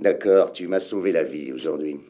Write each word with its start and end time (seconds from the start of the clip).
D'accord, 0.00 0.50
tu 0.52 0.66
m'as 0.66 0.80
sauvé 0.80 1.12
la 1.12 1.22
vie 1.22 1.52
aujourd'hui. 1.52 2.00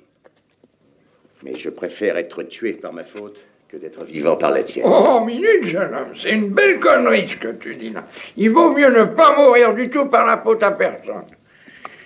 Mais 1.42 1.56
je 1.56 1.70
préfère 1.70 2.16
être 2.16 2.44
tué 2.44 2.74
par 2.74 2.92
ma 2.92 3.02
faute 3.02 3.44
que 3.68 3.76
d'être 3.76 4.04
vivant 4.04 4.36
par 4.36 4.52
la 4.52 4.62
tienne. 4.62 4.86
Oh, 4.88 5.24
minute, 5.24 5.64
jeune 5.64 5.92
homme, 5.92 6.12
c'est 6.14 6.30
une 6.30 6.50
belle 6.50 6.78
connerie 6.78 7.26
ce 7.26 7.34
que 7.34 7.48
tu 7.48 7.72
dis 7.72 7.90
là. 7.90 8.06
Il 8.36 8.50
vaut 8.50 8.70
mieux 8.70 8.90
ne 8.90 9.04
pas 9.06 9.36
mourir 9.36 9.74
du 9.74 9.90
tout 9.90 10.06
par 10.06 10.24
la 10.24 10.38
faute 10.38 10.62
à 10.62 10.70
personne. 10.70 11.22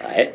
Ouais. 0.01 0.33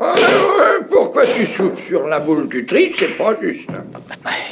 Alors, 0.00 0.60
euh, 0.62 0.80
pourquoi 0.88 1.26
tu 1.26 1.44
souffles 1.44 1.82
sur 1.82 2.08
la 2.08 2.20
boule 2.20 2.48
du 2.48 2.64
tri 2.64 2.90
C'est 2.96 3.18
pas 3.18 3.38
juste. 3.38 3.68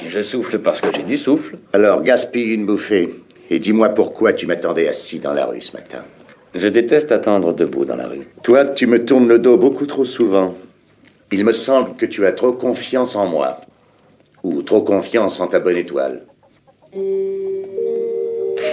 Je 0.07 0.21
souffle 0.21 0.59
parce 0.59 0.83
que 0.83 0.89
j'ai 0.95 1.05
du 1.05 1.17
souffle. 1.17 1.55
Alors, 1.73 2.03
gaspille 2.03 2.53
une 2.53 2.67
bouffée. 2.67 3.15
Et 3.49 3.59
dis-moi 3.59 3.89
pourquoi 3.91 4.35
tu 4.35 4.47
m'attendais 4.47 4.89
assis 4.89 5.21
dans 5.21 5.33
la 5.33 5.47
rue 5.47 5.63
ce 5.63 5.73
matin. 5.73 6.05
Je 6.55 6.69
déteste 6.69 7.13
attendre 7.13 7.53
debout 7.53 7.85
dans 7.85 7.97
la 7.97 8.07
rue. 8.09 8.27
Toi, 8.43 8.65
tu 8.65 8.87
me 8.87 9.05
tournes 9.05 9.29
le 9.29 9.39
dos 9.39 9.57
beaucoup 9.57 9.87
trop 9.87 10.05
souvent. 10.05 10.55
Il 11.31 11.45
me 11.45 11.53
semble 11.53 11.95
que 11.95 12.07
tu 12.07 12.25
as 12.27 12.33
trop 12.33 12.53
confiance 12.53 13.17
en 13.17 13.27
moi. 13.27 13.57
Ou 14.43 14.63
trop 14.63 14.83
confiance 14.83 15.41
en 15.41 15.47
ta 15.47 15.61
bonne 15.61 15.77
étoile. 15.77 16.23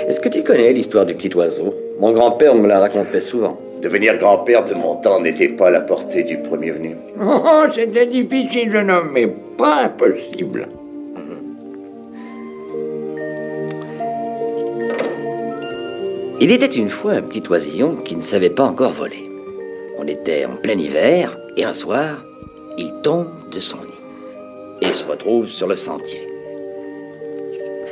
Est-ce 0.07 0.19
que 0.19 0.29
tu 0.29 0.43
connais 0.43 0.71
l'histoire 0.71 1.05
du 1.05 1.15
petit 1.15 1.35
oiseau? 1.35 1.73
Mon 1.99 2.13
grand-père 2.13 2.55
me 2.55 2.67
la 2.67 2.79
racontait 2.79 3.19
souvent. 3.19 3.59
Devenir 3.81 4.17
grand-père 4.17 4.63
de 4.63 4.73
mon 4.73 4.95
temps 4.95 5.19
n'était 5.19 5.49
pas 5.49 5.67
à 5.67 5.71
la 5.71 5.81
portée 5.81 6.23
du 6.23 6.37
premier 6.37 6.71
venu. 6.71 6.95
Oh, 7.21 7.65
c'était 7.73 8.07
difficile, 8.07 8.71
jeune 8.71 8.89
homme, 8.89 9.09
mais 9.13 9.27
pas 9.57 9.83
impossible. 9.83 10.69
Il 16.41 16.51
était 16.51 16.65
une 16.65 16.89
fois 16.89 17.13
un 17.13 17.21
petit 17.21 17.43
oisillon 17.49 17.95
qui 17.95 18.15
ne 18.15 18.21
savait 18.21 18.49
pas 18.49 18.65
encore 18.65 18.91
voler. 18.91 19.31
On 19.97 20.05
était 20.05 20.45
en 20.45 20.57
plein 20.57 20.77
hiver 20.77 21.37
et 21.55 21.63
un 21.63 21.73
soir, 21.73 22.21
il 22.77 22.93
tombe 23.03 23.27
de 23.51 23.59
son 23.61 23.77
nid 23.77 23.95
et 24.81 24.91
se 24.91 25.07
retrouve 25.07 25.47
sur 25.47 25.67
le 25.67 25.77
sentier. 25.77 26.27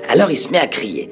Alors 0.09 0.29
il 0.29 0.37
se 0.37 0.49
met 0.49 0.59
à 0.59 0.67
crier. 0.67 1.09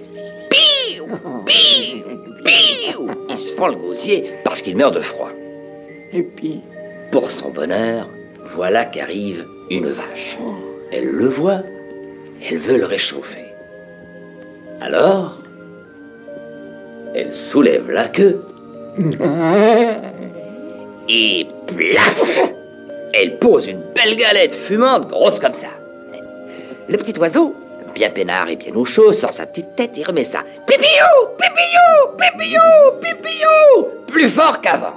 Piou 0.50 1.06
Piou 1.45 2.03
Piou 2.44 3.08
Il 3.30 3.38
se 3.38 3.53
fend 3.53 3.69
le 3.69 3.75
gosier 3.75 4.30
parce 4.44 4.61
qu'il 4.61 4.75
meurt 4.75 4.94
de 4.94 5.00
froid. 5.00 5.31
Et 6.13 6.23
puis, 6.23 6.59
Pour 7.11 7.31
son 7.31 7.52
bonheur, 7.52 8.09
voilà 8.56 8.86
qu'arrive 8.86 9.45
une 9.69 9.88
vache. 9.88 10.38
Elle 10.91 11.08
le 11.08 11.28
voit, 11.28 11.61
elle 12.50 12.58
veut 12.58 12.78
le 12.78 12.86
réchauffer. 12.86 13.45
Alors, 14.81 15.41
elle 17.14 17.34
soulève 17.34 17.90
la 17.90 18.08
queue 18.08 18.42
et 21.09 21.48
plaf 21.68 22.42
Elle 23.14 23.38
pose 23.38 23.68
une 23.68 23.81
belle 23.95 24.16
galette 24.16 24.53
fumante 24.53 25.08
grosse 25.08 25.40
comme 25.40 25.53
ça. 25.53 25.68
Le 26.90 26.98
petit 26.98 27.18
oiseau, 27.20 27.56
bien 27.94 28.09
peinard 28.09 28.50
et 28.50 28.56
bien 28.56 28.73
au 28.76 28.86
chaud, 28.86 29.14
sort 29.14 29.34
sa 29.34 29.45
petite 29.45 29.76
tête 29.76 29.98
et 29.98 30.03
remet 30.03 30.23
ça. 30.23 30.40
Pipillou 30.68 31.28
Pipillou 31.38 32.18
Pipillou 32.18 32.92
Pipillou 33.02 33.88
Plus 34.08 34.30
fort 34.30 34.62
qu'avant. 34.62 34.96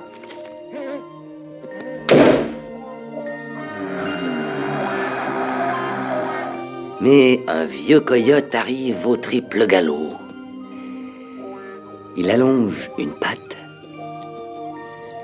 Mais 7.00 7.40
un 7.48 7.64
vieux 7.66 8.00
coyote 8.00 8.54
arrive 8.54 9.06
au 9.06 9.16
triple 9.16 9.66
galop. 9.66 10.23
Il 12.16 12.30
allonge 12.30 12.90
une 12.98 13.12
patte, 13.12 13.56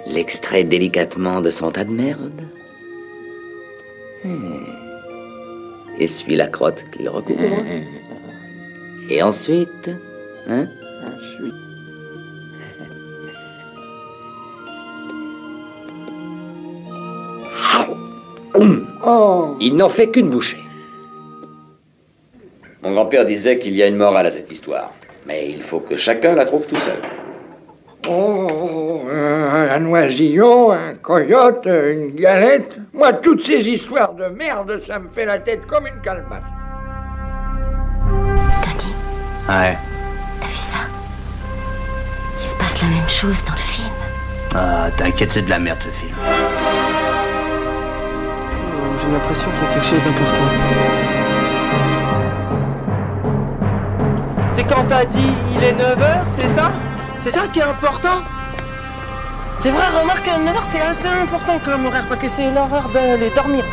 l'extrait 0.07 0.65
délicatement 0.65 1.41
de 1.41 1.51
son 1.51 1.71
tas 1.71 1.85
de 1.85 1.93
merde, 1.93 2.43
Hmm. 4.23 4.65
essuie 5.99 6.37
la 6.37 6.47
crotte 6.47 6.85
qu'il 6.93 7.09
recouvre, 7.09 7.65
et 9.09 9.23
ensuite, 9.23 9.91
hein, 10.47 10.67
oh, 19.05 19.57
il 19.61 19.77
n'en 19.77 19.89
fait 19.89 20.09
qu'une 20.11 20.31
bouchée. 20.31 20.59
Mon 22.83 22.93
grand-père 22.93 23.25
disait 23.25 23.59
qu'il 23.59 23.75
y 23.75 23.83
a 23.83 23.87
une 23.87 23.97
morale 23.97 24.27
à 24.27 24.31
cette 24.31 24.51
histoire, 24.51 24.93
mais 25.27 25.49
il 25.51 25.63
faut 25.63 25.81
que 25.81 25.97
chacun 25.97 26.35
la 26.35 26.45
trouve 26.45 26.67
tout 26.67 26.77
seul. 26.79 27.01
oh, 28.09 29.03
un, 29.13 29.69
un 29.71 29.87
oisillon, 29.87 30.71
un 30.73 30.95
coyote, 30.95 31.67
une 31.67 32.15
galette. 32.15 32.79
Moi, 32.93 33.13
toutes 33.15 33.45
ces 33.45 33.69
histoires 33.69 34.15
de 34.15 34.27
merde, 34.27 34.81
ça 34.87 34.99
me 34.99 35.09
fait 35.11 35.27
la 35.27 35.39
tête 35.39 35.67
comme 35.67 35.87
une 35.87 36.01
calebasse. 36.03 36.43
Tony, 38.63 38.95
Ouais. 39.49 39.77
t'as 40.41 40.47
vu 40.47 40.55
ça? 40.57 40.79
Il 42.39 42.45
se 42.45 42.55
passe 42.57 42.81
la 42.83 42.89
même 42.89 43.09
chose 43.09 43.45
dans 43.45 43.53
le 43.53 43.59
film. 43.59 43.89
Ah, 44.55 44.89
t'inquiète, 44.97 45.33
c'est 45.33 45.43
de 45.43 45.51
la 45.51 45.59
merde 45.59 45.79
ce 45.81 45.89
film. 45.89 46.15
J'ai 49.03 49.13
l'impression 49.13 49.49
qu'il 49.51 49.63
y 49.63 49.71
a 49.71 49.75
quelque 49.75 49.87
chose 49.87 50.03
d'important. 50.05 50.51
C'est 54.55 54.65
quand 54.65 54.85
t'as 54.89 55.05
dit 55.05 55.33
il 55.55 55.65
est 55.65 55.73
9h, 55.73 56.25
c'est 56.37 56.49
ça? 56.55 56.71
C'est 57.19 57.31
ça 57.31 57.43
qui 57.53 57.61
est 57.61 57.63
important 57.63 58.23
C'est 59.59 59.71
vrai, 59.71 59.85
remarque, 60.01 60.27
9h 60.27 60.61
c'est 60.69 60.81
assez 60.81 61.09
important 61.23 61.59
comme 61.65 61.87
horaire 61.87 62.07
parce 62.09 62.21
que 62.21 62.29
c'est 62.29 62.51
l'heure 62.51 62.89
d'aller 62.93 63.31
dormir. 63.31 63.65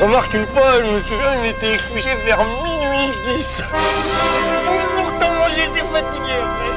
Remarque, 0.00 0.34
une 0.34 0.46
fois, 0.46 0.82
je 0.84 0.90
me 0.92 0.98
souviens, 0.98 1.34
il 1.42 1.50
était 1.50 1.78
couché 1.92 2.14
vers 2.26 2.38
minuit 2.64 3.10
10. 3.22 3.62
Pourtant, 4.96 5.32
moi 5.38 5.48
j'étais 5.54 5.86
fatigué 5.92 6.34
après. 6.42 6.72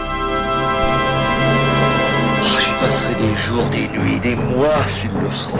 Oh, 2.43 2.59
J'y 2.59 2.85
passerai 2.85 3.15
des 3.15 3.35
jours, 3.35 3.65
des 3.71 3.87
nuits, 3.87 4.19
des 4.19 4.35
mois 4.35 4.83
s'il 4.89 5.11
le 5.11 5.29
faut. 5.29 5.57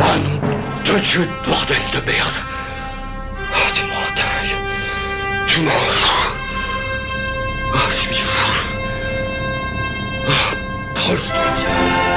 Ah 0.00 0.16
non, 0.16 0.40
de 0.94 0.98
Dieu 1.00 1.20
de 1.20 1.48
bordel 1.48 1.76
de 1.92 2.10
merde. 2.10 2.59
Tu 5.60 5.66
m'en 5.66 5.72
fous. 5.72 6.30
Oh, 7.74 7.90
je 11.10 12.09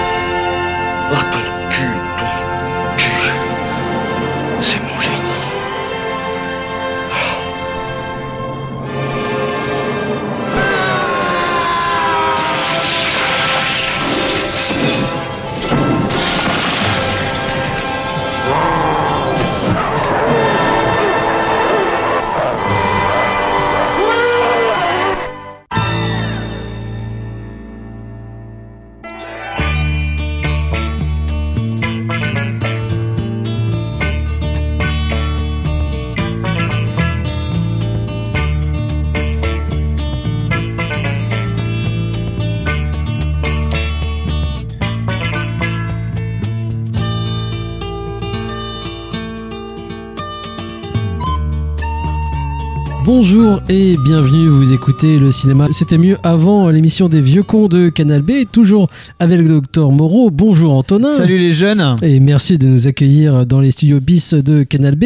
et 53.69 53.95
bienvenue, 54.03 54.47
vous 54.49 54.73
écoutez 54.73 55.17
le 55.17 55.31
cinéma. 55.31 55.67
C'était 55.71 55.97
mieux 55.97 56.17
avant 56.23 56.69
l'émission 56.69 57.07
des 57.07 57.21
vieux 57.21 57.43
cons 57.43 57.67
de 57.69 57.87
Canal 57.89 58.21
B, 58.21 58.31
toujours 58.51 58.89
avec 59.19 59.39
le 59.39 59.47
docteur 59.47 59.89
Moreau. 59.91 60.29
Bonjour 60.31 60.73
Antonin. 60.73 61.15
Salut 61.15 61.37
les 61.39 61.53
jeunes 61.53 61.95
Et 62.01 62.19
merci 62.19 62.57
de 62.57 62.67
nous 62.67 62.87
accueillir 62.87 63.45
dans 63.45 63.61
les 63.61 63.71
studios 63.71 64.01
bis 64.01 64.33
de 64.33 64.63
Canal 64.63 64.95
B 64.95 65.05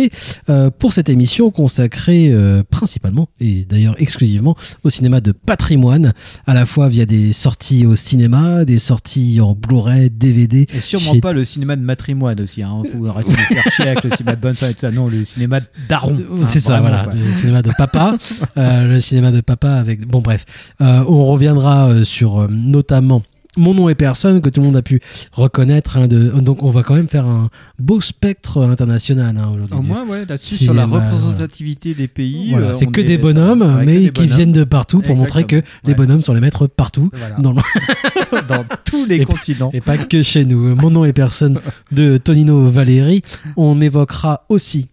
euh, 0.50 0.72
pour 0.72 0.92
cette 0.92 1.08
émission 1.08 1.52
consacrée 1.52 2.30
euh, 2.32 2.64
principalement 2.68 3.30
et 3.40 3.64
d'ailleurs 3.70 3.96
exclusivement 4.00 4.58
au 4.84 4.90
cinéma 4.90 5.22
de 5.22 5.34
patrimoine, 5.34 6.14
à 6.48 6.54
la 6.56 6.66
fois 6.66 6.90
via 6.90 7.06
des 7.06 7.32
sorties 7.34 7.86
au 7.86 7.96
cinéma, 7.96 8.66
des 8.66 8.80
sorties 8.80 9.40
en 9.40 9.54
Blu-ray, 9.54 10.10
DVD. 10.10 10.68
Et 10.76 10.82
sûrement 10.82 11.14
chez- 11.14 11.22
pas 11.22 11.32
le 11.34 11.46
cinéma 11.46 11.76
de 11.76 11.84
matrimoine 11.84 12.42
aussi, 12.42 12.64
hein. 12.64 12.82
Faut 12.98 13.06
arrêter 13.06 13.32
de 13.32 13.38
faire 13.38 13.72
chier 13.72 13.86
avec 13.88 14.04
le 14.04 14.10
cinéma 14.10 14.36
de 14.36 14.42
bonne 14.42 14.56
femme 14.56 14.72
et 14.72 14.74
tout 14.74 14.82
ça. 14.82 14.92
Non, 14.92 15.08
le 15.08 15.24
cinéma 15.24 15.60
daron. 15.88 16.18
hein, 16.18 16.44
C'est 16.44 16.60
ça, 16.60 16.80
vraiment, 16.82 17.04
voilà, 17.04 17.14
le 17.24 17.34
cinéma 17.34 17.62
de 17.62 17.72
papa, 17.78 18.18
le 18.58 19.00
cinéma 19.00 19.32
de 19.32 19.42
papa 19.42 19.72
avec. 19.72 20.06
Bon, 20.08 20.22
bref, 20.22 20.46
Euh, 20.82 21.04
on 21.08 21.26
reviendra 21.26 21.90
euh, 21.90 22.04
sur 22.04 22.42
euh, 22.42 22.48
notamment 22.50 23.22
Mon 23.60 23.74
nom 23.74 23.90
est 23.90 23.96
personne 23.96 24.40
que 24.40 24.50
tout 24.50 24.60
le 24.62 24.68
monde 24.68 24.76
a 24.78 24.84
pu 24.84 25.02
reconnaître. 25.32 25.98
hein, 25.98 26.06
de, 26.08 26.30
donc 26.42 26.62
on 26.62 26.70
va 26.70 26.84
quand 26.84 26.94
même 26.94 27.08
faire 27.10 27.26
un 27.26 27.50
beau 27.80 28.00
spectre 28.02 28.62
international 28.62 29.36
hein, 29.36 29.50
aujourd'hui. 29.52 29.78
Au 29.80 29.82
moins, 29.82 30.06
ouais, 30.06 30.26
là-dessus, 30.28 30.66
sur 30.66 30.76
la 30.76 30.86
représentativité 30.86 31.96
des 31.96 32.08
pays. 32.08 32.52
Voilà, 32.52 32.68
euh, 32.68 32.74
c'est 32.76 32.86
que 32.86 33.02
est- 33.02 33.04
des 33.06 33.18
bonhommes, 33.18 33.82
mais 33.84 34.10
qui 34.12 34.28
viennent 34.28 34.52
de 34.52 34.64
partout 34.64 35.02
pour 35.02 35.16
montrer 35.16 35.44
que 35.46 35.64
les 35.86 35.96
bonhommes 35.96 36.22
sont 36.22 36.34
les 36.36 36.40
maîtres 36.42 36.68
partout. 36.68 37.10
Voilà. 37.14 37.36
Dans 37.40 37.54
le- 37.54 37.62
dans 38.48 38.64
tous 38.86 39.06
les 39.08 39.16
Et- 39.22 39.26
continents. 39.26 39.72
Et 39.74 39.82
pas 39.82 39.98
que 39.98 40.22
chez 40.22 40.46
nous. 40.46 40.76
Mon 40.76 40.92
nom 40.92 41.04
est 41.04 41.14
personne 41.14 41.60
de 41.92 42.18
Tonino 42.18 42.70
Valéry. 42.70 43.24
On 43.56 43.82
évoquera 43.82 44.46
aussi. 44.50 44.88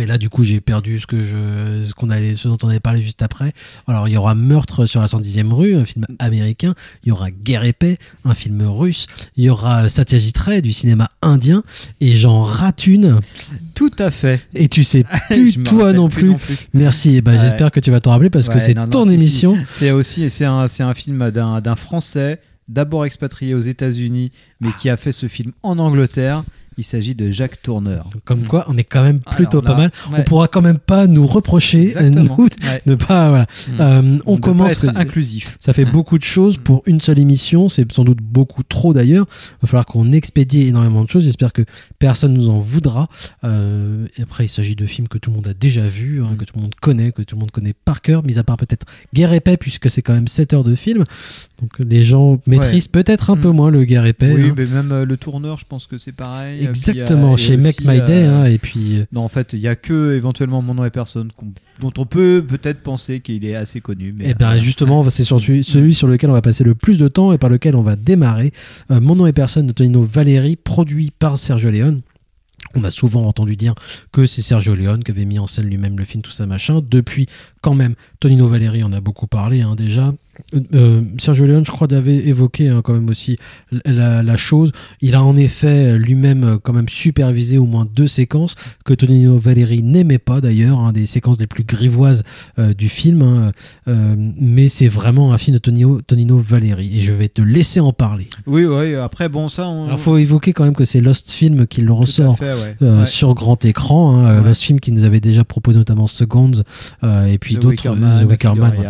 Et 0.00 0.06
là, 0.06 0.18
du 0.18 0.28
coup, 0.28 0.42
j'ai 0.44 0.60
perdu 0.60 0.98
ce 0.98 1.06
que 1.06 1.24
je, 1.24 1.84
ce 1.86 1.92
qu'on 1.94 2.08
allait, 2.10 2.34
ce 2.34 2.48
dont 2.48 2.56
on 2.62 2.68
avait 2.68 2.80
parlé 2.80 3.02
juste 3.02 3.22
après. 3.22 3.52
Alors, 3.86 4.08
il 4.08 4.14
y 4.14 4.16
aura 4.16 4.34
Meurtre 4.34 4.86
sur 4.86 5.00
la 5.00 5.06
110e 5.06 5.52
rue, 5.52 5.74
un 5.74 5.84
film 5.84 6.06
américain. 6.18 6.74
Il 7.04 7.10
y 7.10 7.12
aura 7.12 7.30
Guerre 7.30 7.64
et 7.64 7.72
paix, 7.72 7.98
un 8.24 8.34
film 8.34 8.62
russe. 8.62 9.06
Il 9.36 9.44
y 9.44 9.50
aura 9.50 9.88
Satyajit 9.88 10.32
Ray 10.36 10.62
du 10.62 10.72
cinéma 10.72 11.08
indien. 11.20 11.62
Et 12.00 12.14
j'en 12.14 12.42
rate 12.42 12.86
une. 12.86 13.20
Tout 13.74 13.90
à 13.98 14.10
fait. 14.10 14.40
Et 14.54 14.68
tu 14.68 14.84
sais 14.84 15.04
plus 15.28 15.62
toi 15.62 15.92
non 15.92 16.08
plus 16.08 16.22
plus. 16.22 16.30
non 16.30 16.38
plus. 16.38 16.56
Merci. 16.74 17.16
Et 17.16 17.20
ben, 17.20 17.32
Ouais. 17.32 17.38
j'espère 17.40 17.70
que 17.70 17.80
tu 17.80 17.90
vas 17.90 18.00
t'en 18.00 18.10
rappeler 18.10 18.30
parce 18.30 18.48
que 18.48 18.58
c'est 18.58 18.74
non, 18.74 18.86
ton 18.86 19.04
si, 19.04 19.08
si. 19.10 19.14
émission. 19.14 19.58
C'est 19.72 19.90
aussi 19.90 20.28
c'est 20.30 20.44
un, 20.44 20.68
c'est 20.68 20.82
un 20.82 20.94
film 20.94 21.30
d'un 21.30 21.60
d'un 21.60 21.76
Français, 21.76 22.40
d'abord 22.68 23.04
expatrié 23.04 23.54
aux 23.54 23.60
États-Unis, 23.60 24.30
mais 24.60 24.68
qui 24.78 24.88
a 24.90 24.96
fait 24.96 25.12
ce 25.12 25.26
film 25.28 25.52
en 25.62 25.78
Angleterre. 25.78 26.44
Il 26.78 26.84
s'agit 26.84 27.14
de 27.14 27.30
Jacques 27.30 27.62
Tourneur. 27.62 28.08
Comme 28.24 28.46
quoi, 28.46 28.64
on 28.68 28.76
est 28.76 28.84
quand 28.84 29.02
même 29.02 29.20
plutôt 29.20 29.58
Alors 29.58 29.64
là, 29.64 29.70
pas 29.74 29.76
mal. 29.76 29.90
ouais. 30.12 30.18
On 30.20 30.24
pourra 30.24 30.48
quand 30.48 30.62
même 30.62 30.78
pas 30.78 31.06
nous 31.06 31.26
reprocher, 31.26 31.88
Exactement. 31.90 32.36
nous, 32.38 32.44
Ouais. 32.44 32.82
de 32.86 32.94
pas. 32.94 33.28
Voilà. 33.28 33.46
Mm. 33.68 33.80
Euh, 33.80 34.18
on 34.26 34.36
commence. 34.38 34.78
pas 34.78 34.88
être 34.88 34.96
inclusif. 34.96 35.56
Ça 35.60 35.72
fait 35.72 35.84
beaucoup 35.84 36.18
de 36.18 36.24
choses 36.24 36.56
pour 36.56 36.82
une 36.86 37.00
seule 37.00 37.18
émission. 37.18 37.68
C'est 37.68 37.90
sans 37.92 38.04
doute 38.04 38.20
beaucoup 38.22 38.62
trop 38.62 38.92
d'ailleurs. 38.92 39.26
Il 39.28 39.56
va 39.62 39.68
falloir 39.68 39.86
qu'on 39.86 40.12
expédie 40.12 40.68
énormément 40.68 41.04
de 41.04 41.08
choses. 41.10 41.24
J'espère 41.24 41.52
que 41.52 41.62
personne 41.98 42.32
nous 42.34 42.48
en 42.48 42.58
voudra. 42.58 43.08
Euh, 43.44 44.06
et 44.16 44.22
après, 44.22 44.44
il 44.46 44.48
s'agit 44.48 44.76
de 44.76 44.86
films 44.86 45.08
que 45.08 45.18
tout 45.18 45.30
le 45.30 45.36
monde 45.36 45.48
a 45.48 45.54
déjà 45.54 45.86
vus, 45.86 46.22
hein, 46.22 46.34
que 46.38 46.44
tout 46.44 46.54
le 46.56 46.62
monde 46.62 46.74
connaît, 46.80 47.12
que 47.12 47.22
tout 47.22 47.36
le 47.36 47.40
monde 47.40 47.50
connaît 47.50 47.74
par 47.84 48.02
cœur, 48.02 48.24
mis 48.24 48.38
à 48.38 48.44
part 48.44 48.56
peut-être 48.56 48.86
Guerre 49.14 49.32
et 49.32 49.40
paix, 49.40 49.56
puisque 49.56 49.90
c'est 49.90 50.02
quand 50.02 50.14
même 50.14 50.28
7 50.28 50.54
heures 50.54 50.64
de 50.64 50.74
film. 50.74 51.04
Donc 51.60 51.78
les 51.78 52.02
gens 52.02 52.40
maîtrisent 52.46 52.88
peut-être 52.88 53.30
un 53.30 53.36
peu 53.36 53.50
moins 53.50 53.70
le 53.70 53.84
Guerre 53.84 54.06
et 54.06 54.12
paix. 54.12 54.32
Oui, 54.34 54.48
hein. 54.50 54.54
mais 54.56 54.66
même 54.66 54.92
euh, 54.92 55.04
le 55.04 55.16
tourneur, 55.16 55.58
je 55.58 55.64
pense 55.68 55.86
que 55.86 55.98
c'est 55.98 56.12
pareil. 56.12 56.61
Exactement, 56.68 57.32
euh, 57.32 57.34
et 57.34 57.38
chez 57.38 57.56
Make 57.56 57.78
aussi, 57.80 57.88
My 57.88 58.00
Day. 58.02 58.24
hein, 58.24 58.44
et 58.44 58.58
puis. 58.58 58.98
euh, 59.00 59.04
Non, 59.12 59.22
en 59.22 59.28
fait, 59.28 59.52
il 59.52 59.60
y 59.60 59.68
a 59.68 59.76
que 59.76 60.14
éventuellement 60.14 60.62
mon 60.62 60.74
nom 60.74 60.84
et 60.84 60.90
personne 60.90 61.30
dont 61.80 61.92
on 61.98 62.06
peut 62.06 62.44
peut-être 62.46 62.82
penser 62.82 63.20
qu'il 63.20 63.44
est 63.44 63.54
assez 63.54 63.80
connu. 63.80 64.14
Mais 64.16 64.30
Et 64.30 64.34
ben 64.34 64.52
euh, 64.56 64.60
justement, 64.60 65.08
c'est 65.10 65.24
celui, 65.24 65.64
celui 65.64 65.94
sur 65.94 66.06
lequel 66.08 66.30
on 66.30 66.34
va 66.34 66.42
passer 66.42 66.64
le 66.64 66.74
plus 66.74 66.98
de 66.98 67.08
temps 67.08 67.32
et 67.32 67.38
par 67.38 67.50
lequel 67.50 67.74
on 67.76 67.82
va 67.82 67.96
démarrer. 67.96 68.52
Mon 68.88 69.14
nom 69.16 69.26
est 69.26 69.32
personne 69.32 69.66
de 69.66 69.72
Tonino 69.72 70.02
Valéry, 70.02 70.56
produit 70.56 71.10
par 71.10 71.38
Sergio 71.38 71.70
Leone. 71.70 72.02
On 72.74 72.84
a 72.84 72.90
souvent 72.90 73.26
entendu 73.26 73.56
dire 73.56 73.74
que 74.12 74.24
c'est 74.24 74.40
Sergio 74.40 74.74
Leone 74.74 75.02
qui 75.04 75.10
avait 75.10 75.24
mis 75.26 75.38
en 75.38 75.46
scène 75.46 75.66
lui-même 75.66 75.98
le 75.98 76.04
film, 76.04 76.22
tout 76.22 76.30
ça 76.30 76.46
machin. 76.46 76.80
Depuis, 76.88 77.26
quand 77.60 77.74
même, 77.74 77.94
Tonino 78.20 78.48
Valéry 78.48 78.82
en 78.82 78.92
a 78.92 79.00
beaucoup 79.00 79.26
parlé 79.26 79.60
hein, 79.62 79.74
déjà. 79.76 80.14
Euh, 80.74 81.02
Sergio 81.18 81.46
Leone, 81.46 81.64
je 81.64 81.70
crois, 81.70 81.92
avait 81.92 82.16
évoqué 82.16 82.68
hein, 82.68 82.80
quand 82.82 82.94
même 82.94 83.08
aussi 83.08 83.36
la, 83.84 84.22
la 84.22 84.36
chose. 84.36 84.72
Il 85.00 85.14
a 85.14 85.22
en 85.22 85.36
effet 85.36 85.98
lui-même 85.98 86.44
euh, 86.44 86.58
quand 86.62 86.72
même 86.72 86.88
supervisé 86.88 87.58
au 87.58 87.66
moins 87.66 87.86
deux 87.94 88.06
séquences 88.06 88.54
que 88.84 88.94
Tonino 88.94 89.36
Valéry 89.38 89.82
n'aimait 89.82 90.18
pas 90.18 90.40
d'ailleurs, 90.40 90.78
hein, 90.80 90.92
des 90.92 91.06
séquences 91.06 91.38
les 91.38 91.46
plus 91.46 91.64
grivoises 91.64 92.22
euh, 92.58 92.72
du 92.74 92.88
film. 92.88 93.22
hein. 93.22 93.52
Euh, 93.88 94.14
mais 94.40 94.68
c'est 94.68 94.88
vraiment 94.88 95.32
un 95.32 95.38
film 95.38 95.54
de 95.54 95.58
Tonino, 95.58 96.00
Tonino 96.00 96.38
Valéry 96.38 96.98
et 96.98 97.00
je 97.00 97.12
vais 97.12 97.28
te 97.28 97.42
laisser 97.42 97.80
en 97.80 97.92
parler. 97.92 98.28
Oui, 98.46 98.64
oui. 98.64 98.94
Après, 98.94 99.28
bon, 99.28 99.48
ça, 99.48 99.68
on. 99.68 99.86
Alors, 99.86 100.00
faut 100.00 100.16
évoquer 100.16 100.52
quand 100.52 100.64
même 100.64 100.74
que 100.74 100.84
c'est 100.84 101.00
Lost 101.00 101.30
Film 101.32 101.66
qui 101.66 101.82
le 101.82 101.92
ressort 101.92 102.38
fait, 102.38 102.52
ouais. 102.54 102.76
euh, 102.82 103.00
Ouais. 103.00 103.04
sur 103.04 103.34
grand 103.34 103.64
écran. 103.64 104.26
euh, 104.26 104.42
Lost 104.42 104.62
Film 104.62 104.80
qui 104.80 104.92
nous 104.92 105.04
avait 105.04 105.20
déjà 105.20 105.44
proposé 105.44 105.78
notamment 105.78 106.06
Seconds 106.06 106.62
euh, 107.04 107.26
et 107.26 107.38
puis 107.38 107.54
d'autres. 107.54 107.68
Wickerman, 107.70 108.24
The 108.24 108.30
Wickerman, 108.30 108.70
Figure 108.70 108.82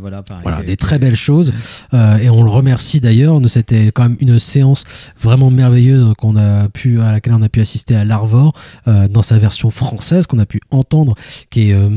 voilà. 0.00 0.18
Euh, 0.18 0.22
pareil. 0.22 0.66
Des 0.66 0.76
très 0.76 0.87
belles 0.96 1.16
choses. 1.16 1.52
Euh, 1.92 2.16
et 2.16 2.30
on 2.30 2.42
le 2.42 2.50
remercie 2.50 3.00
d'ailleurs. 3.00 3.38
C'était 3.46 3.88
quand 3.88 4.04
même 4.04 4.16
une 4.20 4.38
séance 4.38 4.84
vraiment 5.20 5.50
merveilleuse 5.50 6.14
qu'on 6.16 6.36
a 6.36 6.68
pu, 6.70 7.00
à 7.02 7.12
laquelle 7.12 7.34
on 7.34 7.42
a 7.42 7.50
pu 7.50 7.60
assister 7.60 7.94
à 7.94 8.06
l'Arvor 8.06 8.54
euh, 8.86 9.08
dans 9.08 9.22
sa 9.22 9.36
version 9.36 9.68
française 9.68 10.26
qu'on 10.26 10.38
a 10.38 10.46
pu 10.46 10.60
entendre, 10.70 11.14
qui 11.50 11.70
est 11.70 11.74
euh, 11.74 11.90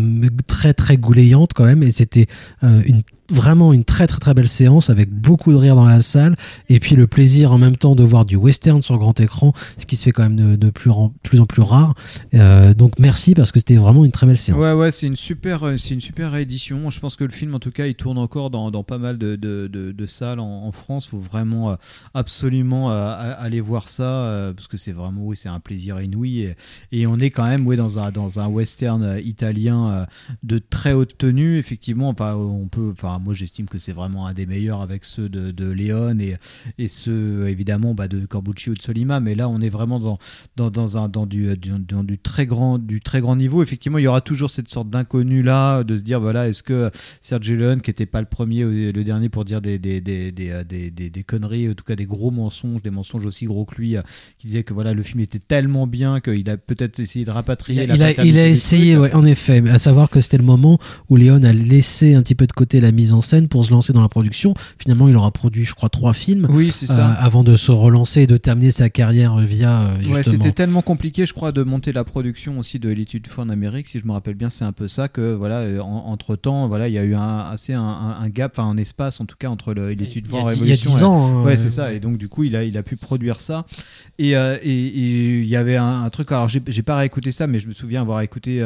très 0.47 0.73
très 0.73 0.97
goulayante 0.97 1.51
quand 1.53 1.65
même. 1.65 1.83
Et 1.83 1.91
c'était 1.91 2.27
une 2.61 3.03
vraiment 3.31 3.73
une 3.73 3.83
très 3.83 4.07
très 4.07 4.19
très 4.19 4.33
belle 4.33 4.47
séance 4.47 4.89
avec 4.89 5.09
beaucoup 5.09 5.51
de 5.51 5.57
rire 5.57 5.75
dans 5.75 5.85
la 5.85 6.01
salle 6.01 6.35
et 6.69 6.79
puis 6.79 6.95
le 6.95 7.07
plaisir 7.07 7.51
en 7.51 7.57
même 7.57 7.77
temps 7.77 7.95
de 7.95 8.03
voir 8.03 8.25
du 8.25 8.35
western 8.35 8.81
sur 8.81 8.97
grand 8.97 9.19
écran 9.19 9.53
ce 9.77 9.85
qui 9.85 9.95
se 9.95 10.03
fait 10.03 10.11
quand 10.11 10.23
même 10.23 10.57
de, 10.57 10.69
plus, 10.69 10.91
en, 10.91 11.13
plus 11.23 11.39
en 11.39 11.45
plus 11.45 11.61
rare 11.61 11.93
Euh, 12.33 12.73
donc 12.73 12.93
merci 12.99 13.33
parce 13.33 13.51
que 13.51 13.59
c'était 13.59 13.75
vraiment 13.75 14.05
une 14.05 14.11
très 14.11 14.25
belle 14.25 14.37
séance 14.37 14.59
Ouais, 14.59 14.73
ouais, 14.73 14.91
c'est 14.91 15.07
une 15.07 15.15
super, 15.15 15.63
euh, 15.63 15.77
c'est 15.77 15.93
une 15.93 16.01
super 16.01 16.31
réédition. 16.31 16.89
Je 16.89 16.99
pense 16.99 17.15
que 17.15 17.23
le 17.23 17.31
film, 17.31 17.55
en 17.55 17.59
tout 17.59 17.71
cas, 17.71 17.87
il 17.87 17.95
tourne 17.95 18.17
encore 18.17 18.49
dans, 18.49 18.71
dans 18.71 18.83
pas 18.83 18.97
mal 18.97 19.17
de, 19.17 19.35
de, 19.35 20.05
salles 20.05 20.39
en, 20.39 20.71
France. 20.71 21.07
Faut 21.07 21.19
vraiment 21.19 21.71
euh, 21.71 21.75
absolument 22.13 22.89
aller 22.89 23.61
voir 23.61 23.89
ça 23.89 24.51
parce 24.55 24.67
que 24.67 24.77
c'est 24.77 24.91
vraiment, 24.91 25.21
oui, 25.23 25.37
c'est 25.37 25.49
un 25.49 25.59
plaisir 25.59 26.01
inouï. 26.01 26.41
Et, 26.41 26.55
et 26.91 27.07
on 27.07 27.17
est 27.17 27.29
quand 27.29 27.45
même, 27.45 27.65
oui, 27.67 27.75
dans 27.75 27.99
un 27.99 28.11
dans 28.11 28.39
un 28.39 28.47
western 28.47 29.19
italien 29.23 30.05
de 30.43 30.57
très 30.57 30.93
haute 30.93 31.17
tenue. 31.17 31.57
Effectivement, 31.57 32.09
enfin, 32.09 32.33
on 32.35 32.67
peut, 32.67 32.91
enfin, 32.91 33.19
moi, 33.21 33.33
j'estime 33.33 33.67
que 33.67 33.79
c'est 33.79 33.91
vraiment 33.91 34.27
un 34.27 34.33
des 34.33 34.45
meilleurs 34.45 34.81
avec 34.81 35.05
ceux 35.05 35.29
de, 35.29 35.51
de 35.51 35.69
Léon 35.69 36.17
et 36.19 36.35
et 36.77 36.87
ceux 36.87 37.47
évidemment 37.47 37.93
bah, 37.93 38.07
de 38.07 38.25
Corbucci 38.25 38.69
ou 38.69 38.73
de 38.75 38.81
Solima. 38.81 39.19
Mais 39.19 39.35
là, 39.35 39.47
on 39.49 39.61
est 39.61 39.69
vraiment 39.69 39.99
dans 39.99 40.17
dans, 40.57 40.69
dans 40.69 40.97
un 40.97 41.07
dans 41.09 41.25
du, 41.25 41.55
du, 41.57 41.71
dans 41.87 42.03
du 42.03 42.17
très 42.17 42.45
grand 42.45 42.77
du 42.79 42.99
très 43.01 43.21
grand 43.21 43.35
niveau. 43.35 43.61
Effectivement, 43.63 43.97
il 43.97 44.03
y 44.03 44.07
aura 44.07 44.21
toujours 44.21 44.49
cette 44.49 44.69
sorte 44.69 44.89
d'inconnu 44.89 45.43
là, 45.43 45.83
de 45.83 45.95
se 45.97 46.03
dire 46.03 46.19
voilà, 46.19 46.47
est-ce 46.49 46.63
que 46.63 46.89
Sergio 47.21 47.55
Leone, 47.55 47.81
qui 47.81 47.91
était 47.91 48.05
pas 48.05 48.21
le 48.21 48.27
premier 48.27 48.65
ou 48.65 48.69
le 48.71 49.03
dernier 49.03 49.29
pour 49.29 49.45
dire 49.45 49.61
des 49.61 49.77
des, 49.79 50.01
des, 50.01 50.31
des, 50.31 50.49
euh, 50.49 50.63
des, 50.63 50.91
des- 50.91 51.09
des 51.09 51.23
conneries, 51.23 51.69
en 51.69 51.73
tout 51.73 51.83
cas 51.83 51.95
des 51.95 52.05
gros 52.05 52.31
mensonges, 52.31 52.81
des 52.81 52.89
mensonges 52.91 53.25
aussi 53.25 53.45
gros 53.45 53.65
que 53.65 53.75
lui, 53.75 53.97
euh, 53.97 54.01
qui 54.37 54.47
disait 54.47 54.63
que 54.63 54.73
voilà 54.73 54.93
le 54.93 55.03
film 55.03 55.19
était 55.21 55.39
tellement 55.39 55.87
bien 55.87 56.19
qu'il 56.19 56.49
a 56.49 56.57
peut-être 56.57 56.99
essayé 56.99 57.25
de 57.25 57.31
rapatrier. 57.31 57.83
Il 57.83 57.87
la 57.89 58.05
a, 58.07 58.11
il 58.11 58.19
a, 58.19 58.25
il 58.25 58.37
a 58.39 58.47
essayé, 58.47 58.97
ouais, 58.97 59.13
en 59.13 59.25
effet, 59.25 59.61
à 59.69 59.77
savoir 59.79 60.09
que 60.09 60.19
c'était 60.19 60.37
le 60.37 60.43
moment 60.43 60.79
où 61.09 61.15
Léon 61.15 61.43
a 61.43 61.53
laissé 61.53 62.13
un 62.15 62.21
petit 62.21 62.35
peu 62.35 62.47
de 62.47 62.51
côté 62.53 62.81
la 62.81 62.91
mise 63.01 63.13
en 63.13 63.21
scène 63.21 63.47
pour 63.47 63.65
se 63.65 63.71
lancer 63.71 63.93
dans 63.93 64.01
la 64.01 64.07
production. 64.09 64.53
Finalement, 64.77 65.07
il 65.09 65.15
aura 65.15 65.31
produit, 65.31 65.65
je 65.65 65.73
crois, 65.73 65.89
trois 65.89 66.13
films 66.13 66.47
Oui, 66.49 66.71
c'est 66.71 66.85
ça. 66.87 67.09
euh, 67.09 67.13
avant 67.17 67.43
de 67.43 67.57
se 67.57 67.71
relancer 67.71 68.21
et 68.21 68.27
de 68.27 68.37
terminer 68.37 68.71
sa 68.71 68.89
carrière 68.89 69.37
via 69.37 69.81
euh. 69.81 70.13
Ouais, 70.13 70.23
c'était 70.23 70.51
tellement 70.51 70.81
compliqué, 70.81 71.25
je 71.25 71.33
crois, 71.33 71.51
de 71.51 71.63
monter 71.63 71.91
la 71.91 72.03
production 72.03 72.59
aussi 72.59 72.79
de 72.79 72.89
l'étude 72.89 73.27
en 73.37 73.49
Amérique, 73.49 73.87
si 73.87 73.99
je 73.99 74.05
me 74.05 74.11
rappelle 74.11 74.35
bien, 74.35 74.49
c'est 74.49 74.65
un 74.65 74.71
peu 74.71 74.87
ça 74.87 75.07
que 75.07 75.33
voilà, 75.33 75.59
euh, 75.61 75.79
en- 75.79 76.03
entre 76.07 76.35
temps, 76.35 76.67
voilà, 76.67 76.87
il 76.87 76.93
y 76.93 76.97
a 76.99 77.03
eu 77.03 77.15
un 77.15 77.37
assez 77.51 77.73
un, 77.73 77.81
un- 77.81 78.17
un 78.21 78.29
gap, 78.29 78.53
enfin 78.57 78.69
un 78.69 78.77
espace 78.77 79.19
en 79.21 79.25
tout 79.25 79.35
cas 79.39 79.47
entre 79.49 79.73
le- 79.73 79.89
l'étude 79.91 80.27
a 80.27 80.29
fois 80.29 80.51
dix- 80.51 80.57
il 80.61 80.67
y 80.67 80.71
a 80.71 80.75
Révolution. 80.75 80.91
dix 80.91 80.99
et- 80.99 81.03
ans, 81.03 81.25
hein, 81.39 81.43
ouais, 81.43 81.57
c'est 81.57 81.69
ça. 81.69 81.93
Et 81.93 81.99
donc 81.99 82.17
du 82.17 82.27
coup, 82.27 82.43
il 82.43 82.55
a 82.55 82.63
il 82.63 82.77
a 82.77 82.83
pu 82.83 82.97
produire 82.97 83.39
ça. 83.41 83.65
Et 84.19 84.31
et- 84.31 84.87
et 84.87 85.39
il 85.39 85.45
y 85.45 85.55
avait 85.55 85.77
un, 85.77 86.09
truc. 86.09 86.31
Alors 86.31 86.47
j'ai 86.49 86.81
pas 86.83 86.97
réécouté 86.97 87.31
ça, 87.31 87.47
mais 87.47 87.59
je 87.59 87.67
me 87.67 87.73
souviens 87.73 88.01
avoir 88.01 88.21
écouté 88.21 88.61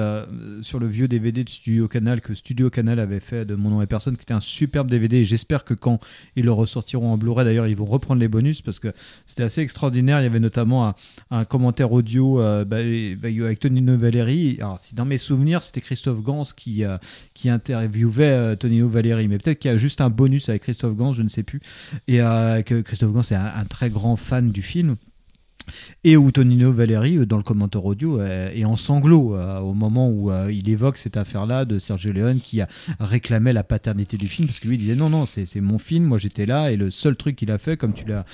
sur 0.62 0.79
le 0.79 0.88
vieux 0.88 1.07
DVD 1.07 1.43
de 1.43 1.50
Studio 1.50 1.88
Canal 1.88 2.21
que 2.21 2.33
Studio 2.36 2.69
Canal 2.69 3.00
avait 3.00 3.19
fait 3.19 3.45
de 3.45 3.55
Mon 3.55 3.69
nom 3.69 3.81
et 3.81 3.86
personne, 3.88 4.17
était 4.25 4.34
un 4.34 4.39
superbe 4.39 4.89
DVD. 4.89 5.24
J'espère 5.24 5.63
que 5.63 5.74
quand 5.74 6.00
ils 6.36 6.46
le 6.46 6.51
ressortiront 6.51 7.13
en 7.13 7.17
Blu-ray, 7.17 7.46
d'ailleurs, 7.46 7.67
ils 7.67 7.75
vont 7.75 7.86
reprendre 7.86 8.20
les 8.20 8.27
bonus 8.27 8.62
parce 8.62 8.79
que 8.79 8.89
c'était 9.25 9.44
assez 9.44 9.62
extraordinaire. 9.62 10.20
Il 10.20 10.24
y 10.24 10.27
avait 10.27 10.39
notamment 10.39 10.96
un, 11.32 11.46
commentaire 11.46 11.91
audio 11.91 12.41
euh, 12.41 12.65
bah, 12.65 12.77
bah, 13.17 13.46
avec 13.46 13.60
Tonino 13.60 13.98
Valéry. 13.98 14.58
Alors, 14.60 14.79
si 14.79 14.96
dans 14.96 15.05
mes 15.05 15.17
souvenirs, 15.17 15.63
c'était 15.63 15.82
Christophe 15.82 16.22
Gans 16.22 16.44
qui, 16.55 16.84
euh, 16.84 16.98
qui 17.34 17.50
interviewait 17.50 18.25
euh, 18.25 18.55
Tonino 18.55 18.89
mais 18.89 19.38
peut-être 19.38 19.60
qu'il 19.60 19.72
y 19.72 19.74
a 19.74 19.77
juste 19.77 20.01
un 20.01 20.10
bonus 20.10 20.50
avec 20.50 20.63
Christophe 20.63 20.96
Gans, 20.96 21.12
je 21.12 21.24
ne 21.24 21.27
sais 21.27 21.44
plus. 21.44 21.60
Et 22.08 22.22
euh, 22.22 22.62
que 22.62 22.82
Christophe 22.82 23.13
Gans 23.13 23.22
est 23.22 23.36
un 23.36 23.65
très 23.65 23.89
grand 23.89 24.15
fan 24.15 24.50
du 24.50 24.62
film. 24.62 24.96
Et 26.03 26.17
où 26.17 26.31
Tonino 26.31 26.72
Valéry, 26.72 27.17
euh, 27.17 27.25
dans 27.25 27.38
le 27.38 27.43
commentaire 27.43 27.86
audio, 27.86 28.19
euh, 28.19 28.50
est 28.53 28.65
en 28.65 28.75
sanglots 28.75 29.36
euh, 29.36 29.60
au 29.60 29.74
moment 29.74 30.10
où 30.10 30.31
il 30.50 30.69
évoque 30.69 30.98
cette 30.98 31.17
affaire-là 31.17 31.65
de 31.65 31.79
Sergio 31.79 32.12
Leone 32.12 32.39
qui 32.39 32.62
a 32.62 32.67
réclamé 33.00 33.53
la 33.53 33.63
paternité 33.63 34.17
du 34.17 34.27
film 34.27 34.48
parce 34.48 34.60
que 34.60 34.67
lui 34.67 34.77
disait 34.77 34.95
non 34.95 35.10
non 35.10 35.25
c'est 35.25 35.62
mon 35.62 35.77
film, 35.77 36.05
moi 36.05 36.17
j'étais 36.17 36.45
là 36.45 36.72
et 36.72 36.75
le 36.77 36.89
seul 36.89 37.15
truc 37.15 37.36
qu'il 37.36 37.51
a 37.51 37.57
fait 37.57 37.77
comme 37.77 37.93
tu 37.93 38.05
l'as 38.05 38.25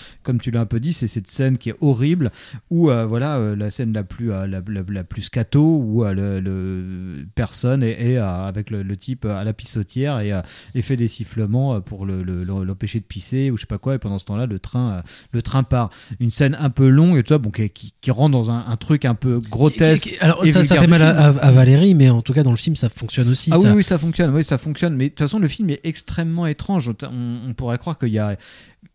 un 0.61 0.65
peu 0.65 0.79
dit 0.79 0.93
c'est 0.93 1.07
cette 1.07 1.29
scène 1.29 1.57
qui 1.57 1.69
est 1.69 1.75
horrible 1.81 2.31
où 2.69 2.85
voilà 3.07 3.55
la 3.55 3.71
scène 3.71 3.93
la 3.93 4.03
plus 4.03 4.27
la, 4.29 4.61
plus 5.03 5.21
scato 5.23 5.61
où 5.61 6.03
le, 6.03 7.25
personne 7.35 7.83
est, 7.83 8.17
avec 8.17 8.69
le, 8.69 8.95
type 8.95 9.25
à 9.25 9.43
la 9.43 9.53
pissotière 9.53 10.19
et, 10.19 10.81
fait 10.81 10.97
des 10.97 11.07
sifflements 11.07 11.79
pour 11.81 12.05
le- 12.05 12.23
le- 12.23 12.43
le- 12.43 12.63
l'empêcher 12.63 12.99
de 12.99 13.05
pisser 13.05 13.51
ou 13.51 13.57
je 13.57 13.61
sais 13.61 13.67
pas 13.67 13.77
quoi. 13.77 13.95
Et 13.95 13.99
pendant 13.99 14.19
ce 14.19 14.25
temps-là 14.25 14.45
le 14.45 14.59
train 14.59 15.03
le 15.31 15.41
train 15.41 15.63
part. 15.63 15.89
Une 16.19 16.29
scène 16.29 16.57
un 16.59 16.69
peu 16.69 16.87
longue 16.89 17.20
bon 17.37 17.49
qui, 17.49 17.69
qui, 17.69 17.93
qui 18.01 18.11
rentre 18.11 18.31
dans 18.31 18.51
un, 18.51 18.65
un 18.67 18.77
truc 18.77 19.05
un 19.05 19.15
peu 19.15 19.39
grotesque 19.39 20.09
Qui- 20.09 20.17
Alors 20.19 20.45
ça, 20.47 20.63
fait 20.63 20.87
mal 20.87 21.01
à, 21.01 21.51
Valérie, 21.51 21.95
mais 21.95 22.09
en 22.09 22.21
tout 22.21 22.33
cas 22.33 22.43
dans 22.43 22.51
le 22.51 22.57
film 22.57 22.75
ça 22.75 22.89
fonctionne 22.89 23.29
aussi. 23.29 23.49
Ah 23.53 23.59
ça. 23.59 23.69
oui, 23.69 23.77
oui, 23.77 23.83
ça 23.83 23.97
fonctionne, 23.97 24.33
oui, 24.33 24.43
ça 24.43 24.57
fonctionne. 24.57 24.95
Mais 24.95 25.05
de 25.05 25.09
toute 25.09 25.19
façon, 25.19 25.39
le 25.39 25.47
film 25.47 25.69
est 25.69 25.81
extrêmement 25.83 26.47
étrange. 26.47 26.91
On, 27.03 27.49
on 27.49 27.53
pourrait 27.53 27.77
croire 27.77 27.97
qu'il 27.97 28.09
y 28.09 28.19
a, 28.19 28.35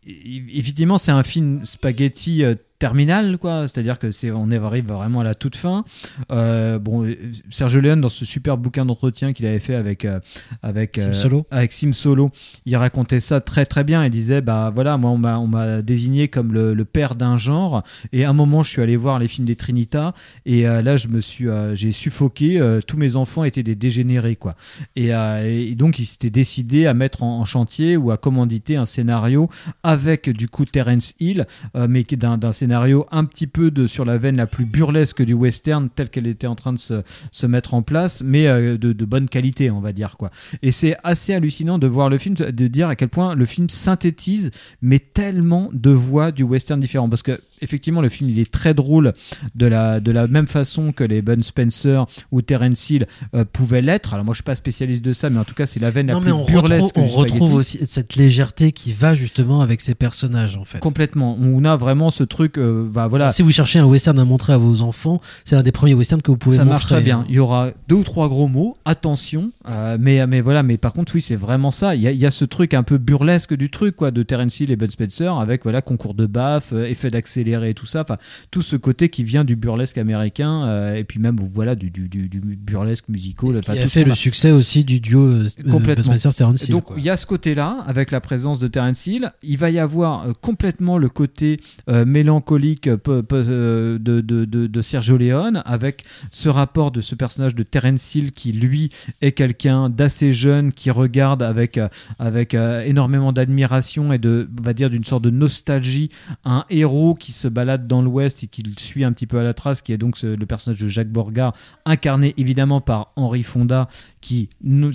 effectivement, 0.05 0.97
c'est 0.97 1.11
un 1.11 1.23
film 1.23 1.65
spaghetti 1.65 2.43
euh, 2.77 2.87
terminal, 2.87 3.37
quoi. 3.37 3.67
C'est-à-dire 3.67 3.99
que 3.99 4.11
c'est, 4.11 4.31
on 4.31 4.49
arrive 4.51 4.87
vraiment 4.87 5.21
à 5.21 5.23
la 5.23 5.35
toute 5.35 5.55
fin. 5.55 5.83
Euh, 6.31 6.79
bon, 6.79 7.07
Serge 7.49 7.77
Leone, 7.77 8.01
dans 8.01 8.09
ce 8.09 8.25
super 8.25 8.57
bouquin 8.57 8.85
d'entretien 8.85 9.33
qu'il 9.33 9.45
avait 9.45 9.59
fait 9.59 9.75
avec 9.75 10.05
euh, 10.05 10.19
avec 10.61 10.97
Sim 10.97 11.09
euh, 11.09 11.13
Solo. 11.13 11.47
avec 11.51 11.71
Sim 11.73 11.93
Solo, 11.93 12.31
il 12.65 12.75
racontait 12.75 13.19
ça 13.19 13.41
très 13.41 13.65
très 13.65 13.83
bien. 13.83 14.05
Il 14.05 14.09
disait, 14.09 14.41
bah 14.41 14.71
voilà, 14.73 14.97
moi 14.97 15.11
on 15.11 15.17
m'a 15.17 15.39
on 15.39 15.47
m'a 15.47 15.81
désigné 15.81 16.27
comme 16.27 16.53
le, 16.53 16.73
le 16.73 16.85
père 16.85 17.15
d'un 17.15 17.37
genre. 17.37 17.83
Et 18.11 18.25
à 18.25 18.29
un 18.29 18.33
moment, 18.33 18.63
je 18.63 18.71
suis 18.71 18.81
allé 18.81 18.95
voir 18.95 19.19
les 19.19 19.27
films 19.27 19.47
des 19.47 19.55
Trinitas 19.55 20.13
et 20.45 20.63
là, 20.63 20.97
je 20.97 21.07
me 21.07 21.21
suis, 21.21 21.47
j'ai 21.73 21.91
suffoqué. 21.91 22.61
tous 22.87 22.97
mes 22.97 23.15
enfants 23.15 23.43
étaient 23.43 23.63
des 23.63 23.75
dégénérés, 23.75 24.35
quoi. 24.35 24.55
Et, 24.95 25.09
et 25.09 25.75
donc, 25.75 25.99
il 25.99 26.05
s'était 26.05 26.29
décidé 26.29 26.85
à 26.87 26.93
mettre 26.93 27.23
en, 27.23 27.39
en 27.39 27.45
chantier 27.45 27.97
ou 27.97 28.11
à 28.11 28.17
commanditer 28.17 28.75
un 28.75 28.85
scénario 28.85 29.49
avec 29.83 30.29
du 30.29 30.47
coup 30.47 30.65
Terence 30.65 31.13
Hill, 31.19 31.45
mais 31.75 32.03
d'un 32.03 32.53
scénario 32.53 32.66
un 32.73 33.25
petit 33.25 33.47
peu 33.47 33.71
de, 33.71 33.87
sur 33.87 34.05
la 34.05 34.17
veine 34.17 34.35
la 34.37 34.47
plus 34.47 34.65
burlesque 34.65 35.21
du 35.23 35.33
western, 35.33 35.89
telle 35.89 36.09
qu'elle 36.09 36.27
était 36.27 36.47
en 36.47 36.55
train 36.55 36.73
de 36.73 36.79
se, 36.79 37.01
se 37.31 37.45
mettre 37.47 37.73
en 37.73 37.81
place, 37.81 38.21
mais 38.23 38.47
euh, 38.47 38.77
de, 38.77 38.93
de 38.93 39.05
bonne 39.05 39.29
qualité, 39.29 39.71
on 39.71 39.79
va 39.81 39.93
dire 39.93 40.17
quoi. 40.17 40.29
Et 40.61 40.71
c'est 40.71 40.95
assez 41.03 41.33
hallucinant 41.33 41.79
de 41.79 41.87
voir 41.87 42.09
le 42.09 42.17
film, 42.17 42.35
de 42.35 42.67
dire 42.67 42.87
à 42.87 42.95
quel 42.95 43.09
point 43.09 43.35
le 43.35 43.45
film 43.45 43.69
synthétise, 43.69 44.51
mais 44.81 44.99
tellement 44.99 45.69
de 45.73 45.89
voix 45.89 46.31
du 46.31 46.43
western 46.43 46.79
différents, 46.79 47.09
parce 47.09 47.23
que 47.23 47.39
effectivement 47.61 48.01
le 48.01 48.09
film 48.09 48.29
il 48.29 48.39
est 48.39 48.51
très 48.51 48.73
drôle 48.73 49.13
de 49.55 49.65
la 49.65 49.99
de 49.99 50.11
la 50.11 50.27
même 50.27 50.47
façon 50.47 50.91
que 50.91 51.03
les 51.03 51.21
Bun 51.21 51.41
Spencer 51.41 52.05
ou 52.31 52.41
Terence 52.41 52.89
Hill 52.89 53.07
euh, 53.33 53.45
pouvaient 53.45 53.81
l'être. 53.81 54.13
Alors 54.13 54.25
moi 54.25 54.33
je 54.33 54.37
suis 54.37 54.43
pas 54.43 54.55
spécialiste 54.55 55.03
de 55.03 55.13
ça, 55.13 55.29
mais 55.29 55.39
en 55.39 55.43
tout 55.43 55.55
cas 55.55 55.65
c'est 55.65 55.79
la 55.79 55.89
veine 55.91 56.07
Non, 56.07 56.15
la 56.15 56.21
plus 56.21 56.31
on 56.31 56.45
burlesque. 56.45 56.95
retrouve, 56.95 57.03
on 57.15 57.19
retrouve 57.19 57.53
aussi 57.53 57.79
cette 57.87 58.15
légèreté 58.15 58.71
qui 58.71 58.91
va 58.93 59.13
justement 59.13 59.61
avec 59.61 59.81
ces 59.81 59.95
personnages 59.95 60.57
en 60.57 60.63
fait. 60.63 60.79
Complètement. 60.79 61.37
On 61.39 61.63
a 61.65 61.75
vraiment 61.75 62.09
ce 62.09 62.23
truc. 62.23 62.56
Euh, 62.57 62.87
bah 62.91 63.07
voilà. 63.07 63.29
Si 63.29 63.41
vous 63.41 63.51
cherchez 63.51 63.79
un 63.79 63.85
western 63.85 64.17
à 64.19 64.25
montrer 64.25 64.53
à 64.53 64.57
vos 64.57 64.81
enfants, 64.81 65.21
c'est 65.45 65.55
l'un 65.55 65.63
des 65.63 65.71
premiers 65.71 65.93
westerns 65.93 66.21
que 66.21 66.31
vous 66.31 66.37
pouvez 66.37 66.55
ça 66.57 66.63
montrer. 66.63 66.73
marche 66.73 66.85
très 66.87 67.01
bien. 67.01 67.25
Il 67.29 67.35
y 67.35 67.39
aura 67.39 67.69
deux 67.87 67.95
ou 67.95 68.03
trois 68.03 68.27
gros 68.29 68.47
mots, 68.47 68.77
attention. 68.85 69.51
euh, 69.69 69.97
mais 69.99 70.25
mais 70.27 70.41
voilà. 70.41 70.63
Mais 70.63 70.77
par 70.77 70.93
contre, 70.93 71.13
oui, 71.15 71.21
c'est 71.21 71.35
vraiment 71.35 71.71
ça. 71.71 71.95
Il 71.95 72.01
y 72.01 72.07
a, 72.07 72.11
il 72.11 72.19
y 72.19 72.25
a 72.25 72.31
ce 72.31 72.45
truc 72.45 72.73
un 72.73 72.83
peu 72.83 72.97
burlesque 72.97 73.53
du 73.55 73.69
truc, 73.69 73.95
quoi, 73.95 74.11
de 74.11 74.23
Terence 74.23 74.59
Hill 74.59 74.71
et 74.71 74.75
Ben 74.75 74.89
Spencer, 74.89 75.37
avec 75.37 75.63
voilà 75.63 75.81
concours 75.81 76.13
de 76.13 76.25
baffe, 76.25 76.73
euh, 76.73 76.85
effet 76.85 77.11
d'accéléré 77.11 77.69
et 77.69 77.73
tout 77.73 77.85
ça. 77.85 78.01
Enfin, 78.01 78.17
tout 78.51 78.61
ce 78.61 78.75
côté 78.75 79.09
qui 79.09 79.23
vient 79.23 79.43
du 79.43 79.55
burlesque 79.55 79.97
américain, 79.97 80.65
euh, 80.65 80.95
et 80.95 81.03
puis 81.03 81.19
même 81.19 81.37
voilà 81.41 81.75
du 81.75 81.89
du, 81.91 82.09
du, 82.09 82.27
du 82.29 82.39
burlesque 82.39 83.07
musical. 83.09 83.49
Enfin, 83.49 83.73
qui 83.73 83.79
a 83.79 83.83
tout 83.83 83.89
fait 83.89 84.03
le 84.03 84.15
succès 84.15 84.51
aussi 84.51 84.83
du 84.83 84.99
duo 84.99 85.21
euh, 85.21 85.47
Complètement. 85.69 86.11
Buzz 86.13 86.19
Spencer 86.21 86.35
Terence 86.35 86.63
Hill, 86.67 86.71
Donc 86.71 86.85
il 86.97 87.03
y 87.03 87.09
a 87.09 87.17
ce 87.17 87.25
côté-là 87.25 87.77
avec 87.87 88.11
la 88.11 88.21
présence 88.21 88.59
de 88.59 88.67
Terence 88.67 89.05
Hill. 89.07 89.31
Il 89.43 89.57
va 89.57 89.69
y 89.69 89.79
avoir 89.79 90.25
complètement 90.41 90.97
le 90.97 91.09
côté 91.09 91.59
euh, 91.89 92.05
mélancolique 92.47 92.87
euh, 92.87 93.97
de, 93.99 94.81
Sergio 94.81 95.17
Leone 95.17 95.61
avec 95.65 96.03
ce 96.31 96.49
rapport 96.49 96.91
de 96.91 97.01
ce 97.01 97.15
personnage 97.15 97.55
de 97.55 97.63
Terence 97.63 98.15
Hill 98.15 98.31
qui 98.31 98.51
lui 98.51 98.89
est 99.21 99.31
quelqu'un 99.33 99.89
d'assez 99.89 100.33
jeune 100.33 100.71
qui 100.71 100.91
regarde 100.91 101.43
avec 101.43 101.77
euh, 101.77 101.87
avec 102.19 102.53
euh, 102.53 102.81
énormément 102.83 103.33
d'admiration 103.33 104.13
et 104.13 104.17
de 104.17 104.47
va 104.61 104.73
dire 104.73 104.89
d'une 104.89 105.03
sorte 105.03 105.23
de 105.23 105.29
nostalgie 105.29 106.09
un 106.45 106.65
héros 106.69 107.13
qui 107.13 107.31
se 107.33 107.47
balade 107.47 107.87
dans 107.87 108.01
l'Ouest 108.01 108.43
et 108.43 108.47
qui 108.47 108.63
le 108.63 108.71
suit 108.77 109.03
un 109.03 109.11
petit 109.11 109.27
peu 109.27 109.39
à 109.39 109.43
la 109.43 109.53
trace, 109.53 109.81
qui 109.81 109.91
est 109.91 109.97
donc 109.97 110.21
le 110.21 110.45
personnage 110.45 110.79
de 110.79 110.87
Jacques 110.87 111.11
Borgard, 111.11 111.53
incarné 111.85 112.33
évidemment 112.37 112.81
par 112.81 113.11
Henry 113.15 113.43
Fonda, 113.43 113.87
qui, 114.21 114.49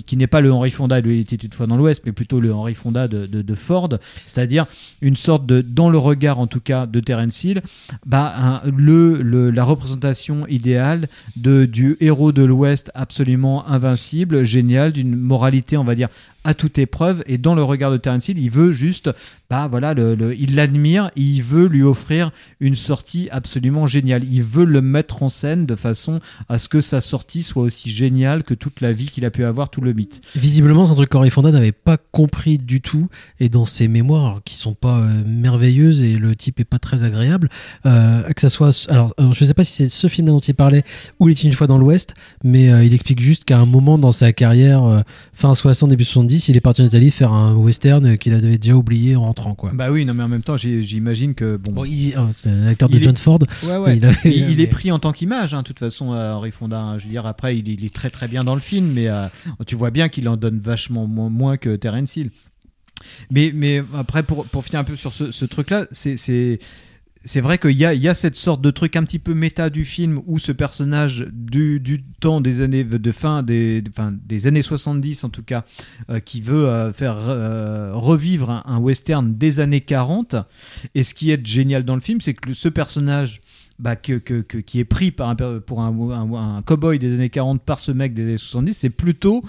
qui 0.05 0.17
n'est 0.17 0.27
pas 0.27 0.41
le 0.41 0.51
Henry 0.51 0.71
Fonda 0.71 0.99
Il 0.99 1.11
était 1.19 1.35
une 1.35 1.51
fois 1.51 1.67
dans 1.67 1.77
l'Ouest, 1.77 2.03
mais 2.05 2.11
plutôt 2.11 2.39
le 2.39 2.53
Henry 2.53 2.73
Fonda 2.75 3.07
de, 3.07 3.25
de- 3.25 3.41
de 3.41 3.55
Ford, 3.55 3.89
c'est-à-dire 4.25 4.65
une 5.01 5.15
sorte 5.15 5.45
de, 5.45 5.61
dans 5.61 5.89
le 5.89 5.97
regard 5.97 6.39
en 6.39 6.47
tout 6.47 6.59
cas 6.59 6.85
de 6.85 6.99
Terence 6.99 7.42
Bah, 8.05 8.61
le, 8.77 9.21
le- 9.21 9.51
la 9.51 9.63
représentation 9.63 10.47
idéale 10.47 11.07
de, 11.35 11.65
du 11.65 11.97
héros 11.99 12.31
de 12.31 12.43
l'Ouest 12.43 12.91
absolument 12.95 13.67
invincible, 13.67 14.43
génial, 14.43 14.91
d'une 14.91 15.15
moralité, 15.15 15.77
on 15.77 15.83
va 15.83 15.95
dire, 15.95 16.09
à 16.43 16.53
toute 16.53 16.77
épreuve. 16.77 17.23
Et 17.27 17.37
dans 17.37 17.55
le 17.55 17.63
regard 17.63 17.91
de 17.91 17.97
Terence 17.97 18.27
Hill, 18.27 18.39
il 18.39 18.51
veut 18.51 18.71
juste, 18.71 19.09
bah 19.49 19.67
voilà, 19.69 19.93
il 20.37 20.55
l'admire, 20.55 21.11
et 21.15 21.21
il 21.21 21.43
veut 21.43 21.67
lui 21.67 21.83
offrir 21.83 22.31
une 22.59 22.75
sortie 22.75 23.29
absolument 23.31 23.87
géniale. 23.87 24.23
Il 24.29 24.43
veut 24.43 24.65
le 24.65 24.81
mettre 24.81 25.23
en 25.23 25.29
scène 25.29 25.65
de 25.65 25.75
façon 25.75 26.19
à 26.49 26.57
ce 26.57 26.69
que 26.69 26.81
sa 26.81 27.01
sortie 27.01 27.41
soit 27.41 27.63
aussi 27.63 27.89
géniale 27.89 28.43
que 28.43 28.53
toute 28.53 28.81
la 28.81 28.91
vie 28.91 29.09
qu'il 29.09 29.25
a 29.25 29.31
pu 29.31 29.45
avoir, 29.45 29.69
tout 29.69 29.81
le 29.81 29.93
mythe. 29.93 30.21
Visiblement, 30.35 30.85
c'est 30.85 30.91
un 30.91 30.95
truc 30.95 31.11
Fonda 31.29 31.51
n'avait 31.51 31.71
pas 31.71 31.97
compris 32.11 32.57
du 32.57 32.81
tout. 32.81 33.07
Et 33.39 33.49
dans 33.49 33.65
ses 33.65 33.87
mémoires, 33.87 34.41
qui 34.45 34.55
sont 34.55 34.73
pas 34.73 34.99
euh, 34.99 35.23
merveilleuses 35.25 36.03
et 36.03 36.15
le 36.15 36.35
type 36.35 36.59
est 36.59 36.65
pas 36.65 36.79
très 36.79 37.03
agréable, 37.03 37.49
euh, 37.85 38.21
que 38.33 38.41
ça 38.41 38.49
soit. 38.49 38.87
Alors, 38.89 39.13
euh, 39.19 39.31
je 39.31 39.45
sais 39.45 39.53
pas 39.53 39.63
si 39.63 39.73
c'est 39.73 39.89
ce 39.89 40.07
film 40.07 40.27
dont 40.27 40.39
il 40.39 40.53
parlait 40.53 40.83
ou 41.19 41.29
Il 41.29 41.33
était 41.33 41.47
une 41.47 41.53
fois 41.53 41.67
dans 41.67 41.77
l'Ouest, 41.77 42.13
mais 42.43 42.65
il 42.85 42.93
explique 42.93 43.21
juste 43.21 43.45
qu'à 43.45 43.57
un 43.57 43.65
moment 43.65 43.97
dans 43.97 44.11
sa 44.11 44.33
carrière, 44.33 45.03
fin 45.33 45.53
60, 45.55 45.89
début 45.89 46.03
70, 46.03 46.47
il 46.49 46.57
est 46.57 46.61
parti 46.61 46.81
en 46.81 46.85
Italie 46.85 47.11
faire 47.11 47.31
un 47.31 47.53
western 47.55 48.05
euh, 48.05 48.15
qu'il 48.15 48.33
avait 48.33 48.57
déjà 48.57 48.75
oublié 48.75 49.15
en 49.15 49.21
rentrant, 49.23 49.55
quoi. 49.55 49.71
Bah 49.73 49.91
oui, 49.91 50.05
non, 50.05 50.13
mais 50.13 50.23
en 50.23 50.27
même 50.27 50.43
temps, 50.43 50.57
j'imagine 50.57 51.33
que 51.33 51.57
bon. 51.57 51.73
Oh, 51.75 51.85
c'est 52.31 52.49
un 52.49 52.67
acteur 52.67 52.87
de 52.89 52.97
est- 52.97 53.03
John 53.03 53.17
Ford. 53.17 53.39
Ouais, 53.63 53.77
ouais. 53.77 53.97
Il 53.97 54.05
avait- 54.05 54.19
il, 54.25 54.49
il 54.51 54.61
est 54.61 54.67
pris 54.67 54.91
en 54.91 54.99
tant 54.99 55.11
qu'image, 55.11 55.53
hein, 55.53 55.59
de 55.59 55.63
toute 55.67 55.79
façon, 55.79 56.13
euh, 56.13 56.33
Henri 56.33 56.51
Fonda. 56.51 56.79
hein. 56.79 56.99
Je 56.99 57.05
veux 57.05 57.09
dire, 57.09 57.25
après, 57.25 57.57
il, 57.57 57.67
est- 57.69 57.73
il 57.73 57.85
est 57.85 57.93
très 57.93 58.09
très 58.09 58.27
bien 58.27 58.43
dans 58.43 58.55
le 58.55 58.61
film, 58.61 58.91
mais 58.93 59.07
euh, 59.09 59.25
tu 59.65 59.75
vois 59.75 59.89
bien 59.91 60.07
qu'il 60.09 60.27
en 60.29 60.37
donne 60.37 60.59
vachement 60.59 61.07
moins, 61.07 61.29
moins 61.29 61.57
que 61.57 61.75
Terence 61.75 62.15
Hill. 62.15 62.29
Mais, 63.31 63.51
mais 63.53 63.83
après, 63.97 64.23
pour, 64.23 64.45
pour 64.45 64.63
finir 64.63 64.79
un 64.79 64.83
peu 64.85 64.95
sur 64.95 65.11
ce, 65.11 65.31
ce 65.31 65.45
truc-là, 65.45 65.87
c'est. 65.91 66.59
C'est 67.25 67.41
vrai 67.41 67.57
qu'il 67.57 67.77
y 67.77 67.85
a, 67.85 68.13
cette 68.13 68.35
sorte 68.35 68.61
de 68.61 68.69
truc 68.69 68.95
un 68.95 69.03
petit 69.03 69.19
peu 69.19 69.33
méta 69.33 69.69
du 69.69 69.85
film 69.85 70.21
où 70.25 70.39
ce 70.39 70.51
personnage 70.51 71.25
du, 71.31 71.81
temps 72.19 72.41
des 72.41 72.61
années 72.61 72.83
de 72.83 73.11
fin 73.11 73.43
des, 73.43 73.81
des 74.25 74.47
années 74.47 74.61
70 74.61 75.23
en 75.23 75.29
tout 75.29 75.43
cas 75.43 75.63
euh, 76.09 76.19
qui 76.19 76.41
veut 76.41 76.67
euh, 76.67 76.91
faire 76.91 77.17
euh, 77.17 77.91
revivre 77.93 78.63
un, 78.65 78.77
western 78.77 79.35
des 79.37 79.59
années 79.61 79.81
40 79.81 80.35
et 80.95 81.03
ce 81.03 81.13
qui 81.13 81.31
est 81.31 81.45
génial 81.45 81.83
dans 81.83 81.95
le 81.95 82.01
film 82.01 82.19
c'est 82.19 82.33
que 82.33 82.53
ce 82.53 82.67
personnage 82.67 83.41
bah, 83.79 83.95
qui 83.95 84.13
est 84.13 84.85
pris 84.85 85.11
par 85.11 85.35
pour 85.65 85.81
un, 85.81 85.87
un, 86.11 86.57
un 86.57 86.61
cow-boy 86.61 86.99
des 86.99 87.15
années 87.15 87.29
40 87.29 87.61
par 87.61 87.79
ce 87.79 87.91
mec 87.91 88.13
des 88.13 88.23
années 88.23 88.37
70 88.37 88.73
c'est 88.73 88.89
plutôt 88.89 89.43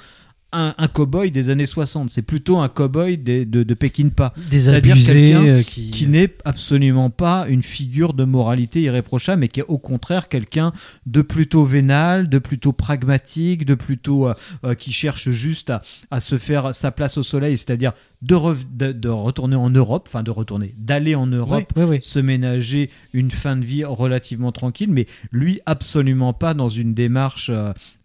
un, 0.54 0.74
un 0.78 0.88
cow-boy 0.88 1.30
des 1.30 1.50
années 1.50 1.66
60 1.66 2.10
c'est 2.10 2.22
plutôt 2.22 2.58
un 2.58 2.68
cow-boy 2.68 3.18
de, 3.18 3.44
de 3.44 3.74
Pékin-Pas 3.74 4.32
C'est-à-dire 4.72 4.94
quelqu'un 5.12 5.44
euh, 5.46 5.62
qui- 5.62 5.90
qui 5.90 6.06
n'est 6.06 6.34
absolument 6.44 7.10
pas 7.10 7.46
une 7.48 7.62
figure 7.62 8.14
de 8.14 8.24
moralité 8.24 8.82
irréprochable, 8.82 9.40
mais 9.40 9.48
qui 9.48 9.60
est 9.60 9.64
au 9.68 9.78
contraire 9.78 10.28
quelqu'un 10.28 10.72
de 11.06 11.22
plutôt 11.22 11.64
vénal, 11.64 12.28
de 12.28 12.38
plutôt 12.38 12.72
pragmatique, 12.72 13.64
de 13.66 13.74
plutôt 13.74 14.28
euh, 14.28 14.34
euh, 14.64 14.74
qui 14.74 14.92
cherche 14.92 15.30
juste 15.30 15.70
à, 15.70 15.82
à 16.10 16.20
se 16.20 16.38
faire 16.38 16.74
sa 16.74 16.90
place 16.90 17.18
au 17.18 17.22
soleil, 17.22 17.56
c'est-à-dire 17.58 17.92
de, 18.22 18.34
rev- 18.34 18.64
de, 18.72 18.92
de 18.92 19.08
retourner 19.08 19.56
en 19.56 19.70
Europe, 19.70 20.06
enfin 20.08 20.22
de 20.22 20.30
retourner, 20.30 20.74
d'aller 20.78 21.14
en 21.14 21.26
Europe, 21.26 21.64
se 22.00 22.18
ménager 22.18 22.90
une 23.12 23.30
fin 23.30 23.56
de 23.56 23.64
vie 23.64 23.84
relativement 23.84 24.52
tranquille, 24.52 24.90
mais 24.90 25.06
lui 25.32 25.60
absolument 25.66 26.32
pas 26.32 26.54
dans 26.54 26.68
une 26.68 26.94
démarche. 26.94 27.50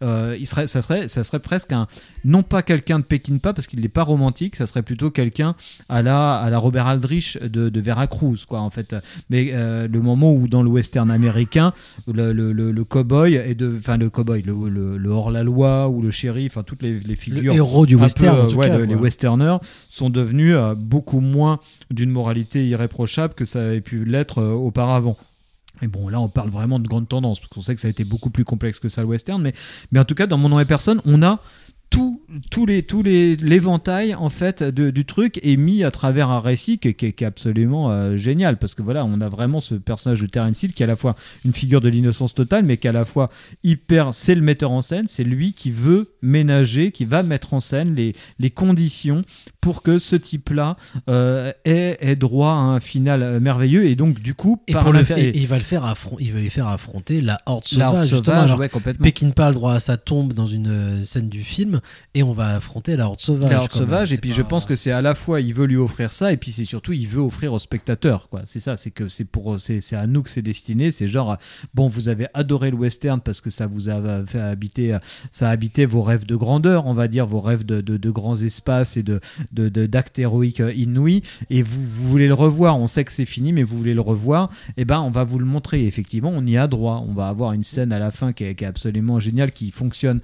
euh, 0.02 0.36
il 0.38 0.46
serait, 0.46 0.66
ça 0.66 0.82
serait, 0.82 1.08
ça 1.08 1.24
serait 1.24 1.38
presque 1.40 1.72
un, 1.72 1.86
non 2.24 2.39
pas 2.42 2.62
quelqu'un 2.62 2.98
de 2.98 3.04
Pékin-Pas 3.04 3.52
parce 3.52 3.66
qu'il 3.66 3.80
n'est 3.80 3.88
pas 3.88 4.02
romantique, 4.02 4.56
ça 4.56 4.66
serait 4.66 4.82
plutôt 4.82 5.10
quelqu'un 5.10 5.54
à 5.88 6.02
la, 6.02 6.34
à 6.36 6.50
la 6.50 6.58
Robert 6.58 6.86
Aldrich 6.86 7.38
de, 7.42 7.68
de 7.68 7.80
Veracruz, 7.80 8.44
quoi, 8.46 8.60
en 8.60 8.70
fait. 8.70 8.94
Mais 9.30 9.50
euh, 9.52 9.88
le 9.88 10.00
moment 10.00 10.32
où 10.32 10.48
dans 10.48 10.62
le 10.62 10.68
western 10.70 11.10
américain, 11.10 11.72
le, 12.12 12.32
le, 12.32 12.52
le, 12.52 12.72
le 12.72 12.84
cow-boy 12.84 13.34
est 13.34 13.54
de, 13.54 13.76
enfin 13.78 13.96
le 13.96 14.08
cow-boy, 14.10 14.42
le, 14.44 14.68
le, 14.68 14.96
le 14.96 15.10
hors-la-loi 15.10 15.88
ou 15.88 16.02
le 16.02 16.10
shérif, 16.10 16.52
enfin 16.56 16.62
toutes 16.62 16.82
les, 16.82 17.00
les 17.00 17.16
figures. 17.16 17.52
héros 17.54 17.86
du 17.86 17.96
peu, 17.96 18.02
western, 18.02 18.40
en 18.40 18.46
tout 18.46 18.56
ouais, 18.56 18.68
cas, 18.68 18.78
le- 18.78 18.84
les 18.84 18.94
westerners 18.94 19.58
sont 19.88 20.10
devenus 20.10 20.54
euh, 20.56 20.74
beaucoup 20.74 21.20
moins 21.20 21.60
d'une 21.90 22.10
moralité 22.10 22.66
irréprochable 22.66 23.34
que 23.34 23.44
ça 23.44 23.60
avait 23.60 23.80
pu 23.80 24.04
l'être 24.04 24.38
euh, 24.38 24.52
auparavant. 24.52 25.16
Et 25.82 25.88
bon, 25.88 26.08
là, 26.10 26.20
on 26.20 26.28
parle 26.28 26.50
vraiment 26.50 26.78
de 26.78 26.86
grande 26.86 27.08
tendance, 27.08 27.40
parce 27.40 27.48
qu'on 27.48 27.62
sait 27.62 27.74
que 27.74 27.80
ça 27.80 27.88
a 27.88 27.90
été 27.90 28.04
beaucoup 28.04 28.28
plus 28.28 28.44
complexe 28.44 28.78
que 28.78 28.90
ça, 28.90 29.00
le 29.00 29.08
western. 29.08 29.40
Mais, 29.40 29.54
mais 29.92 29.98
en 29.98 30.04
tout 30.04 30.14
cas, 30.14 30.26
dans 30.26 30.36
Mon 30.36 30.50
nom 30.50 30.60
et 30.60 30.66
personne, 30.66 31.00
on 31.06 31.22
a 31.22 31.38
tout, 31.90 32.22
tous 32.50 32.66
les, 32.66 32.82
tous 32.82 33.02
les, 33.02 33.34
l'éventail, 33.36 34.14
en 34.14 34.28
fait, 34.30 34.62
de- 34.62 34.90
du 34.90 35.04
truc 35.04 35.40
est 35.42 35.56
mis 35.56 35.82
à 35.82 35.90
travers 35.90 36.30
un 36.30 36.38
récit 36.40 36.78
qui, 36.78 36.88
est- 36.88 36.94
qui 36.94 37.06
est- 37.06 37.12
qui 37.12 37.24
est 37.24 37.26
absolument 37.26 37.90
euh, 37.90 38.16
génial. 38.16 38.58
Parce 38.58 38.74
que 38.76 38.82
voilà, 38.82 39.04
on 39.04 39.20
a 39.20 39.28
vraiment 39.28 39.58
ce 39.60 39.74
personnage 39.74 40.20
de 40.20 40.26
Terence 40.26 40.62
Hill 40.62 40.72
qui 40.72 40.82
est 40.82 40.84
à 40.84 40.86
la 40.86 40.94
fois 40.96 41.16
une 41.44 41.52
figure 41.52 41.80
de 41.80 41.88
l'innocence 41.88 42.32
totale, 42.34 42.64
mais 42.64 42.76
qui 42.76 42.86
est 42.86 42.90
à 42.90 42.92
la 42.92 43.04
fois 43.04 43.28
hyper. 43.64 44.14
C'est 44.14 44.36
le 44.36 44.42
metteur 44.42 44.70
en 44.70 44.82
scène, 44.82 45.06
c'est 45.08 45.24
lui 45.24 45.52
qui 45.52 45.70
veut 45.72 46.12
ménager, 46.22 46.92
qui 46.92 47.04
va 47.04 47.22
mettre 47.24 47.54
en 47.54 47.60
scène 47.60 47.94
les, 47.96 48.14
les 48.38 48.50
conditions 48.50 49.24
pour 49.60 49.82
que 49.82 49.98
ce 49.98 50.14
type-là 50.16 50.76
euh, 51.08 51.52
ait, 51.64 51.98
ait 52.00 52.16
droit 52.16 52.50
à 52.52 52.54
un 52.54 52.80
final 52.80 53.40
merveilleux. 53.40 53.84
Et 53.86 53.96
donc, 53.96 54.20
du 54.20 54.34
coup, 54.34 54.62
Et, 54.68 54.72
par 54.72 54.84
pour 54.84 54.92
le 54.92 55.00
l'inter- 55.00 55.20
et 55.20 55.36
il 55.36 55.46
va 55.48 55.58
le 55.58 55.64
faire 55.64 55.84
affron- 55.84 56.16
il 56.20 56.32
va 56.32 56.38
lui 56.38 56.50
faire 56.50 56.68
affronter 56.68 57.20
la 57.20 57.38
horde 57.46 57.64
La 57.72 57.86
sauvage, 57.86 57.88
horde 57.94 58.02
justement. 58.04 58.22
sauvage, 58.24 58.44
alors 58.44 58.60
ouais, 58.60 58.68
complètement. 58.68 59.02
Pékin 59.04 59.30
pas 59.30 59.46
a 59.46 59.48
le 59.48 59.54
droit 59.54 59.74
à 59.74 59.80
sa 59.80 59.96
tombe 59.96 60.32
dans 60.32 60.46
une 60.46 60.68
euh, 60.68 61.02
scène 61.02 61.28
du 61.28 61.42
film. 61.42 61.79
Film 61.80 62.08
et 62.14 62.22
on 62.22 62.32
va 62.32 62.54
affronter 62.56 62.96
la 62.96 63.06
horde 63.06 63.20
sauvage. 63.20 63.50
La 63.50 63.60
horde 63.60 63.72
sauvage, 63.72 64.12
et 64.12 64.14
C'est 64.16 64.20
puis 64.20 64.30
pas- 64.30 64.36
je 64.36 64.42
pense 64.42 64.66
que 64.66 64.74
c'est 64.76 64.90
à 64.90 65.02
la 65.02 65.14
fois 65.14 65.40
il 65.40 65.54
veut 65.54 65.66
lui 65.66 65.76
offrir 65.76 66.12
ça, 66.12 66.32
et 66.32 66.36
puis 66.36 66.50
c'est 66.50 66.64
surtout 66.64 66.92
il 66.92 67.06
veut 67.06 67.20
offrir 67.20 67.52
au 67.52 67.58
spectateur, 67.58 68.28
quoi. 68.28 68.42
C'est 68.46 68.60
ça, 68.60 68.76
c'est 68.76 68.90
que 68.90 69.08
c'est 69.08 69.24
pour, 69.24 69.60
c'est 69.60 69.80
c'est 69.80 69.96
à 69.96 70.06
nous 70.06 70.22
que 70.22 70.30
c'est 70.30 70.42
destiné. 70.42 70.90
C'est 70.90 71.08
genre, 71.08 71.36
bon, 71.74 71.88
vous 71.88 72.08
avez 72.08 72.26
adoré 72.34 72.70
le 72.70 72.76
western 72.76 73.20
parce 73.20 73.40
que 73.40 73.50
ça 73.50 73.66
vous 73.66 73.88
a 73.88 74.24
fait 74.26 74.40
habiter, 74.40 74.96
ça 75.30 75.48
a 75.48 75.52
habité 75.52 75.86
vos 75.86 76.02
rêves 76.02 76.26
de 76.26 76.36
grandeur, 76.36 76.86
on 76.86 76.94
va 76.94 77.08
dire, 77.08 77.26
vos 77.26 77.40
rêves 77.40 77.64
de, 77.64 77.80
de, 77.80 77.96
de 77.96 78.10
grands 78.10 78.36
espaces 78.40 78.96
et 78.96 79.02
de 79.02 79.20
d'actes 79.52 80.18
héroïques 80.18 80.62
inouïs, 80.74 81.22
et 81.50 81.62
vous, 81.62 81.80
vous 81.82 82.08
voulez 82.08 82.28
le 82.28 82.34
revoir. 82.34 82.78
On 82.78 82.86
sait 82.86 83.04
que 83.04 83.12
c'est 83.12 83.24
fini, 83.26 83.52
mais 83.52 83.62
vous 83.62 83.76
voulez 83.76 83.94
le 83.94 84.00
revoir. 84.00 84.50
Et 84.76 84.84
ben, 84.84 85.00
on 85.00 85.10
va 85.10 85.24
vous 85.24 85.38
le 85.38 85.44
montrer. 85.44 85.86
Effectivement, 85.86 86.32
on 86.34 86.44
y 86.46 86.56
a 86.56 86.66
droit. 86.66 87.04
On 87.08 87.12
va 87.12 87.28
avoir 87.28 87.52
une 87.52 87.62
scène 87.62 87.92
à 87.92 87.98
la 87.98 88.10
fin 88.10 88.32
qui 88.32 88.44
est, 88.44 88.54
qui 88.54 88.64
est 88.64 88.66
absolument 88.66 89.20
géniale, 89.20 89.52
qui 89.52 89.70
fonctionne 89.70 90.20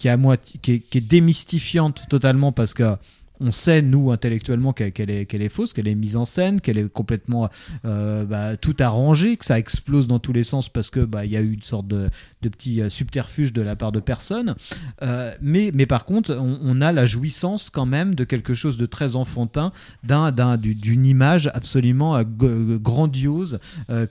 qui 0.00 0.08
est 0.08 1.00
démystifiante 1.00 2.04
totalement 2.08 2.52
parce 2.52 2.74
que 2.74 2.96
on 3.40 3.52
sait 3.52 3.82
nous 3.82 4.10
intellectuellement 4.10 4.72
qu'elle 4.72 5.10
est, 5.10 5.48
fausse, 5.48 5.72
qu'elle 5.72 5.88
est 5.88 5.94
mise 5.94 6.16
en 6.16 6.24
scène, 6.24 6.60
qu'elle 6.60 6.78
est 6.78 6.92
complètement 6.92 7.48
euh, 7.84 8.24
bah, 8.24 8.56
tout 8.56 8.76
arrangé, 8.78 9.36
que 9.36 9.44
ça 9.44 9.58
explose 9.58 10.06
dans 10.06 10.18
tous 10.18 10.32
les 10.32 10.44
sens 10.44 10.68
parce 10.68 10.90
que 10.90 11.00
bah 11.00 11.24
y 11.24 11.36
a 11.36 11.40
eu 11.40 11.52
une 11.52 11.62
sorte 11.62 11.88
de, 11.88 12.10
petit 12.42 12.82
euh, 12.82 12.90
subterfuge 12.90 13.52
de 13.52 13.62
la 13.62 13.76
part 13.76 13.92
de 13.92 14.00
personne. 14.00 14.54
Euh, 15.02 15.34
mais 15.40 15.72
par 15.86 16.04
contre 16.04 16.36
on, 16.38 16.80
a 16.80 16.92
la 16.92 17.06
jouissance 17.06 17.70
quand 17.70 17.86
même 17.86 18.14
de 18.14 18.24
quelque 18.24 18.54
chose 18.54 18.76
de 18.76 18.86
très 18.86 19.16
enfantin, 19.16 19.72
d'un 20.04 20.32
d'un 20.32 20.56
du- 20.56 20.74
d'une 20.74 21.06
image 21.06 21.50
absolument 21.54 22.22
grandiose 22.22 23.58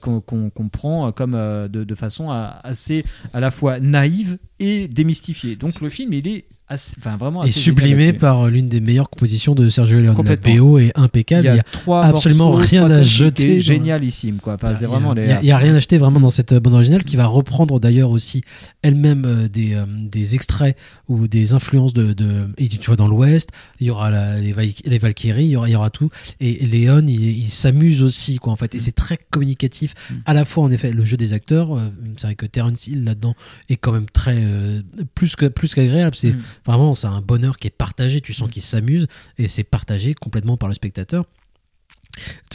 qu'on 0.00 0.68
prend 0.70 1.12
comme 1.12 1.32
de, 1.32 1.94
façon 1.94 2.30
assez 2.30 3.04
à 3.32 3.40
la 3.40 3.50
fois 3.50 3.80
naïve 3.80 4.38
et 4.58 4.88
démystifiée. 4.88 5.56
Donc 5.56 5.80
le 5.80 5.90
film 5.90 6.12
il 6.12 6.28
est 6.28 6.44
assez- 6.70 6.94
enfin 6.98 7.16
vraiment 7.16 7.42
Et 7.44 7.48
assez 7.50 7.60
sublimé 7.60 8.12
par 8.12 8.48
l'une 8.48 8.68
des 8.68 8.80
meilleures 8.80 9.10
compositions 9.10 9.54
de 9.54 9.68
Sergio 9.68 9.98
Leone. 9.98 10.16
La. 10.24 10.36
BO 10.36 10.78
est 10.78 10.92
impeccable. 10.96 11.46
Il 11.52 11.56
y 11.56 11.58
a 11.58 11.62
trois 11.64 12.04
absolument 12.04 12.50
morceaux, 12.52 12.66
rien 12.68 12.84
trois 12.86 12.96
à 12.96 13.02
jeter. 13.02 13.56
dans- 13.56 13.60
génialissime 13.62 14.36
quoi. 14.36 14.54
Enfin, 14.54 14.74
c'est 14.74 14.86
vraiment 14.86 15.14
Il 15.14 15.22
n'y 15.26 15.32
a, 15.32 15.40
il 15.42 15.46
y 15.46 15.50
a 15.52 15.58
rien 15.58 15.74
acheté 15.74 15.98
vraiment 15.98 16.20
dans 16.20 16.30
cette 16.30 16.52
euh, 16.52 16.60
bande 16.60 16.74
originale 16.74 17.04
qui 17.04 17.16
va 17.16 17.26
reprendre 17.26 17.80
d'ailleurs 17.80 18.10
aussi 18.10 18.42
elle-même 18.82 19.24
euh, 19.26 19.48
des, 19.48 19.74
euh, 19.74 19.84
des 19.88 20.34
extraits 20.34 20.76
ou 21.08 21.28
des 21.28 21.52
influences 21.54 21.92
de, 21.92 22.12
de 22.12 22.48
et 22.58 22.68
tu 22.68 22.86
vois 22.86 22.96
dans 22.96 23.08
l'Ouest 23.08 23.50
il 23.80 23.86
y 23.88 23.90
aura 23.90 24.10
la- 24.10 24.38
les, 24.38 24.52
Val- 24.52 24.68
les 24.84 24.98
Valkyries 24.98 25.44
il 25.44 25.50
y 25.50 25.56
aura, 25.56 25.68
il 25.68 25.72
y 25.72 25.76
aura 25.76 25.90
tout 25.90 26.08
et 26.40 26.64
Léon 26.66 27.04
il, 27.06 27.20
il 27.20 27.50
s'amuse 27.50 28.02
aussi 28.02 28.36
quoi 28.36 28.52
en 28.52 28.56
fait 28.56 28.74
et 28.74 28.78
Mm. 28.78 28.80
c'est 28.80 28.94
très 28.94 29.18
communicatif 29.30 29.94
à 30.26 30.34
la 30.34 30.44
fois 30.44 30.64
en 30.64 30.70
effet 30.70 30.90
le 30.90 31.04
jeu 31.04 31.16
des 31.16 31.32
acteurs 31.32 31.76
euh, 31.76 31.88
c'est 32.16 32.26
vrai 32.28 32.34
que 32.36 32.46
Terence 32.46 32.86
Hill 32.86 33.04
là-dedans 33.04 33.34
est 33.68 33.76
quand 33.76 33.92
même 33.92 34.06
très 34.12 34.36
euh, 34.36 34.82
plus 35.14 35.34
que 35.36 35.46
plus 35.46 35.74
qu'agréable 35.74 36.14
c'est 36.16 36.30
Mm. 36.30 36.40
Vraiment 36.76 36.94
c'est 36.94 37.06
un 37.06 37.20
bonheur 37.20 37.58
qui 37.58 37.66
est 37.66 37.70
partagé 37.76 38.20
tu 38.20 38.32
sens 38.32 38.50
qu'il 38.50 38.62
s'amuse 38.62 39.06
et 39.38 39.46
c'est 39.46 39.64
partagé 39.64 40.14
complètement 40.14 40.56
par 40.56 40.68
le 40.68 40.74
spectateur 40.74 41.24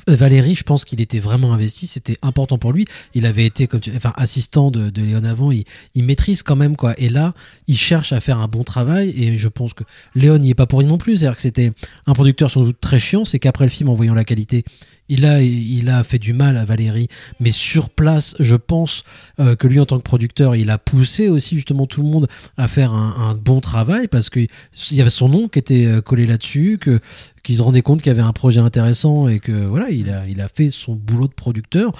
Valérie, 0.08 0.54
je 0.54 0.64
pense 0.64 0.86
qu'il 0.86 1.02
était 1.02 1.20
vraiment 1.20 1.54
investi, 1.54 1.88
c'était 1.88 2.18
important 2.22 2.60
pour 2.60 2.72
lui. 2.72 2.86
Il 3.16 3.26
avait 3.26 3.46
été 3.46 3.66
comme 3.66 3.82
enfin 3.96 4.14
assistant 4.16 4.70
de, 4.70 4.92
Léon 5.02 5.24
avant, 5.24 5.52
il, 5.52 5.66
maîtrise 6.04 6.44
quand 6.44 6.56
même 6.56 6.76
quoi. 6.76 6.94
Et 7.00 7.10
là, 7.10 7.34
il 7.68 7.78
cherche 7.78 8.14
à 8.14 8.22
faire 8.22 8.40
un 8.40 8.48
bon 8.48 8.64
travail 8.64 9.10
et 9.10 9.38
je 9.38 9.48
pense 9.48 9.74
que 9.74 9.84
Léon 10.14 10.38
n'y 10.38 10.52
est 10.52 10.56
pas 10.56 10.68
pour 10.68 10.80
rien 10.80 10.90
non 10.90 11.00
plus. 11.00 11.18
C'est-à-dire 11.18 11.36
que 11.36 11.42
c'était 11.42 11.72
un 12.06 12.14
producteur 12.14 12.52
sans 12.52 12.64
doute 12.64 12.80
très 12.80 13.00
chiant, 13.00 13.26
c'est 13.26 13.40
qu'après 13.40 13.66
le 13.66 13.72
film, 13.72 13.90
en 13.90 13.96
voyant 13.96 14.14
la 14.14 14.26
qualité, 14.26 14.64
il 15.10 15.26
a 15.26 15.42
il 15.42 15.90
a 15.90 16.04
fait 16.04 16.20
du 16.20 16.34
mal 16.34 16.58
à 16.58 16.66
Valérie, 16.66 17.08
mais 17.40 17.52
sur 17.52 17.90
place, 17.90 18.36
je 18.40 18.56
pense 18.56 19.04
euh, 19.40 19.56
que 19.56 19.68
lui 19.68 19.80
en 19.80 19.86
tant 19.86 19.98
que 19.98 20.04
producteur, 20.04 20.56
il 20.56 20.70
a 20.70 20.78
poussé 20.78 21.30
aussi 21.30 21.56
justement 21.56 21.86
tout 21.88 22.02
le 22.02 22.10
monde 22.10 22.28
à 22.58 22.68
faire 22.68 22.92
un, 22.92 23.30
un 23.30 23.36
bon 23.36 23.60
travail 23.60 24.08
parce 24.08 24.30
que 24.30 24.40
il 24.40 24.98
y 24.98 25.02
avait 25.02 25.10
son 25.10 25.30
nom 25.30 25.48
qui 25.48 25.60
était 25.60 25.86
euh, 25.86 26.02
collé 26.02 26.28
là-dessus, 26.28 26.78
que 26.80 27.00
qu'il 27.46 27.56
se 27.56 27.62
rendait 27.62 27.82
compte 27.82 28.02
qu'il 28.02 28.10
y 28.10 28.16
avait 28.16 28.22
un 28.22 28.34
projet 28.34 28.60
intéressant 28.60 29.30
et 29.30 29.40
que 29.40 29.54
voilà, 29.66 29.90
il 29.90 30.10
a 30.10 30.28
il 30.28 30.42
a 30.42 30.50
fait 30.50 30.70
son 30.70 30.96
boulot 30.96 31.28
de 31.30 31.34
producteur 31.34 31.94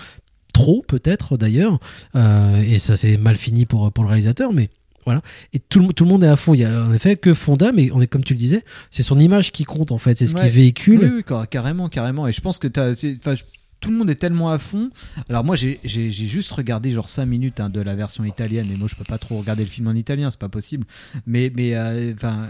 trop 0.54 0.84
peut-être 0.88 1.38
d'ailleurs 1.38 1.80
euh, 2.16 2.62
et 2.64 2.80
ça 2.80 2.96
s'est 2.98 3.18
mal 3.18 3.38
fini 3.38 3.66
pour 3.66 3.92
pour 3.94 4.04
le 4.04 4.10
réalisateur, 4.10 4.52
mais 4.54 4.70
voilà. 5.06 5.22
Et 5.54 5.60
tout 5.60 5.80
le, 5.82 5.94
tout 5.94 6.04
le 6.04 6.10
monde 6.10 6.24
est 6.24 6.28
à 6.28 6.36
fond. 6.36 6.54
Il 6.56 6.62
y 6.62 6.66
a 6.66 6.84
en 6.84 6.92
effet 6.92 7.16
que 7.16 7.34
Fonda, 7.36 7.72
mais 7.72 7.92
on 7.94 8.02
est 8.02 8.08
comme 8.08 8.24
tu 8.24 8.34
le 8.34 8.40
disais, 8.40 8.64
c'est 8.90 9.04
son 9.04 9.20
image 9.20 9.52
qui 9.52 9.64
compte 9.64 9.92
en 9.92 10.00
fait, 10.00 10.16
c'est 10.18 10.26
ce 10.26 10.36
Ouais. 10.36 10.42
qu'il 10.42 10.50
véhicule. 10.52 11.00
Oui, 11.00 11.10
oui, 11.18 11.24
car- 11.28 11.48
carrément, 11.48 11.90
carrément. 11.90 12.28
Et 12.28 12.34
je 12.34 12.42
pense 12.42 12.58
que 12.58 12.68
enfin, 12.68 13.36
je- 13.36 13.44
tout 13.82 13.92
le 13.92 13.98
monde 13.98 14.10
est 14.10 14.16
tellement 14.16 14.50
à 14.52 14.58
fond. 14.58 14.90
Alors 15.30 15.44
moi, 15.44 15.56
j'ai 15.56 15.80
juste 15.84 16.52
regardé 16.52 16.92
genre 16.92 17.10
5 17.10 17.26
minutes 17.26 17.60
hein, 17.60 17.70
de 17.70 17.82
la 17.82 17.96
version 17.96 18.24
italienne. 18.24 18.66
Et 18.74 18.76
moi, 18.78 18.88
je 18.90 18.96
peux 18.96 19.04
pas 19.04 19.18
trop 19.18 19.38
regarder 19.38 19.64
le 19.64 19.70
film 19.70 19.88
en 19.88 19.94
italien, 19.94 20.32
c'est 20.32 20.40
pas 20.40 20.50
possible. 20.50 20.86
Mais, 21.28 21.52
mais 21.56 21.76
euh, 21.76 22.14
enfin, 22.16 22.50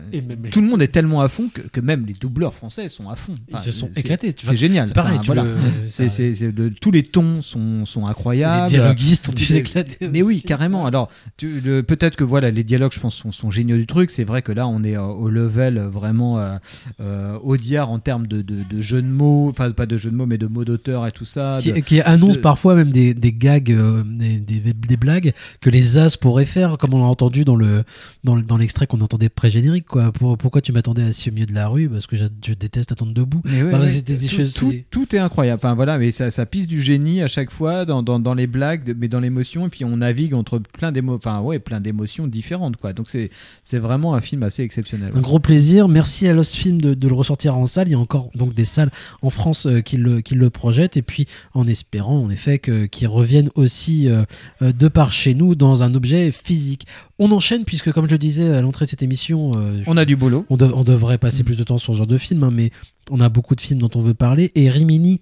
tout 0.51 0.61
le 0.61 0.67
monde 0.67 0.81
est 0.81 0.87
tellement 0.87 1.21
à 1.21 1.27
fond 1.29 1.49
que, 1.53 1.61
que 1.61 1.81
même 1.81 2.05
les 2.05 2.13
doubleurs 2.13 2.53
français 2.53 2.87
sont 2.89 3.09
à 3.09 3.15
fond. 3.15 3.33
Ils 3.51 3.59
se 3.59 3.71
sont 3.71 3.89
c'est- 3.93 4.01
éclatés. 4.01 4.33
tu 4.33 4.45
C'est 4.45 4.51
vois. 4.51 4.55
génial. 4.59 4.87
C'est 4.87 4.93
pareil. 4.93 5.15
Enfin, 5.15 5.21
tu 5.23 5.25
voilà. 5.27 5.43
le- 5.43 5.55
C'est- 5.87 6.09
ça- 6.09 6.15
c'est- 6.15 6.33
c'est 6.35 6.51
le- 6.57 6.71
tous 6.73 6.91
les 6.91 7.03
tons 7.03 7.41
sont, 7.41 7.85
sont 7.85 8.05
incroyables. 8.07 8.63
Les 8.65 8.69
dialoguistes 8.77 9.29
ont 9.29 9.33
dû 9.33 9.45
C'est- 9.45 9.53
s'éclater 9.55 10.07
Mais 10.07 10.21
oui, 10.23 10.41
carrément. 10.41 10.85
Alors, 10.85 11.09
peut-être 11.39 12.15
que 12.15 12.23
voilà, 12.23 12.51
les 12.51 12.63
dialogues, 12.63 12.91
je 12.93 12.99
pense, 12.99 13.15
sont, 13.15 13.31
sont 13.31 13.49
géniaux 13.51 13.77
du 13.77 13.85
truc. 13.87 14.09
C'est 14.11 14.23
vrai 14.23 14.41
que 14.41 14.51
là, 14.51 14.67
on 14.67 14.83
est 14.83 14.97
euh, 14.97 15.03
au 15.03 15.29
level 15.29 15.77
euh, 15.77 15.89
vraiment 15.89 16.39
euh, 16.39 16.57
euh, 17.01 17.37
audiard 17.41 17.89
en 17.91 17.99
termes 17.99 18.27
de, 18.27 18.41
de, 18.41 18.63
de 18.69 18.81
jeux 18.81 19.01
de 19.01 19.07
mots, 19.07 19.49
enfin 19.49 19.71
pas 19.71 19.85
de 19.85 19.97
jeux 19.97 20.11
de 20.11 20.15
mots, 20.15 20.25
mais 20.25 20.37
de 20.37 20.47
mots 20.47 20.65
d'auteur 20.65 21.05
et 21.07 21.11
tout 21.15 21.25
ça. 21.25 21.57
qui, 21.61 21.71
de- 21.71 21.79
qui 21.79 22.01
annonce 22.01 22.35
de- 22.35 22.41
parfois 22.41 22.75
même 22.75 22.91
des, 22.91 23.13
des 23.15 23.33
gags, 23.33 23.71
euh, 23.71 24.03
des, 24.05 24.39
des, 24.39 24.59
des 24.73 24.97
blagues 24.97 25.33
que 25.61 25.69
les 25.71 25.97
As 25.97 26.15
pourraient 26.17 26.45
faire, 26.45 26.77
comme 26.77 26.93
on 26.93 26.99
l'a 26.99 27.05
entendu 27.05 27.43
dans 27.45 27.55
le 27.55 27.83
dans, 28.23 28.35
le- 28.35 28.43
dans 28.43 28.57
l'extrait 28.57 28.85
qu'on 28.85 29.01
entendait 29.01 29.29
pré-générique. 29.29 29.85
Quoi. 29.87 30.11
Pour- 30.11 30.37
pourquoi 30.37 30.61
tu 30.61 30.71
m'attendais 30.73 31.01
assis 31.03 31.29
au 31.29 31.33
milieu 31.33 31.45
de 31.47 31.53
la 31.55 31.67
rue? 31.67 31.89
Parce 31.89 32.05
que 32.05 32.15
je, 32.15 32.25
je 32.45 32.53
déteste 32.53 32.91
attendre 32.91 33.13
debout. 33.13 33.41
Mais 33.45 33.63
ouais, 33.63 33.73
Enfin, 33.73 33.81
ouais, 33.83 33.89
c'était 33.89 34.15
des 34.15 34.27
tout, 34.27 34.35
choses- 34.35 34.53
tout, 34.53 34.71
c'est- 34.71 34.85
tout 34.91 35.15
est 35.15 35.19
incroyable. 35.19 35.59
Enfin 35.63 35.73
voilà, 35.73 35.97
mais 35.97 36.11
ça, 36.11 36.29
ça 36.29 36.45
pisse 36.45 36.67
du 36.67 36.81
génie 36.81 37.21
à 37.23 37.27
chaque 37.27 37.49
fois 37.51 37.85
dans, 37.85 38.03
dans, 38.03 38.19
dans 38.19 38.33
les 38.33 38.47
blagues, 38.47 38.95
mais 38.99 39.07
dans 39.07 39.19
l'émotion. 39.19 39.65
Et 39.65 39.69
puis 39.69 39.85
on 39.85 39.97
navigue 39.97 40.33
entre 40.33 40.59
plein 40.59 40.91
d'émo, 40.91 41.15
enfin 41.15 41.39
ouais, 41.41 41.59
plein 41.59 41.81
d'émotions 41.81 42.27
différentes 42.27 42.77
quoi. 42.77 42.93
Donc 42.93 43.07
c'est 43.09 43.29
c'est 43.63 43.79
vraiment 43.79 44.13
un 44.15 44.21
film 44.21 44.43
assez 44.43 44.61
exceptionnel. 44.63 45.11
Un 45.15 45.21
gros 45.21 45.39
plaisir. 45.39 45.87
Merci 45.87 46.27
à 46.27 46.33
Lost 46.33 46.55
Film 46.55 46.81
de, 46.81 46.93
de 46.93 47.07
le 47.07 47.13
ressortir 47.13 47.57
en 47.57 47.65
salle. 47.65 47.87
Il 47.87 47.91
y 47.91 47.95
a 47.95 47.99
encore 47.99 48.29
donc 48.35 48.53
des 48.53 48.65
salles 48.65 48.91
en 49.21 49.29
France 49.29 49.65
euh, 49.65 49.81
qui, 49.81 49.97
le, 49.97 50.21
qui 50.21 50.35
le 50.35 50.49
projettent. 50.49 50.97
Et 50.97 51.01
puis 51.05 51.25
en 51.53 51.67
espérant 51.67 52.19
en 52.19 52.29
effet 52.29 52.59
qu'ils 52.59 53.07
reviennent 53.07 53.49
aussi 53.55 54.09
euh, 54.09 54.23
euh, 54.61 54.71
de 54.73 54.87
par 54.87 55.13
chez 55.13 55.33
nous 55.33 55.55
dans 55.55 55.83
un 55.83 55.93
objet 55.95 56.31
physique. 56.31 56.85
On 57.19 57.31
enchaîne 57.31 57.63
puisque 57.63 57.91
comme 57.91 58.09
je 58.09 58.15
disais 58.15 58.51
à 58.53 58.61
l'entrée 58.61 58.85
de 58.85 58.89
cette 58.89 59.03
émission, 59.03 59.51
euh, 59.55 59.81
On 59.87 59.95
a 59.97 60.05
du 60.05 60.15
boulot. 60.15 60.45
on, 60.49 60.57
de- 60.57 60.71
on 60.73 60.83
devrait 60.83 61.17
passer 61.17 61.43
plus 61.43 61.55
de 61.57 61.63
temps 61.63 61.77
sur 61.77 61.93
ce 61.93 61.97
genre 61.99 62.07
de 62.07 62.17
film, 62.17 62.43
hein, 62.43 62.51
mais 62.51 62.71
on 63.11 63.19
a 63.21 63.29
beaucoup 63.29 63.55
de 63.55 63.61
films 63.61 63.79
dont 63.79 63.91
on 63.95 64.01
veut 64.01 64.13
parler. 64.15 64.51
Et 64.55 64.69
Rimini 64.69 65.21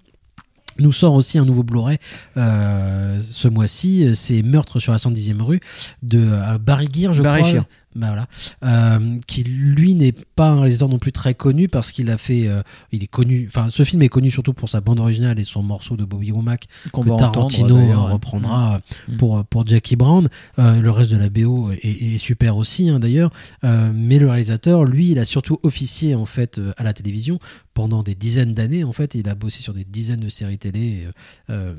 nous 0.80 0.92
sort 0.92 1.14
aussi 1.14 1.38
un 1.38 1.44
nouveau 1.44 1.62
Blu-ray 1.62 1.98
euh, 2.36 3.20
ce 3.20 3.46
mois-ci. 3.46 4.14
C'est 4.14 4.42
Meurtre 4.42 4.80
sur 4.80 4.90
la 4.92 4.98
110e 4.98 5.40
rue 5.40 5.60
de 6.02 6.26
Barry 6.58 6.88
Gear, 6.92 7.12
je 7.12 7.22
Barry 7.22 7.42
crois. 7.42 7.66
Bah 7.94 8.08
voilà. 8.08 8.26
Euh, 8.64 9.18
qui 9.26 9.44
lui 9.44 9.94
n'est 9.94 10.12
pas 10.12 10.48
un 10.48 10.56
réalisateur 10.56 10.88
non 10.88 10.98
plus 10.98 11.12
très 11.12 11.34
connu 11.34 11.68
parce 11.68 11.92
qu'il 11.92 12.10
a 12.10 12.16
fait, 12.16 12.48
euh, 12.48 12.62
il 12.92 13.02
est 13.02 13.08
connu. 13.08 13.46
Enfin, 13.48 13.68
ce 13.70 13.84
film 13.84 14.02
est 14.02 14.08
connu 14.08 14.30
surtout 14.30 14.52
pour 14.52 14.68
sa 14.68 14.80
bande 14.80 15.00
originale 15.00 15.38
et 15.38 15.44
son 15.44 15.62
morceau 15.62 15.96
de 15.96 16.04
Bobby 16.04 16.32
Womack 16.32 16.66
Qu'on 16.92 17.02
que 17.02 17.10
entendre, 17.10 17.32
Tarantino 17.32 17.76
ouais. 17.76 17.94
reprendra 17.94 18.80
Mm. 19.08 19.16
pour 19.16 19.44
pour 19.44 19.66
Jackie 19.66 19.96
Brown. 19.96 20.28
Euh, 20.58 20.80
le 20.80 20.90
reste 20.90 21.10
de 21.10 21.16
la 21.16 21.28
BO 21.28 21.70
est, 21.72 21.84
est 21.84 22.18
super 22.18 22.56
aussi 22.56 22.88
hein, 22.88 22.98
d'ailleurs. 22.98 23.30
Euh, 23.64 23.92
mais 23.94 24.18
le 24.18 24.28
réalisateur, 24.28 24.84
lui, 24.84 25.10
il 25.10 25.18
a 25.18 25.24
surtout 25.24 25.58
officié 25.62 26.14
en 26.14 26.24
fait 26.24 26.58
euh, 26.58 26.72
à 26.76 26.84
la 26.84 26.92
télévision 26.92 27.38
pendant 27.74 28.02
des 28.02 28.14
dizaines 28.14 28.54
d'années. 28.54 28.84
En 28.84 28.92
fait, 28.92 29.14
il 29.14 29.28
a 29.28 29.34
bossé 29.34 29.60
sur 29.60 29.74
des 29.74 29.84
dizaines 29.84 30.20
de 30.20 30.28
séries 30.28 30.58
télé. 30.58 31.06
euh, 31.06 31.12
euh, 31.50 31.74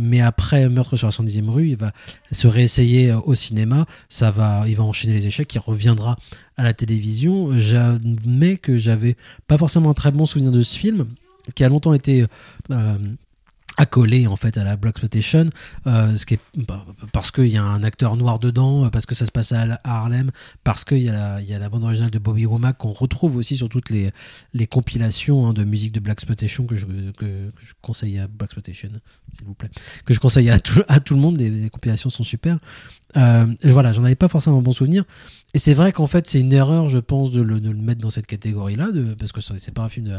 mais 0.00 0.20
après 0.20 0.68
Meurtre 0.68 0.96
sur 0.96 1.08
la 1.08 1.12
110e 1.12 1.50
rue, 1.50 1.68
il 1.70 1.76
va 1.76 1.92
se 2.30 2.46
réessayer 2.46 3.10
euh, 3.10 3.20
au 3.20 3.34
cinéma. 3.34 3.86
Ça 4.08 4.30
va, 4.30 4.64
il 4.68 4.76
va 4.76 4.84
enchaîner 4.84 5.12
les 5.14 5.26
échecs. 5.26 5.52
Il 5.54 5.58
reviendra 5.58 6.16
à 6.56 6.62
la 6.62 6.72
télévision. 6.72 7.50
J'admets 7.58 8.56
que 8.56 8.76
j'avais 8.76 9.16
pas 9.48 9.58
forcément 9.58 9.90
un 9.90 9.94
très 9.94 10.12
bon 10.12 10.24
souvenir 10.24 10.52
de 10.52 10.62
ce 10.62 10.78
film, 10.78 11.08
qui 11.54 11.64
a 11.64 11.68
longtemps 11.68 11.94
été 11.94 12.24
accolé 13.80 14.26
en 14.26 14.36
fait 14.36 14.58
à 14.58 14.64
la 14.64 14.76
Black 14.76 14.90
Exploitation, 14.96 15.46
euh, 15.86 16.14
bah, 16.68 16.84
parce 17.14 17.30
qu'il 17.30 17.46
y 17.46 17.56
a 17.56 17.64
un 17.64 17.82
acteur 17.82 18.16
noir 18.16 18.38
dedans, 18.38 18.84
euh, 18.84 18.90
parce 18.90 19.06
que 19.06 19.14
ça 19.14 19.24
se 19.24 19.32
passe 19.32 19.52
à, 19.52 19.80
Harlem, 19.84 20.30
parce 20.64 20.84
qu'il 20.84 20.98
y, 20.98 21.08
a 21.08 21.40
la- 21.58 21.68
bande 21.70 21.84
originale 21.84 22.10
de 22.10 22.18
Bobby 22.18 22.44
Womack 22.44 22.76
qu'on 22.76 22.92
retrouve 22.92 23.36
aussi 23.36 23.56
sur 23.56 23.70
toutes 23.70 23.88
les, 23.88 24.12
compilations 24.66 25.46
hein, 25.46 25.52
de 25.54 25.64
musique 25.64 25.92
de 25.92 26.00
Black 26.00 26.18
Exploitation 26.18 26.66
que 26.66 26.74
je, 26.74 26.84
conseille 27.80 28.18
à 28.18 28.26
Black 28.28 28.50
Exploitation, 28.50 28.90
s'il 29.32 29.46
vous 29.46 29.54
plaît, 29.54 29.70
que 30.04 30.12
je 30.12 30.20
conseille 30.20 30.50
à 30.50 30.58
tout, 30.58 31.14
le 31.14 31.20
monde. 31.20 31.38
Les, 31.40 31.70
compilations 31.70 32.10
sont 32.10 32.24
super. 32.24 32.58
Euh, 33.16 33.46
voilà, 33.64 33.92
j'en 33.92 34.04
avais 34.04 34.14
pas 34.14 34.28
forcément 34.28 34.58
un 34.58 34.62
bon 34.62 34.72
souvenir. 34.72 35.04
Et 35.54 35.58
c'est 35.58 35.74
vrai 35.74 35.92
qu'en 35.92 36.06
fait, 36.06 36.26
c'est 36.26 36.40
une 36.40 36.52
erreur, 36.52 36.90
je 36.90 36.98
pense, 36.98 37.32
de 37.32 37.40
le, 37.40 37.60
de 37.60 37.70
le 37.70 37.80
mettre 37.80 38.02
dans 38.02 38.10
cette 38.10 38.26
catégorie-là, 38.26 38.88
parce 39.18 39.32
que 39.32 39.40
c'est 39.40 39.74
pas 39.74 39.82
un 39.82 39.88
film 39.88 40.06
de 40.06 40.14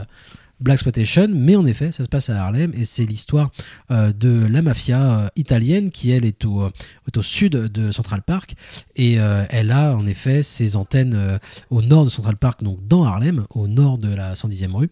Black 0.61 0.75
Exploitation, 0.75 1.27
mais 1.33 1.55
en 1.55 1.65
effet, 1.65 1.91
ça 1.91 2.03
se 2.03 2.09
passe 2.09 2.29
à 2.29 2.43
Harlem 2.43 2.71
et 2.75 2.85
c'est 2.85 3.05
l'histoire 3.05 3.51
euh, 3.89 4.13
de 4.13 4.45
la 4.45 4.61
mafia 4.61 5.01
euh, 5.01 5.27
italienne 5.35 5.89
qui, 5.89 6.11
elle, 6.11 6.25
est 6.25 6.45
au, 6.45 6.67
est 7.07 7.17
au 7.17 7.21
sud 7.21 7.53
de 7.53 7.91
Central 7.91 8.21
Park 8.21 8.55
et 8.95 9.19
euh, 9.19 9.43
elle 9.49 9.71
a 9.71 9.95
en 9.95 10.05
effet 10.05 10.43
ses 10.43 10.75
antennes 10.75 11.13
euh, 11.15 11.37
au 11.69 11.81
nord 11.81 12.05
de 12.05 12.09
Central 12.09 12.37
Park, 12.37 12.63
donc 12.63 12.85
dans 12.87 13.03
Harlem, 13.03 13.45
au 13.49 13.67
nord 13.67 13.97
de 13.97 14.13
la 14.13 14.33
110e 14.33 14.73
rue. 14.73 14.89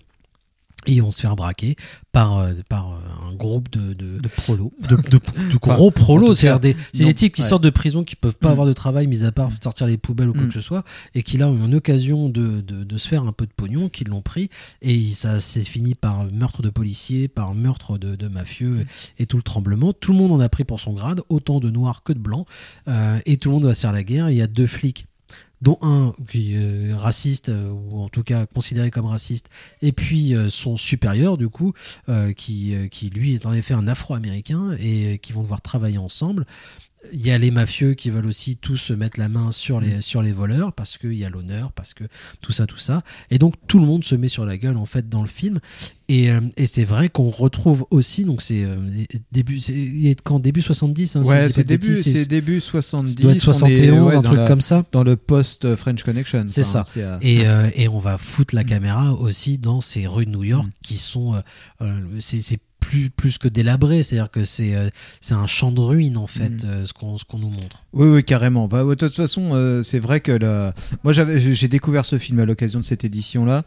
Et 0.90 0.94
ils 0.94 1.02
vont 1.02 1.12
se 1.12 1.22
faire 1.22 1.36
braquer 1.36 1.76
par, 2.12 2.38
euh, 2.38 2.54
par 2.68 2.92
euh, 2.92 3.30
un 3.30 3.36
groupe 3.36 3.70
de, 3.72 3.94
de, 3.94 4.18
De 4.18 4.28
prolo. 4.28 4.74
de, 4.90 4.96
de- 4.96 5.20
de 5.52 5.58
gros 5.58 5.92
prolos. 5.92 6.36
C'est-à-dire 6.36 6.60
des, 6.60 6.76
c'est 6.94 7.04
non, 7.04 7.10
des 7.10 7.14
types 7.14 7.36
qui 7.36 7.42
ouais. 7.42 7.48
sortent 7.48 7.64
de 7.64 7.70
prison 7.70 8.04
qui 8.04 8.16
peuvent 8.16 8.38
pas 8.38 8.50
Mm. 8.50 8.52
avoir 8.52 8.68
de 8.68 8.74
travail, 8.74 9.08
mis 9.08 9.24
à 9.24 9.32
part 9.32 9.52
sortir 9.62 9.86
les 9.88 9.98
poubelles 9.98 10.30
ou 10.30 10.34
quoi 10.34 10.44
Mm. 10.44 10.48
que 10.48 10.54
ce 10.56 10.62
soit, 10.62 10.84
et 11.14 11.22
qui 11.24 11.38
là 11.38 11.48
ont 11.48 11.56
eu 11.56 11.64
une 11.66 11.76
occasion 11.76 12.28
de, 12.30 12.64
se 12.98 13.08
faire 13.08 13.24
un 13.24 13.32
peu 13.32 13.46
de 13.46 13.52
pognon, 13.56 13.88
qui 13.90 14.04
l'ont 14.04 14.22
pris, 14.22 14.50
et 14.82 15.12
ça 15.12 15.40
s'est 15.40 15.62
fini 15.62 15.94
par 15.96 16.26
meurtre 16.32 16.62
de 16.62 16.70
policiers, 16.70 17.28
par 17.28 17.54
meurtre 17.54 17.98
de, 17.98 18.16
de 18.16 18.28
mafieux, 18.28 18.86
et, 19.20 19.26
tout 19.26 19.38
le 19.38 19.44
tremblement. 19.44 19.94
Tout 19.94 20.12
le 20.12 20.18
monde 20.18 20.32
en 20.32 20.40
a 20.40 20.50
pris 20.50 20.64
pour 20.64 20.80
son 20.80 20.94
grade, 20.94 21.22
autant 21.30 21.60
de 21.60 21.70
noirs 21.70 22.02
que 22.04 22.14
de 22.14 22.20
blancs, 22.20 22.48
euh, 22.88 23.20
et 23.26 23.38
tout 23.38 23.50
le 23.50 23.56
monde 23.56 23.66
va 23.66 23.74
se 23.76 23.82
faire 23.82 23.94
la 23.94 24.04
guerre. 24.04 24.30
Il 24.32 24.38
y 24.38 24.42
a 24.42 24.48
deux 24.48 24.68
flics 24.68 25.06
dont 25.62 25.78
un 25.82 26.14
qui 26.30 26.56
est 26.56 26.94
raciste 26.94 27.50
euh, 27.50 27.72
ou 27.72 28.02
en 28.02 28.10
tout 28.10 28.24
cas 28.24 28.46
considéré 28.46 28.92
comme 28.92 29.06
raciste 29.06 29.50
et 29.82 29.92
puis 29.92 30.36
euh, 30.36 30.50
son 30.50 30.78
supérieur 30.78 31.38
du 31.38 31.50
coup 31.50 31.74
euh, 32.08 32.34
qui, 32.34 32.76
euh, 32.76 32.88
qui 32.88 33.10
lui 33.10 33.34
est 33.34 33.46
en 33.46 33.54
effet 33.54 33.74
un 33.74 33.88
afro-américain 33.88 34.76
et 34.80 35.14
euh, 35.14 35.18
qui 35.18 35.34
vont 35.34 35.42
devoir 35.42 35.62
travailler 35.62 35.98
ensemble 35.98 36.46
il 37.14 37.26
y 37.26 37.32
a 37.32 37.38
les 37.38 37.50
mafieux 37.52 37.94
qui 37.94 38.10
veulent 38.10 38.26
aussi 38.26 38.58
tous 38.58 38.76
se 38.78 38.94
mettre 38.94 39.20
la 39.20 39.30
main 39.30 39.52
sur 39.52 39.80
les, 39.80 40.02
sur 40.02 40.22
les 40.22 40.34
voleurs 40.34 40.74
parce 40.74 40.98
qu'il 40.98 41.14
y 41.14 41.24
a 41.24 41.30
l'honneur, 41.30 41.72
parce 41.72 41.94
que 41.94 42.04
tout 42.42 42.52
ça, 42.52 42.68
tout 42.68 42.78
ça. 42.78 43.04
Et 43.32 43.38
donc 43.40 43.54
tout 43.68 43.80
le 43.80 43.86
monde 43.86 44.04
se 44.04 44.16
met 44.16 44.28
sur 44.28 44.46
la 44.46 44.58
gueule 44.58 44.76
en 44.78 44.86
fait 44.86 45.08
dans 45.08 45.22
le 45.22 45.28
film. 45.28 45.60
Et, 46.10 46.30
euh, 46.32 46.42
et 46.58 46.66
c'est 46.66 46.84
vrai 46.84 47.08
qu'on 47.10 47.30
retrouve 47.30 47.86
aussi, 47.92 48.26
donc 48.26 48.42
c'est 48.42 48.64
euh, 48.64 48.76
début, 49.32 49.60
c'est- 49.60 49.74
il 49.74 50.08
est 50.08 50.20
quand 50.22 50.40
début 50.40 50.62
70, 50.62 51.16
hein, 51.16 51.24
Ouais, 51.24 51.50
c'est 51.50 51.64
début, 51.64 51.96
c'est 51.96 52.26
début 52.26 52.60
70. 52.60 53.16
doit 53.16 53.32
être 53.32 53.36
on 53.48 53.52
est, 53.52 53.54
71, 53.54 54.08
ouais, 54.08 54.16
un 54.16 54.22
truc 54.22 54.38
la- 54.38 54.48
comme 54.48 54.62
ça. 54.62 54.84
Dans 54.92 55.04
le 55.04 55.16
post-French 55.16 56.04
Connection. 56.04 56.46
C'est 56.48 56.62
Enfin, 56.66 56.84
ça. 56.84 57.00
euh, 57.00 57.20
Et, 57.22 57.48
euh, 57.48 57.70
et 57.76 57.88
on 57.88 58.00
va 58.00 58.18
foutre 58.18 58.56
la 58.56 58.64
caméra 58.64 59.14
aussi 59.14 59.58
dans 59.58 59.82
ces 59.82 60.08
rues 60.08 60.26
de 60.26 60.32
New 60.32 60.44
York 60.44 60.66
Mm. 60.68 60.72
qui 60.84 60.98
sont. 60.98 61.36
euh, 61.82 62.02
c'est 62.20 62.42
c'est 62.42 62.60
plus, 62.90 63.12
plus 63.12 63.38
que 63.38 63.48
délabré, 63.48 64.02
c'est-à-dire 64.02 64.32
que 64.32 64.44
c'est 64.44 64.74
euh, 64.76 64.90
c'est 65.22 65.36
un 65.36 65.46
champ 65.46 65.72
de 65.72 65.80
ruines 65.80 66.18
en 66.18 66.26
fait, 66.26 66.64
Mm. 66.64 66.68
euh, 66.68 66.86
ce 66.86 66.94
qu'on 66.94 67.38
nous 67.38 67.50
montre. 67.52 67.84
Oui, 67.94 68.08
oui, 68.08 68.24
carrément. 68.24 68.68
Bah, 68.68 68.84
de 68.84 68.96
toute 68.96 69.16
façon, 69.16 69.52
euh, 69.54 69.84
c'est 69.84 70.00
vrai 70.00 70.22
que 70.22 70.32
le... 70.32 70.72
moi, 71.04 71.14
j'ai 71.14 71.68
découvert 71.68 72.04
ce 72.04 72.18
film 72.18 72.40
à 72.40 72.46
l'occasion 72.46 72.80
de 72.80 72.84
cette 72.86 73.04
édition-là. 73.04 73.64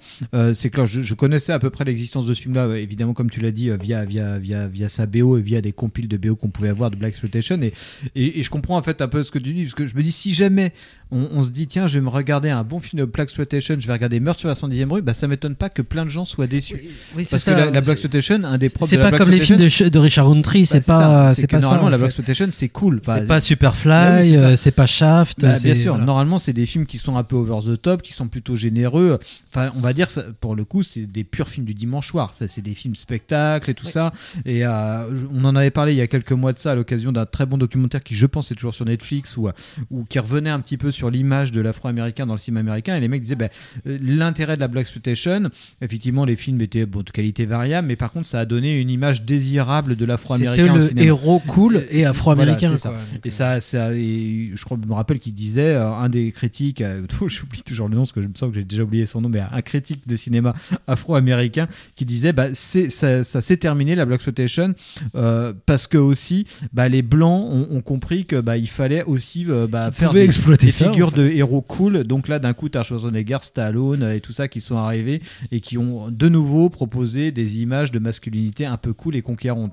C'est 0.55 0.71
clair, 0.71 0.87
je, 0.87 1.03
je 1.03 1.15
connaissais 1.15 1.53
à 1.53 1.61
peu 1.61 1.71
près 1.71 1.85
l'existence 1.85 2.27
de 2.27 2.35
ce 2.35 2.43
film-là, 2.43 2.67
évidemment, 2.77 3.15
comme 3.15 3.31
tu 3.31 3.41
l'as 3.41 3.53
dit, 3.53 3.71
via, 3.81 4.05
via, 4.05 4.39
via, 4.39 4.67
via 4.67 4.89
sa 4.89 5.07
BO 5.07 5.39
et 5.39 5.43
via 5.43 5.61
des 5.61 5.73
compiles 5.73 6.09
de 6.09 6.17
BO 6.17 6.35
qu'on 6.35 6.51
pouvait 6.51 6.69
avoir 6.71 6.91
de 6.91 6.97
Black 6.97 7.11
Exploitation. 7.11 7.61
Et, 7.63 7.73
et, 8.17 8.41
et 8.41 8.43
je 8.43 8.51
comprends 8.51 8.77
en 8.77 8.83
fait 8.83 9.01
un 9.03 9.09
peu 9.09 9.23
ce 9.23 9.31
que 9.31 9.39
tu 9.39 9.53
dis, 9.53 9.63
parce 9.63 9.75
que 9.75 9.87
je 9.87 9.95
me 9.95 10.03
dis, 10.03 10.11
si 10.13 10.35
jamais 10.35 10.73
on, 11.13 11.29
on 11.33 11.43
se 11.45 11.51
dit, 11.51 11.67
tiens, 11.69 11.87
je 11.87 11.99
vais 11.99 12.05
me 12.05 12.09
regarder 12.09 12.51
un 12.51 12.65
bon 12.65 12.81
film 12.81 13.01
de 13.01 13.05
Black 13.05 13.27
Exploitation, 13.29 13.77
je 13.79 13.87
vais 13.87 13.93
regarder 13.93 14.19
Meurtre 14.19 14.41
sur 14.41 14.49
la 14.49 14.55
110e 14.55 14.91
rue, 14.91 15.03
bah, 15.03 15.13
ça 15.13 15.29
m'étonne 15.29 15.55
pas 15.55 15.69
que 15.69 15.83
plein 15.83 16.05
de 16.05 16.11
gens 16.11 16.25
soient 16.25 16.47
déçus. 16.49 16.81
Oui, 17.17 17.27
Parce 17.31 17.45
que 17.45 17.51
la, 17.51 17.67
la 17.67 17.81
Black 17.81 17.93
Exploitation, 17.93 18.43
un 18.45 18.59
des 18.59 18.69
C'est 18.69 18.97
la 18.97 19.05
pas 19.05 19.11
Black 19.11 19.12
comme 19.19 19.31
les 19.31 19.41
films 19.41 19.59
de, 19.59 19.89
de 19.89 19.99
Richard 19.99 20.27
Roundtree, 20.27 20.63
bah, 20.63 20.67
c'est 20.71 20.87
pas, 20.87 21.35
C'est 21.35 21.47
pas 21.47 21.61
normalement, 21.61 21.87
en 21.87 21.89
la. 21.91 21.99
Black 21.99 22.09
Exploitation, 22.09 22.49
c'est 22.53 22.69
cool. 22.69 23.01
C'est 23.07 23.27
pas 23.27 23.41
Superfly, 23.41 24.29
c'est 24.29 24.37
ça. 24.37 24.45
euh, 24.45 24.57
c'est 24.57 24.71
pas 24.71 24.87
Shaft. 24.87 25.41
Bah, 25.41 25.55
c'est- 25.55 25.69
bien 25.69 25.75
sûr, 25.75 25.93
voilà. 25.93 26.05
normalement 26.07 26.39
c'est 26.39 26.53
des 26.53 26.67
films 26.67 26.87
qui 26.87 26.99
sont 26.99 27.17
un 27.17 27.23
peu 27.25 27.37
over 27.37 27.59
the 27.73 27.81
top, 27.81 28.03
qui 28.03 28.13
sont 28.13 28.29
plutôt 28.29 28.57
généreux. 28.57 29.19
Enfin, 29.55 29.71
on 29.77 29.81
va 29.81 29.93
dire 29.93 30.11
ça, 30.11 30.25
pour 30.41 30.57
le 30.57 30.65
coup, 30.65 30.83
c'est 30.83 31.07
des 31.07 31.25
purs 31.25 31.49
films 31.49 31.67
du 31.67 31.75
dimanche 31.75 32.09
soir. 32.09 32.33
C'est 32.33 32.61
des 32.63 32.75
films 32.75 32.95
spectacles 32.95 33.71
et 33.71 33.75
tout 33.75 33.85
ça. 33.87 34.13
Et 34.45 34.65
euh, 34.67 35.05
on 35.33 35.45
en 35.45 35.55
avait 35.57 35.71
parlé 35.71 35.93
il 35.93 35.97
y 35.99 36.01
a 36.01 36.07
quelques 36.07 36.33
mois 36.33 36.53
de 36.53 36.59
ça 36.59 36.73
à 36.73 36.75
l'occasion 36.75 37.13
d'un 37.13 37.27
très 37.27 37.47
bon 37.47 37.59
documentaire 37.59 38.03
qui, 38.03 38.15
je 38.15 38.27
pense, 38.27 38.51
est 38.51 38.55
toujours 38.55 38.75
sur 38.75 38.85
Netflix 38.85 39.37
ou 39.37 39.49
ou 39.91 40.05
qui 40.09 40.19
revenait 40.19 40.51
un 40.51 40.61
petit 40.61 40.77
peu 40.77 40.91
sur 40.91 41.11
l'image 41.11 41.53
de 41.53 41.61
l'Afro-américain 41.61 42.27
dans 42.27 42.35
le 42.35 42.39
cinéma 42.39 42.61
américain. 42.61 42.97
Et 42.97 43.01
les 43.01 43.09
mecs 43.09 43.23
disaient, 43.23 43.35
bah, 43.37 43.49
euh, 43.87 43.99
l'intérêt 44.03 44.57
de 44.57 44.61
la 44.61 44.69
black 44.69 44.83
exploitation, 44.83 45.51
effectivement, 45.81 46.25
les 46.25 46.37
films 46.37 46.61
étaient 46.61 46.87
bon, 46.87 47.03
de 47.03 47.11
qualité 47.11 47.45
variable, 47.47 47.89
mais 47.89 47.97
par 47.97 48.11
contre, 48.11 48.27
ça 48.27 48.41
a 48.41 48.45
donné 48.45 48.81
une 48.81 48.89
image 48.91 49.02
désirable 49.11 49.97
de 49.97 50.05
l'Afro-américain 50.05 50.81
C'était 50.81 51.01
le 51.01 51.07
héros 51.07 51.41
cool 51.47 51.85
et 51.91 52.05
afro-américain. 52.05 52.75
voilà, 52.83 52.99
Et 53.25 53.31
ça, 53.31 53.61
ça 53.61 53.93
et 53.95 54.51
je 54.55 54.65
crois, 54.65 54.79
je 54.83 54.89
me 54.89 54.95
rappelle 54.95 55.19
qu'il 55.19 55.35
disait, 55.35 55.75
euh, 55.75 55.93
un 55.93 56.09
des 56.09 56.33
critiques, 56.33 56.81
euh, 56.81 57.03
j'oublie 57.27 57.63
toujours 57.63 57.89
le 57.89 57.95
nom 57.95 58.03
parce 58.03 58.13
que 58.13 58.23
je 58.23 58.29
me 58.29 58.35
sens 58.35 58.51
que 58.51 58.55
j'ai 58.55 58.65
déjà 58.65 58.83
oublié 58.83 59.07
son 59.07 59.21
nom, 59.21 59.29
mais 59.29 59.41
un 59.41 59.63
critique 59.63 60.07
de 60.07 60.17
cinéma 60.17 60.55
afro-américain 60.87 61.67
qui 61.97 62.05
disait, 62.05 62.33
bah, 62.33 62.49
c'est, 62.55 62.91
ça, 62.91 63.25
ça 63.25 63.41
s'est 63.41 63.57
terminé 63.57 63.95
la 63.95 64.05
Black 64.05 64.21
Exploitation 64.23 64.75
euh, 65.15 65.53
parce 65.67 65.87
que 65.87 65.99
aussi, 65.99 66.47
bah, 66.73 66.89
les 66.89 67.03
blancs 67.03 67.49
ont, 67.51 67.77
ont 67.77 67.81
compris 67.81 68.25
que 68.25 68.41
bah, 68.41 68.57
il 68.57 68.69
fallait 68.69 69.03
aussi 69.05 69.47
bah, 69.69 69.91
faire 69.91 70.13
des, 70.13 70.21
exploiter 70.21 70.67
des 70.67 70.73
ça, 70.73 70.91
figures 70.91 71.09
en 71.09 71.11
fait. 71.11 71.17
de 71.17 71.29
héros 71.31 71.63
cool. 71.63 72.05
Donc 72.05 72.29
là, 72.29 72.39
d'un 72.39 72.53
coup, 72.53 72.69
t'as 72.69 72.83
Schwarzenegger, 72.83 73.39
Stallone 73.43 74.03
et 74.15 74.21
tout 74.21 74.33
ça 74.33 74.49
qui 74.49 74.61
sont 74.61 74.77
arrivés 74.77 75.21
et 75.51 75.61
qui 75.61 75.79
ont 75.79 76.11
de 76.11 76.29
nouveau 76.29 76.71
proposé 76.71 77.33
des 77.33 77.61
images 77.61 77.91
de 77.91 77.99
masculinité 77.99 78.67
un 78.67 78.77
peu 78.77 78.92
cool 78.93 79.17
et 79.17 79.23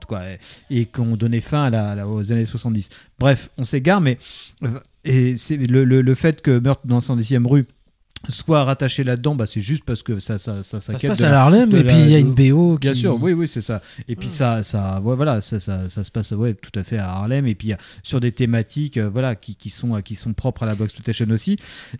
quoi, 0.05 0.21
et, 0.29 0.39
et 0.69 0.85
qui 0.85 0.99
ont 1.01 1.15
donné 1.15 1.41
fin 1.41 1.65
à 1.65 1.95
la- 1.95 2.07
aux 2.07 2.31
années 2.31 2.45
70. 2.45 2.89
Bref, 3.19 3.49
on 3.57 3.63
s'égare, 3.63 4.01
mais 4.01 4.17
euh, 4.63 4.79
et 5.05 5.35
c'est 5.37 5.57
le, 5.57 5.85
le, 5.85 6.01
le 6.01 6.15
fait 6.15 6.41
que 6.41 6.59
Meurtre 6.59 6.85
dans 6.85 6.95
la 6.95 7.01
110e 7.01 7.47
rue 7.47 7.65
soit 8.27 8.63
rattaché 8.63 9.03
là-dedans, 9.03 9.35
bah, 9.35 9.45
c'est 9.47 9.61
juste 9.61 9.83
parce 9.85 10.03
que 10.03 10.19
ça, 10.19 10.37
ça, 10.37 10.61
ça, 10.63 10.81
Ça 10.81 10.97
se 10.97 11.07
passe 11.07 11.19
de 11.19 11.25
à 11.25 11.29
la- 11.29 11.41
Harlem 11.41 11.69
de 11.69 11.77
et 11.79 11.83
puis 11.83 11.95
il 11.97 12.09
y 12.09 12.15
a 12.15 12.19
une 12.19 12.33
de- 12.35 12.51
BO 12.51 12.77
qui. 12.77 12.87
Bien 12.87 12.93
sûr, 12.93 13.17
oui, 13.21 13.33
oui, 13.33 13.47
c'est 13.47 13.61
ça. 13.61 13.81
Et 14.07 14.15
puis 14.15 14.27
ça, 14.29 14.63
ça, 14.63 14.99
ouais, 15.01 15.15
voilà, 15.15 15.41
ça, 15.41 15.59
ça, 15.59 15.87
ça 15.89 16.03
se 16.03 16.11
passe, 16.11 16.31
ouais, 16.31 16.53
tout 16.53 16.77
à 16.77 16.83
fait 16.83 16.97
à 16.97 17.09
Harlem. 17.09 17.47
Et 17.47 17.55
puis 17.55 17.71
sur 18.03 18.19
des 18.19 18.31
thématiques, 18.31 18.97
euh, 18.97 19.09
voilà, 19.09 19.35
qui, 19.35 19.55
qui 19.55 19.69
sont, 19.69 19.95
euh, 19.95 20.01
qui 20.01 20.15
sont 20.15 20.33
propres 20.33 20.63
à 20.63 20.65
la 20.65 20.75
Black 20.75 20.87
Exploitation 20.89 21.27
aussi. 21.31 21.57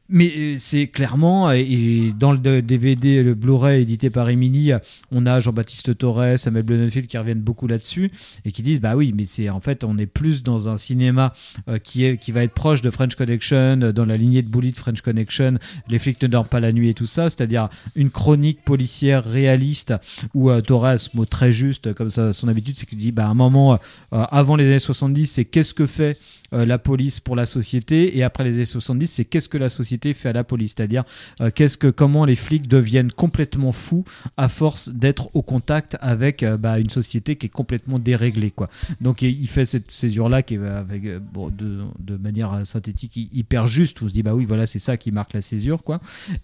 Mais 0.10 0.32
euh, 0.38 0.56
c'est 0.60 0.88
clairement, 0.88 1.52
et, 1.52 1.62
et 1.62 2.14
dans 2.14 2.32
le 2.34 2.62
DVD, 2.62 3.24
le 3.24 3.34
Blu-ray 3.36 3.82
édité 3.82 4.10
par 4.10 4.28
Emily, 4.30 4.72
on 5.12 5.26
a 5.26 5.40
Jean-Baptiste 5.40 5.98
Torres, 5.98 6.38
Samuel 6.38 6.64
Blumenfield 6.64 7.08
qui 7.08 7.18
reviennent 7.18 7.40
beaucoup 7.42 7.68
là-dessus 7.68 8.12
et 8.46 8.52
qui 8.52 8.62
disent, 8.64 8.80
bah 8.82 8.96
oui, 8.96 9.14
mais 9.16 9.26
c'est 9.26 9.50
en 9.50 9.62
fait, 9.62 9.84
on 9.84 9.98
est 9.98 10.06
plus 10.06 10.44
dans 10.44 10.68
un 10.70 10.78
cinéma 10.78 11.34
euh, 11.70 11.78
qui 11.78 12.04
est, 12.04 12.18
qui 12.18 12.32
va 12.32 12.44
être 12.44 12.54
proche 12.54 12.82
de 12.82 12.90
French 12.90 13.16
Connection, 13.16 13.78
dans 13.78 14.06
la 14.06 14.18
lignée 14.18 14.42
de 14.42 14.50
Bullet 14.50 14.74
French 14.76 15.02
Connection, 15.02 15.58
Les 15.90 16.00
flics 16.10 16.22
ne 16.22 16.28
dorment 16.28 16.48
pas 16.48 16.60
la 16.60 16.72
nuit 16.72 16.90
et 16.90 16.94
tout 16.94 17.06
ça, 17.06 17.30
c'est-à-dire 17.30 17.70
une 17.96 18.10
chronique 18.10 18.64
policière 18.64 19.24
réaliste 19.24 19.94
où 20.34 20.50
euh, 20.50 20.62
Torres, 20.62 20.98
mot 21.14 21.26
très 21.26 21.52
juste, 21.52 21.94
comme 21.94 22.10
ça, 22.10 22.34
son 22.34 22.48
habitude, 22.48 22.78
c'est 22.78 22.86
qu'il 22.86 22.98
dit, 22.98 23.12
bah, 23.12 23.26
à 23.26 23.30
un 23.30 23.34
moment, 23.34 23.74
euh, 23.74 23.78
avant 24.12 24.56
les 24.56 24.66
années 24.66 24.80
70, 24.80 25.28
c'est 25.28 25.46
qu'est-ce 25.46 25.74
que 25.74 25.86
fait 25.86 26.18
euh, 26.54 26.66
la 26.66 26.80
police 26.80 27.20
pour 27.20 27.36
la 27.36 27.46
société 27.46 28.18
et 28.18 28.24
après 28.24 28.44
les 28.44 28.56
années 28.56 28.66
70 28.66 29.06
c'est 29.06 29.26
qu'est-ce 29.26 29.50
que 29.50 29.58
la 29.60 29.70
société 29.70 30.16
fait 30.16 30.30
à 30.30 30.34
la 30.34 30.44
police 30.44 30.74
c'est-à-dire 30.76 31.04
euh, 31.42 31.52
qu'est-ce 31.54 31.78
que 31.78 31.88
comment 31.88 32.26
les 32.26 32.36
flics 32.36 32.68
deviennent 32.68 33.12
complètement 33.12 33.72
fous 33.72 34.04
à 34.36 34.50
force 34.50 34.90
d'être 34.90 35.30
au 35.36 35.44
contact 35.44 35.96
avec 36.02 36.42
euh, 36.42 36.58
bah, 36.58 36.80
une 36.80 36.90
société 36.90 37.36
qui 37.36 37.46
est 37.46 37.50
complètement 37.50 38.00
déréglée 38.00 38.50
quoi. 38.50 38.68
Donc 39.00 39.22
il 39.22 39.48
fait 39.48 39.66
cette 39.66 39.92
césure 39.92 40.28
là 40.28 40.42
qui 40.42 40.56
est 40.56 40.58
euh, 40.58 40.80
avec 40.80 41.06
euh, 41.06 41.20
bon, 41.20 41.52
de, 41.56 42.18
manière 42.18 42.54
euh, 42.54 42.66
synthétique 42.66 43.16
hy- 43.16 43.30
hyper 43.32 43.68
juste. 43.68 44.02
Où 44.02 44.06
on 44.06 44.08
se 44.08 44.14
dit 44.14 44.24
bah 44.24 44.34
oui 44.34 44.46
voilà 44.46 44.66
c'est 44.66 44.80
ça 44.80 44.98
qui 44.98 45.12
marque 45.12 45.34
la 45.34 45.42
césure 45.44 45.84
quoi 45.84 45.99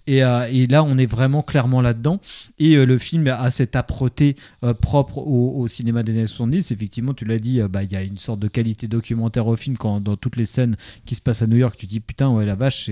et, 0.07 0.23
euh, 0.23 0.47
et 0.51 0.67
là 0.67 0.83
on 0.83 0.97
est 0.97 1.05
vraiment 1.05 1.41
clairement 1.41 1.81
là-dedans. 1.81 2.19
Et 2.59 2.75
euh, 2.75 2.85
le 2.85 2.97
film 2.97 3.27
a 3.27 3.49
cette 3.51 3.75
âpreté 3.75 4.35
euh, 4.63 4.73
propre 4.73 5.17
au, 5.19 5.55
au 5.57 5.67
cinéma 5.67 6.03
des 6.03 6.13
années 6.13 6.27
70 6.27 6.71
effectivement 6.71 7.13
tu 7.13 7.25
l'as 7.25 7.39
dit 7.39 7.61
bah, 7.69 7.83
il 7.83 7.91
y 7.91 7.95
a 7.95 8.01
une 8.01 8.17
sorte 8.17 8.39
de 8.39 8.47
qualité 8.47 8.87
documentaire 8.87 9.47
au 9.47 9.55
film. 9.55 9.77
Quand 9.77 9.99
dans 9.99 10.15
toutes 10.15 10.35
les 10.35 10.45
scènes 10.45 10.75
qui 11.05 11.15
se 11.15 11.21
passent 11.21 11.41
à 11.41 11.47
New 11.47 11.57
York 11.57 11.75
tu 11.77 11.87
te 11.87 11.91
dis 11.91 11.99
putain 11.99 12.29
ouais 12.29 12.45
la 12.45 12.55
vache 12.55 12.89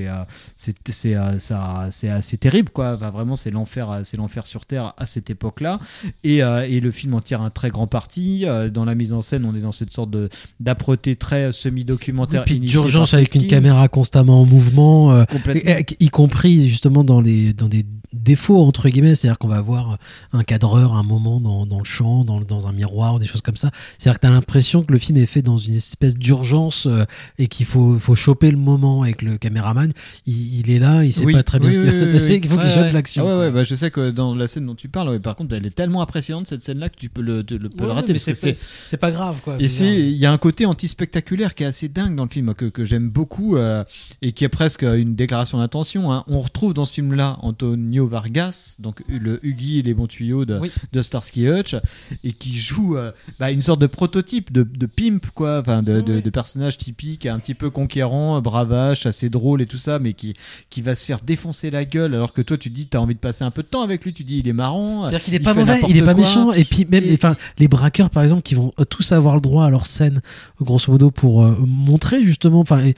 c'est 0.56 2.08
assez 2.10 2.38
terrible 2.38 2.70
quoi. 2.70 2.94
Enfin, 2.96 3.10
vraiment 3.10 3.36
c'est 3.36 3.52
l'enfer 3.52 4.02
c'est 4.04 4.18
l'enfer 4.18 4.48
sur 4.48 4.66
terre 4.66 4.94
à 4.98 5.06
cette 5.06 5.30
époque 5.30 5.62
là 5.62 5.80
et, 6.24 6.38
et 6.38 6.80
le 6.80 6.92
film 6.92 7.14
en 7.14 7.22
tire 7.22 7.42
un 7.42 7.50
très 7.50 7.70
grand 7.70 7.88
parti. 7.88 8.46
Dans 8.74 8.86
la 8.86 8.96
mise 8.96 9.14
en 9.14 9.22
scène 9.22 9.46
on 9.46 9.56
est 9.56 9.62
dans 9.62 9.72
cette 9.72 9.92
sorte 9.92 10.16
d'âpreté 10.60 11.16
très 11.16 11.52
semi 11.52 11.86
documentaire 11.86 12.42
Et 12.44 12.46
puis 12.46 12.60
d'urgence 12.60 13.14
avec 13.14 13.36
une 13.36 13.48
caméra 13.48 13.88
constamment 13.88 14.42
en 14.42 14.46
mouvement, 14.46 15.24
y 16.00 16.10
compris 16.10 16.53
pris 16.58 16.70
justement 16.70 17.04
dans 17.04 17.22
les 17.22 17.54
dans 17.54 17.68
des 17.68 17.86
défauts 18.14 18.60
entre 18.64 18.90
guillemets, 18.90 19.16
c'est-à-dire 19.16 19.40
qu'on 19.40 19.48
va 19.48 19.58
avoir 19.58 19.98
un 20.34 20.44
cadreur 20.44 20.94
à 20.94 20.98
un 21.00 21.04
moment 21.04 21.42
dans, 21.42 21.66
dans 21.66 21.80
le 21.80 21.84
champ, 21.84 22.24
dans, 22.24 22.40
dans 22.42 22.68
un 22.68 22.72
miroir, 22.72 23.18
des 23.18 23.26
choses 23.26 23.42
comme 23.42 23.56
ça. 23.56 23.72
C'est-à-dire 23.98 24.20
que 24.20 24.26
tu 24.28 24.32
as 24.32 24.36
l'impression 24.36 24.84
que 24.84 24.94
le 24.94 25.00
film 25.00 25.18
est 25.18 25.26
fait 25.26 25.42
dans 25.42 25.58
une 25.58 25.74
espèce 25.74 26.14
d'urgence 26.16 26.86
euh, 26.86 27.06
et 27.40 27.48
qu'il 27.48 27.66
faut, 27.66 27.98
faut 27.98 28.14
choper 28.14 28.52
le 28.52 28.58
moment 28.58 29.04
que 29.18 29.26
le 29.26 29.38
caméraman, 29.40 29.92
il, 30.28 30.60
il 30.60 30.70
est 30.70 30.78
là, 30.78 31.04
il 31.04 31.12
sait 31.12 31.26
Oui, 31.26 31.34
pas 31.34 31.42
très 31.42 31.58
bien 31.58 31.70
oui, 31.70 31.76
ce 31.76 31.80
qui 31.80 31.86
va 31.88 32.06
se 32.06 32.10
passer, 32.12 32.40
qu'il 32.40 32.52
faut 32.52 32.60
qu'il 32.60 32.70
chope 32.70 32.94
l'action. 32.94 33.26
Ouais, 33.40 33.50
bah, 33.50 33.64
je 33.64 33.74
sais 33.74 33.90
que 33.90 34.12
dans 34.12 34.36
la 34.36 34.46
scène 34.46 34.68
dont 34.68 34.76
tu 34.76 34.90
parles, 34.90 35.10
ouais, 35.10 35.20
par 35.20 35.36
contre, 35.36 35.56
elle 35.56 35.66
est 35.66 35.76
tellement 35.76 36.04
impressionnante 36.04 36.48
cette 36.48 36.62
scène-là 36.62 36.90
que 36.90 36.98
tu 36.98 37.10
peux 37.10 37.22
le, 37.24 37.44
te- 37.44 37.56
le, 37.56 37.70
peux 37.70 37.86
le 37.86 37.92
rater 37.94 38.16
c'est 38.20 38.36
c'est 38.36 38.98
pas- 38.98 39.08
pas 39.08 39.12
grave, 39.12 39.40
quoi. 39.44 39.56
Et 39.60 39.66
il 39.66 40.18
y 40.18 40.28
a 40.28 40.32
un 40.32 40.38
côté 40.38 40.68
anti-spectaculaire 40.68 41.56
qui 41.56 41.64
est 41.64 41.68
assez 41.68 41.90
dingue 41.90 42.16
dans 42.16 42.26
le 42.26 42.30
film 42.30 42.54
que, 42.54 42.66
que 42.66 42.86
j'aime 42.86 43.10
beaucoup 43.10 43.58
euh, 43.58 43.84
et 44.22 44.34
qui 44.34 44.44
est 44.46 44.50
presque 44.50 44.84
une 44.84 45.16
déclaration 45.16 45.58
d'intention. 45.58 46.14
hein. 46.14 46.24
On 46.28 46.43
retrouve 46.44 46.74
dans 46.74 46.86
ce 46.86 46.94
film-là 46.94 47.38
Antonio 47.42 48.08
Vargas, 48.08 48.78
donc 48.80 49.04
le 49.08 49.40
Huggy 49.46 49.80
et 49.80 49.82
les 49.82 49.94
bons 49.94 50.08
tuyaux 50.08 50.46
de, 50.46 50.60
Oui. 50.60 50.72
de 50.92 51.02
Starsky 51.02 51.48
Hutch, 51.48 51.76
et 52.24 52.32
qui 52.34 52.56
joue 52.56 52.98
euh, 52.98 53.12
bah, 53.40 53.52
une 53.52 53.62
sorte 53.62 53.80
de 53.80 53.88
prototype 53.88 54.52
de, 54.52 54.64
de 54.64 54.86
pimp, 54.86 55.26
quoi, 55.34 55.60
enfin 55.60 55.82
de, 55.82 56.30
personnage 56.30 56.78
typique, 56.78 57.26
un 57.26 57.40
petit 57.40 57.54
peu 57.54 57.70
conquérant, 57.70 58.42
bravache, 58.42 59.06
assez 59.06 59.30
drôle 59.30 59.62
et 59.62 59.66
tout 59.66 59.78
ça, 59.78 60.00
mais 60.00 60.14
qui, 60.14 60.34
qui 60.70 60.82
va 60.82 60.96
se 60.96 61.06
faire 61.06 61.20
défoncer 61.22 61.70
la 61.72 61.86
gueule 61.86 62.16
alors 62.16 62.34
que 62.34 62.42
toi 62.42 62.58
tu 62.58 62.70
dis 62.70 62.88
t'as 62.88 63.00
envie 63.00 63.16
de 63.16 63.20
passer 63.20 63.44
un 63.44 63.52
peu 63.52 63.64
de 63.64 63.68
temps 63.68 63.82
avec 63.82 64.04
lui, 64.04 64.14
tu 64.14 64.24
dis 64.24 64.40
il 64.40 64.48
est 64.48 64.54
marrant. 64.54 65.04
C'est-à-dire 65.04 65.22
qu'il 65.22 65.34
est 65.36 65.38
il 65.38 65.44
pas 65.44 65.54
mauvais, 65.54 65.80
il 65.90 65.98
est 65.98 66.04
pas 66.04 66.14
méchant. 66.14 66.52
Et 66.54 66.66
puis 66.66 66.86
même, 66.90 67.04
enfin, 67.14 67.36
les 67.58 67.68
braqueurs 67.68 68.10
par 68.10 68.24
exemple, 68.24 68.42
qui 68.42 68.56
vont 68.56 68.74
tous 68.90 69.12
avoir 69.12 69.36
le 69.36 69.42
droit 69.42 69.66
à 69.66 69.70
leur 69.70 69.86
scène, 69.86 70.22
grosso 70.60 70.92
modo, 70.92 71.12
pour 71.12 71.44
euh, 71.44 71.56
montrer 71.66 72.24
justement, 72.24 72.60
enfin, 72.60 72.92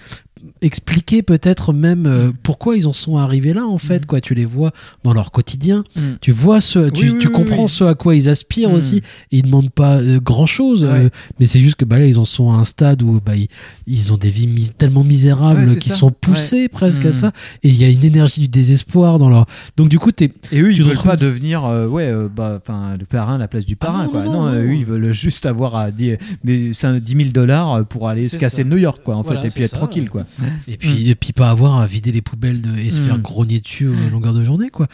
expliquer 0.62 1.22
peut-être 1.22 1.74
même 1.74 2.02
Mm. 2.04 2.08
euh, 2.08 2.32
pourquoi 2.44 2.76
ils 2.78 2.88
en 2.88 2.94
sont 2.94 3.18
arrivés 3.18 3.54
là 3.54 3.66
en 3.66 3.78
fait. 3.78 4.06
Quoi, 4.06 4.22
tu 4.22 4.34
les 4.36 4.46
vois 4.46 4.72
dans 5.04 5.14
leur 5.14 5.32
quotidien, 5.32 5.84
Mm. 5.96 6.02
tu 6.22 6.32
vois 6.32 6.62
ce, 6.62 6.90
tu, 6.90 7.04
Oui, 7.06 7.10
oui, 7.12 7.20
tu 7.20 7.28
oui, 7.28 7.34
comprends 7.34 7.64
oui. 7.64 7.70
ce 7.70 7.84
à 7.84 7.94
quoi 7.96 8.16
ils 8.16 8.30
aspirent 8.30 8.70
Mm. 8.72 8.76
aussi. 8.76 8.98
Et 9.32 9.38
ils 9.38 9.44
demandent 9.44 9.70
pas 9.70 10.00
grand 10.24 10.46
chose, 10.46 10.84
Ouais. 10.86 11.10
mais 11.40 11.46
c'est 11.46 11.60
juste 11.60 11.76
que 11.76 11.86
bah 11.86 12.00
là 12.00 12.06
ils 12.06 12.20
en 12.20 12.26
sont 12.26 12.52
à 12.52 12.56
un 12.56 12.64
stade 12.64 13.02
où 13.04 13.20
bah 13.26 13.36
ils, 13.36 13.48
ils 13.88 14.12
ont 14.14 14.18
des 14.18 14.30
vies 14.30 14.48
mis- 14.48 14.70
tellement 14.72 15.04
misérables 15.04 15.66
Ouais, 15.68 15.78
qui 15.78 15.90
ça. 15.90 15.96
sont 15.96 16.12
poussés 16.12 16.64
Ouais. 16.64 16.68
presque 16.70 17.06
à 17.06 17.10
Mm. 17.10 17.14
ça. 17.14 17.32
Et 17.64 17.70
il 17.70 17.76
y 17.76 17.84
a 17.84 17.90
une 17.90 18.04
énergie 18.04 18.42
du 18.42 18.48
désespoir 18.48 19.20
dans 19.20 19.30
leur. 19.30 19.46
Donc 19.78 19.90
du 19.90 20.00
coup 20.00 20.12
t'es 20.12 20.32
Et 20.52 20.62
eux, 20.62 20.72
ils 20.72 20.82
veulent 20.82 20.92
retrouves- 20.92 21.12
pas 21.12 21.18
devenir, 21.18 21.66
euh, 21.66 21.88
ouais, 21.88 22.08
euh, 22.08 22.28
bah, 22.28 22.60
enfin, 22.62 22.98
le 22.98 23.06
parrain 23.06 23.36
à 23.36 23.38
la 23.38 23.48
place 23.48 23.66
du 23.66 23.76
parrain, 23.76 24.02
Ah 24.02 24.06
non, 24.06 24.12
quoi. 24.12 24.22
non, 24.24 24.32
Non, 24.32 24.42
non, 24.44 24.48
euh, 24.48 24.64
non. 24.66 24.72
eux, 24.72 24.76
ils 24.76 24.86
veulent 24.86 25.12
juste 25.14 25.46
avoir 25.46 25.76
à 25.76 25.92
dire, 25.92 26.18
mais 26.44 26.74
c'est 26.74 26.88
un 26.88 26.98
10 27.00 27.16
000 27.16 27.30
dollars 27.30 27.86
pour 27.86 28.10
aller 28.10 28.28
se 28.28 28.38
casser 28.38 28.58
ça. 28.58 28.64
de 28.64 28.70
New 28.70 28.78
York, 28.78 29.02
quoi, 29.04 29.16
en 29.18 29.22
Voilà, 29.22 29.42
fait, 29.42 29.48
et 29.48 29.52
puis 29.52 29.64
être 29.64 29.76
tranquille, 29.78 30.10
quoi. 30.10 30.26
Et 30.68 30.78
puis, 30.78 31.10
et 31.10 31.16
puis 31.16 31.32
pas 31.34 31.50
avoir 31.50 31.80
à 31.80 31.86
vider 31.88 32.12
les 32.12 32.22
poubelles 32.22 32.62
de- 32.62 32.78
et 32.78 32.90
se 32.90 33.02
faire 33.02 33.18
Mm. 33.18 33.22
grogner 33.22 33.60
dessus 33.60 33.90
à 34.08 34.10
longueur 34.10 34.34
de 34.34 34.44
journée, 34.44 34.70
quoi. 34.70 34.88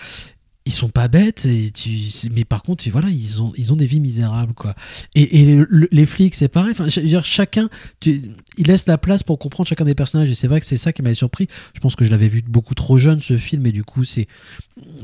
Ils 0.67 0.71
sont 0.71 0.89
pas 0.89 1.07
bêtes, 1.07 1.45
et 1.45 1.71
tu, 1.71 1.89
mais 2.35 2.45
par 2.45 2.61
contre, 2.61 2.87
voilà, 2.91 3.09
ils 3.09 3.41
ont, 3.41 3.51
ils 3.57 3.73
ont 3.73 3.75
des 3.75 3.87
vies 3.87 3.99
misérables, 3.99 4.53
quoi. 4.53 4.75
Et, 5.15 5.41
et 5.41 5.55
le- 5.55 5.87
les 5.91 6.05
flics, 6.05 6.35
c'est 6.35 6.49
pareil. 6.49 6.71
Enfin, 6.71 6.85
dire, 6.85 7.25
chacun, 7.25 7.67
tu, 7.99 8.21
il 8.59 8.67
laisse 8.67 8.85
la 8.87 8.99
place 8.99 9.23
pour 9.23 9.39
comprendre 9.39 9.67
chacun 9.67 9.85
des 9.85 9.95
personnages. 9.95 10.29
Et 10.29 10.35
c'est 10.35 10.47
vrai 10.47 10.59
que 10.59 10.65
c'est 10.67 10.77
ça 10.77 10.93
qui 10.93 11.01
m'avait 11.01 11.15
surpris. 11.15 11.47
Je 11.73 11.79
pense 11.79 11.95
que 11.95 12.05
je 12.05 12.11
l'avais 12.11 12.27
vu 12.27 12.43
beaucoup 12.47 12.75
trop 12.75 12.99
jeune, 12.99 13.21
ce 13.21 13.37
film, 13.37 13.65
et 13.65 13.71
du 13.71 13.83
coup, 13.83 14.03
c'est, 14.03 14.27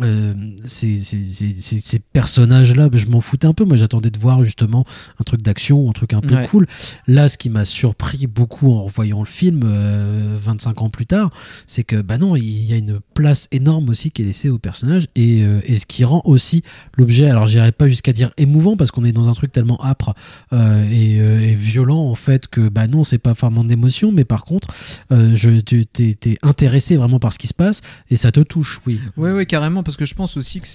euh, 0.01 0.33
ces 0.65 1.99
personnages-là, 2.13 2.89
je 2.93 3.07
m'en 3.07 3.21
foutais 3.21 3.47
un 3.47 3.53
peu. 3.53 3.65
Moi, 3.65 3.77
j'attendais 3.77 4.09
de 4.11 4.19
voir 4.19 4.43
justement 4.43 4.85
un 5.19 5.23
truc 5.23 5.41
d'action, 5.41 5.89
un 5.89 5.93
truc 5.93 6.13
un 6.13 6.21
peu 6.21 6.35
Ouais. 6.35 6.47
cool. 6.47 6.67
Là, 7.07 7.27
ce 7.29 7.37
qui 7.37 7.49
m'a 7.49 7.65
surpris 7.65 8.27
beaucoup 8.27 8.71
en 8.73 8.83
revoyant 8.83 9.19
le 9.21 9.25
film 9.25 9.61
euh, 9.65 10.37
25 10.39 10.81
ans 10.81 10.89
plus 10.89 11.05
tard, 11.07 11.31
c'est 11.65 11.83
que 11.83 11.95
bah 12.01 12.17
non, 12.17 12.35
il 12.35 12.63
y 12.65 12.73
a 12.73 12.77
une 12.77 12.99
place 13.13 13.47
énorme 13.51 13.89
aussi 13.89 14.11
qui 14.11 14.21
est 14.21 14.25
laissée 14.25 14.49
aux 14.49 14.59
personnages 14.59 15.07
et, 15.15 15.43
euh, 15.47 15.61
et 15.63 15.79
ce 15.79 15.85
qui 15.85 16.03
rend 16.03 16.21
aussi 16.25 16.63
l'objet. 16.97 17.29
Alors, 17.29 17.47
j'irais 17.47 17.71
pas 17.71 17.87
jusqu'à 17.87 18.13
dire 18.13 18.31
émouvant 18.37 18.77
parce 18.77 18.91
qu'on 18.91 19.03
est 19.03 19.11
dans 19.11 19.29
un 19.29 19.33
truc 19.33 19.51
tellement 19.51 19.83
âpre 19.83 20.13
euh, 20.53 20.83
et, 20.91 21.19
euh, 21.19 21.41
et 21.41 21.55
violent 21.55 21.99
en 21.99 22.15
fait 22.15 22.47
que 22.47 22.69
bah 22.69 22.87
non, 22.87 23.03
c'est 23.03 23.17
pas 23.17 23.33
vraiment 23.33 23.63
d'émotion, 23.63 24.11
mais 24.11 24.25
par 24.25 24.43
contre, 24.43 24.67
je 25.11 25.59
t'es 25.59 25.85
t'es 25.85 26.37
intéressé 26.41 26.97
vraiment 26.97 27.19
par 27.19 27.33
ce 27.33 27.39
qui 27.39 27.47
se 27.47 27.53
passe 27.53 27.81
et 28.09 28.17
ça 28.17 28.31
te 28.31 28.39
touche, 28.39 28.81
oui. 28.85 28.99
Ouais, 29.15 29.31
ouais, 29.31 29.45
carrément, 29.45 29.83
parce 29.83 29.97
que 29.97 30.05
je 30.05 30.15
pense 30.15 30.37
aussi 30.37 30.61
que 30.61 30.67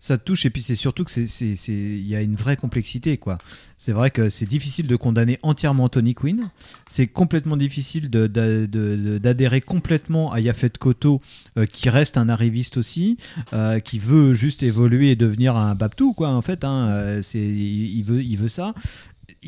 ça 0.00 0.18
te 0.18 0.24
touche, 0.24 0.46
et 0.46 0.50
puis 0.50 0.62
c'est 0.62 0.74
surtout 0.74 1.04
que 1.04 1.10
c'est, 1.10 1.56
il 1.68 2.06
y 2.06 2.16
a 2.16 2.20
une 2.20 2.36
vraie 2.36 2.56
complexité, 2.56 3.16
quoi. 3.16 3.38
C'est 3.78 3.92
vrai 3.92 4.10
que 4.10 4.30
c'est 4.30 4.46
difficile 4.46 4.86
de 4.86 4.96
condamner 4.96 5.38
entièrement 5.42 5.88
Tony 5.90 6.14
Quinn. 6.14 6.48
C'est 6.88 7.06
complètement 7.06 7.58
difficile 7.58 8.08
d'adhérer 8.08 9.60
complètement 9.60 10.32
à 10.32 10.40
Yafet 10.40 10.70
Koto, 10.78 11.20
qui 11.72 11.90
reste 11.90 12.16
un 12.16 12.28
arriviste 12.28 12.76
aussi, 12.76 13.18
euh, 13.52 13.78
qui 13.80 13.98
veut 13.98 14.32
juste 14.32 14.62
évoluer 14.62 15.10
et 15.12 15.16
devenir 15.16 15.56
un 15.56 15.74
Babtou, 15.74 16.12
quoi, 16.12 16.28
en 16.30 16.42
fait. 16.42 16.64
Hein, 16.64 16.88
Euh, 16.90 17.22
c'est, 17.22 17.38
il, 17.38 18.02
veut, 18.02 18.22
il 18.22 18.36
veut 18.36 18.48
ça. 18.48 18.74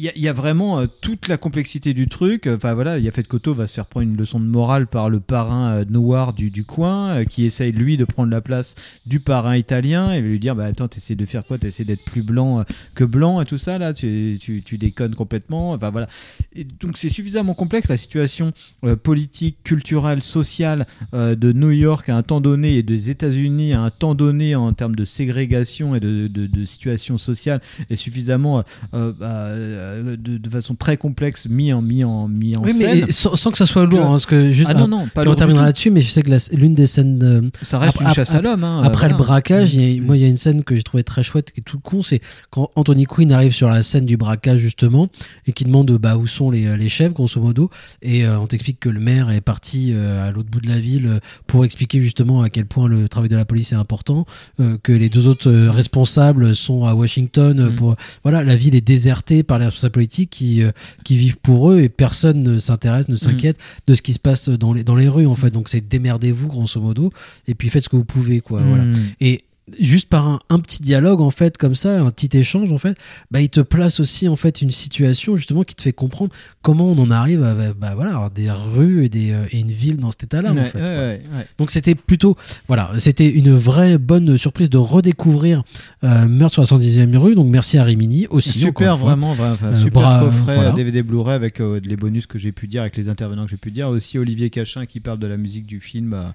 Il 0.01 0.23
y, 0.23 0.29
a- 0.29 0.33
vraiment 0.33 0.79
euh, 0.79 0.87
toute 1.01 1.27
la 1.27 1.37
complexité 1.37 1.93
du 1.93 2.07
truc. 2.07 2.47
Enfin 2.47 2.73
voilà, 2.75 2.99
Yafet 2.99 3.25
Koto 3.25 3.53
va 3.53 3.67
se 3.67 3.75
faire 3.75 3.87
prendre 3.87 4.07
une 4.07 4.17
leçon 4.17 4.39
de 4.39 4.45
morale 4.45 4.87
par 4.87 5.11
le 5.11 5.19
parrain 5.19 5.73
euh, 5.73 5.85
noir 5.89 6.33
du, 6.33 6.51
du 6.51 6.65
coin, 6.65 7.17
euh, 7.17 7.25
qui 7.25 7.45
essaye 7.45 7.73
lui 7.73 7.97
de 7.97 8.05
prendre 8.05 8.31
la 8.31 8.41
place 8.41 8.77
du 9.07 9.19
parrain 9.19 9.57
italien 9.57 10.13
et 10.13 10.21
lui 10.21 10.39
dire 10.39 10.55
bah 10.55 10.67
attends 10.67 10.87
t'essaies 10.87 11.17
de 11.17 11.25
faire 11.25 11.45
quoi? 11.45 11.59
T'essaies 11.59 11.85
d'être 11.85 12.05
plus 12.05 12.23
blanc 12.23 12.61
euh, 12.61 12.63
que 12.95 13.03
blanc 13.03 13.41
et 13.41 13.45
tout 13.45 13.59
ça 13.59 13.79
là, 13.79 13.93
tu, 13.93 14.39
tu, 14.41 14.79
déconnes 14.79 15.17
complètement. 15.17 15.73
Enfin 15.73 15.91
voilà. 15.91 16.07
Et 16.55 16.63
donc 16.63 16.97
c'est 16.97 17.09
suffisamment 17.09 17.55
complexe 17.55 17.89
la 17.89 17.97
situation 17.97 18.53
euh, 18.85 18.95
politique, 18.95 19.65
culturelle, 19.65 20.23
sociale 20.23 20.87
euh, 21.15 21.35
de 21.35 21.53
New 21.53 21.73
York 21.73 22.09
à 22.09 22.17
un 22.17 22.23
temps 22.23 22.41
donné 22.41 22.77
et 22.77 22.85
des 22.85 23.11
États-Unis 23.11 23.73
à 23.73 23.81
un 23.81 23.91
temps 23.91 24.15
donné 24.15 24.55
en 24.55 24.73
termes 24.73 24.95
de 24.95 25.05
ségrégation 25.05 25.97
et 25.97 26.01
de, 26.01 26.29
de, 26.29 26.65
situation 26.65 27.19
sociale 27.19 27.61
est 27.91 27.97
suffisamment 27.97 28.63
euh, 28.95 29.13
bah, 29.19 29.88
euh, 29.89 30.17
de, 30.17 30.39
de 30.39 30.51
façon 30.51 30.75
très 30.75 30.97
complexe 30.97 31.49
mis 31.49 31.73
en 31.73 31.83
mis 31.83 32.05
en 32.05 32.29
mis 32.29 32.57
en 32.57 32.63
Oui, 32.63 32.73
scène. 32.73 33.05
mais 33.07 33.13
sans, 33.13 33.35
sans 33.35 33.51
que 33.51 33.59
ça 33.59 33.67
soit 33.67 33.85
lourd, 33.87 33.99
Que- 34.01 34.05
hein, 34.05 34.09
parce 34.11 34.27
que 34.27 34.51
juste 34.53 34.71
Ah 34.71 34.75
non, 34.75 34.89
non, 34.89 35.09
pas 35.13 35.27
on 35.27 35.35
terminera 35.35 35.67
là-dessus, 35.67 35.91
mais 35.91 36.01
je 36.01 36.11
sais 36.11 36.23
que 36.23 36.31
l'une 36.57 36.75
des 36.75 36.87
scènes 36.87 37.19
de, 37.19 37.51
Ça 37.63 37.79
reste 37.79 38.01
une 38.01 38.09
chasse 38.11 38.35
à 38.35 38.41
l'homme. 38.41 38.65
hein, 38.65 38.83
Après 38.85 39.07
euh, 39.07 39.11
le 39.11 39.17
braquage, 39.17 39.75
il 39.75 40.01
a- 40.01 40.03
moi, 40.03 40.17
il 40.17 40.23
y 40.23 40.25
a 40.25 40.29
une 40.29 40.37
scène 40.37 40.63
que 40.65 40.75
j'ai 40.77 40.83
trouvé 40.83 41.03
très 41.05 41.23
chouette, 41.23 41.53
qui 41.53 41.61
est 41.61 41.63
tout 41.63 41.79
con, 41.81 42.03
c'est 42.03 42.21
quand 42.51 42.71
Anthony 42.77 43.05
Quinn 43.05 43.33
arrive 43.33 43.53
sur 43.53 43.69
la 43.69 43.83
scène 43.83 44.07
du 44.07 44.17
braquage, 44.17 44.59
justement, 44.61 45.09
et 45.47 45.53
qui 45.53 45.65
demande 45.65 45.91
bah, 45.99 46.17
où 46.17 46.27
sont 46.27 46.51
les, 46.51 46.77
les 46.77 46.89
chefs, 46.89 47.13
grosso 47.13 47.41
modo, 47.41 47.71
et 48.03 48.25
euh, 48.25 48.39
on 48.39 48.47
t'explique 48.47 48.81
que 48.81 48.89
le 48.89 49.01
maire 49.01 49.31
est 49.31 49.41
parti 49.41 49.93
euh, 49.95 50.29
à 50.29 50.33
l'autre 50.33 50.51
bout 50.51 50.61
de 50.61 50.69
la 50.69 50.79
ville 50.79 51.07
euh, 51.07 51.19
pour 51.47 51.65
expliquer 51.65 52.01
justement 52.01 52.43
à 52.43 52.51
quel 52.51 52.67
point 52.67 52.89
le 52.89 53.09
travail 53.09 53.29
de 53.29 53.37
la 53.37 53.45
police 53.45 53.73
est 53.73 53.77
important, 53.77 54.27
euh, 54.61 54.77
que 54.83 54.93
les 54.93 55.09
deux 55.09 55.29
autres 55.29 55.51
euh, 55.51 55.71
responsables 55.71 56.55
sont 56.55 56.85
à 56.85 56.95
Washington, 56.95 57.59
euh, 57.59 57.69
Mhm. 57.71 57.75
pour 57.75 57.97
voilà, 58.23 58.45
la 58.45 58.57
ville 58.57 58.75
est 58.75 58.81
désertée 58.87 59.43
par 59.43 59.59
les 59.59 59.67
responsables 59.79 59.93
politiques 59.93 60.31
qui, 60.31 60.63
euh, 60.63 60.73
qui 61.05 61.17
vivent 61.17 61.39
pour 61.39 61.71
eux, 61.71 61.81
et 61.81 61.89
personne 61.89 62.43
ne 62.43 62.59
s'intéresse, 62.59 63.09
ne 63.09 63.17
s'inquiète 63.17 63.59
de 63.87 63.95
ce 63.95 64.03
qui 64.03 64.13
se 64.13 64.19
passe 64.19 64.49
dans 64.49 64.73
les, 64.73 64.85
dans 64.85 64.97
les 64.97 65.09
rues, 65.09 65.27
en 65.27 65.35
fait. 65.35 65.51
Donc 65.51 65.69
c'est 65.69 65.87
démerdez-vous, 65.87 66.49
grosso 66.49 66.81
modo, 66.81 67.13
et 67.47 67.55
puis 67.55 67.69
faites 67.69 67.85
ce 67.85 67.89
que 67.89 67.97
vous 67.97 68.05
pouvez, 68.05 68.41
quoi. 68.41 68.61
Voilà. 68.61 68.85
Mm. 68.85 68.95
Et 69.21 69.45
juste 69.81 70.09
par 70.09 70.29
un, 70.29 70.39
un 70.51 70.59
petit 70.59 70.83
dialogue 70.83 71.21
en 71.21 71.31
fait 71.31 71.57
comme 71.59 71.75
ça 71.75 72.01
un 72.01 72.11
petit 72.11 72.37
échange 72.37 72.73
en 72.73 72.79
fait 72.79 72.97
bah 73.31 73.41
il 73.41 73.49
te 73.49 73.61
place 73.61 74.01
aussi 74.01 74.29
en 74.29 74.37
fait 74.37 74.63
une 74.63 74.71
situation 74.71 75.37
justement 75.37 75.63
qui 75.65 75.75
te 75.75 75.83
fait 75.83 75.93
comprendre 75.93 76.33
comment 76.63 76.91
on 76.91 76.99
en 76.99 77.11
arrive 77.11 77.43
à 77.45 77.55
bah, 77.73 77.93
voilà 77.95 78.11
avoir 78.13 78.31
des 78.31 78.51
rues 78.51 79.05
et 79.05 79.09
des 79.09 79.33
euh, 79.33 79.45
et 79.51 79.61
une 79.61 79.71
ville 79.71 79.97
dans 79.97 80.11
cet 80.11 80.25
état 80.25 80.43
là 80.43 80.53
en 80.53 80.65
fait 80.65 80.79
ouais, 80.79 80.87
ouais, 80.87 81.47
donc 81.59 81.71
c'était 81.71 81.95
plutôt 81.95 82.37
voilà 82.67 82.93
c'était 82.99 83.29
une 83.29 83.53
vraie 83.53 83.99
bonne 83.99 84.37
surprise 84.39 84.71
de 84.71 84.79
redécouvrir 84.79 85.63
euh, 86.05 86.27
Meurtre 86.27 86.65
sur 86.65 86.77
la 86.77 86.85
110e 86.85 87.17
rue 87.17 87.35
donc 87.35 87.49
merci 87.49 87.79
à 87.79 87.85
Rimini 87.85 88.27
aussi 88.31 88.59
Super, 88.59 88.97
vraiment, 88.97 89.31
enfin, 89.33 89.57
Euh, 89.63 89.75
super 89.75 90.21
coffret 90.21 90.55
voilà. 90.55 90.73
DVD 90.73 91.03
Blu-ray 91.03 91.35
avec 91.35 91.61
euh, 91.61 91.81
les 91.83 91.97
bonus 91.97 92.27
que 92.27 92.39
j'ai 92.39 92.53
pu 92.53 92.67
dire, 92.69 92.83
avec 92.83 92.97
les 92.97 93.09
intervenants 93.09 93.45
que 93.45 93.51
j'ai 93.51 93.57
pu 93.57 93.71
dire. 93.71 93.89
Aussi 93.89 94.19
Olivier 94.19 94.51
Cachin 94.51 94.87
qui 94.87 95.01
parle 95.01 95.19
de 95.19 95.27
la 95.27 95.37
musique 95.37 95.67
du 95.67 95.81
film 95.81 96.15
euh, 96.15 96.29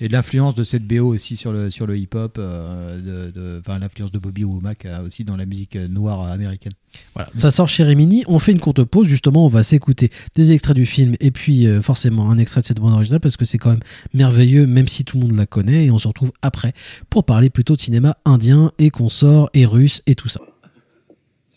et 0.00 0.08
de 0.08 0.12
l'influence 0.12 0.54
de 0.54 0.64
cette 0.64 0.86
BO 0.86 1.06
aussi 1.14 1.36
sur 1.36 1.52
le, 1.52 1.70
sur 1.70 1.86
le 1.86 1.96
hip-hop, 1.98 2.36
euh, 2.38 2.79
de, 3.00 3.30
de- 3.30 3.58
enfin 3.60 3.78
l'influence 3.78 4.12
de 4.12 4.18
Bobby 4.18 4.44
Womack 4.44 4.86
euh, 4.86 5.06
aussi 5.06 5.24
dans 5.24 5.36
la 5.36 5.46
musique 5.46 5.76
euh, 5.76 5.88
noire 5.88 6.22
euh, 6.24 6.32
américaine. 6.32 6.72
Voilà, 7.14 7.30
ça 7.34 7.50
sort 7.50 7.68
chez 7.68 7.84
Rimini. 7.84 8.24
On 8.26 8.38
fait 8.38 8.52
une 8.52 8.60
courte 8.60 8.82
pause, 8.84 9.06
justement, 9.06 9.44
on 9.44 9.48
va 9.48 9.62
s'écouter 9.62 10.10
des 10.36 10.52
extraits 10.52 10.76
du 10.76 10.86
film 10.86 11.14
et 11.20 11.30
puis 11.30 11.66
euh, 11.66 11.82
forcément 11.82 12.30
un 12.30 12.38
extrait 12.38 12.60
de 12.60 12.66
cette 12.66 12.80
bande 12.80 12.92
originale 12.94 13.20
parce 13.20 13.36
que 13.36 13.44
c'est 13.44 13.58
quand 13.58 13.70
même 13.70 13.80
merveilleux, 14.14 14.66
même 14.66 14.88
si 14.88 15.04
tout 15.04 15.18
le 15.18 15.26
monde 15.26 15.36
la 15.36 15.46
connaît. 15.46 15.86
Et 15.86 15.90
on 15.90 15.98
se 15.98 16.08
retrouve 16.08 16.32
après 16.42 16.72
pour 17.08 17.24
parler 17.24 17.50
plutôt 17.50 17.74
de 17.76 17.80
cinéma 17.80 18.16
indien 18.24 18.72
et 18.78 18.90
consort 18.90 19.50
et 19.54 19.66
russe 19.66 20.02
et 20.06 20.14
tout 20.14 20.28
ça. 20.28 20.40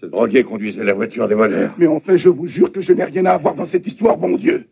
Ce 0.01 0.05
drogué 0.05 0.43
conduisait 0.43 0.83
la 0.83 0.93
voiture 0.93 1.27
des 1.29 1.36
voleurs. 1.36 1.73
Mais 1.77 1.88
enfin, 1.88 2.15
je 2.17 2.27
vous 2.29 2.45
jure 2.45 2.71
que 2.71 2.81
je 2.81 2.91
n'ai 2.93 3.05
rien 3.05 3.25
à 3.25 3.38
voir 3.38 3.55
dans 3.55 3.65
cette 3.65 3.88
histoire, 3.88 4.17
bon 4.17 4.36
Dieu. 4.36 4.67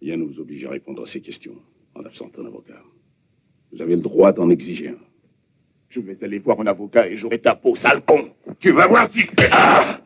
Rien 0.00 0.16
ne 0.18 0.24
vous 0.24 0.38
oblige 0.38 0.64
à 0.66 0.70
répondre 0.70 1.02
à 1.02 1.06
ces 1.06 1.20
questions 1.20 1.54
en 1.96 2.02
l'absence 2.02 2.30
d'un 2.32 2.46
avocat. 2.46 2.74
Vous 3.76 3.82
avez 3.82 3.96
le 3.96 4.00
droit 4.00 4.32
d'en 4.32 4.48
exiger 4.48 4.88
un. 4.88 4.96
Je 5.90 6.00
vais 6.00 6.16
aller 6.24 6.38
voir 6.38 6.58
un 6.60 6.66
avocat 6.66 7.08
et 7.08 7.16
j'aurai 7.18 7.38
ta 7.38 7.54
peau, 7.54 7.76
sale 7.76 8.00
con. 8.00 8.30
Tu 8.58 8.70
vas 8.70 8.86
voir 8.86 9.10
si 9.12 9.20
je 9.20 9.26
fais... 9.38 9.50
Ah 9.52 10.00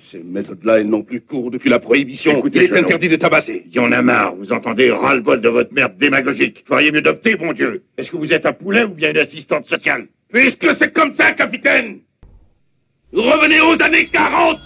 Ces 0.00 0.22
méthodes-là, 0.22 0.78
elles 0.78 0.88
n'ont 0.88 1.02
plus 1.02 1.20
cours 1.20 1.50
depuis 1.50 1.68
la 1.68 1.80
prohibition. 1.80 2.38
Écoutez, 2.38 2.66
Il 2.66 2.72
est 2.72 2.78
interdit 2.78 3.08
de 3.08 3.16
tabasser. 3.16 3.64
Il 3.66 3.74
y 3.74 3.80
en 3.80 3.90
a 3.90 4.00
marre, 4.00 4.36
vous 4.36 4.52
entendez 4.52 4.92
ras-le-bol 4.92 5.40
de 5.40 5.48
votre 5.48 5.72
merde 5.72 5.98
démagogique. 5.98 6.62
Feriez 6.68 6.92
mieux 6.92 7.02
d'opter, 7.02 7.34
bon 7.34 7.52
Dieu. 7.52 7.82
Est-ce 7.98 8.12
que 8.12 8.16
vous 8.16 8.32
êtes 8.32 8.46
un 8.46 8.52
poulet 8.52 8.84
ou 8.84 8.94
bien 8.94 9.10
une 9.10 9.18
assistante 9.18 9.68
sociale? 9.68 10.06
Puisque 10.28 10.72
c'est 10.76 10.92
comme 10.92 11.12
ça, 11.12 11.32
capitaine 11.32 11.98
Revenez 13.12 13.60
aux 13.60 13.82
années 13.82 14.04
40 14.04 14.56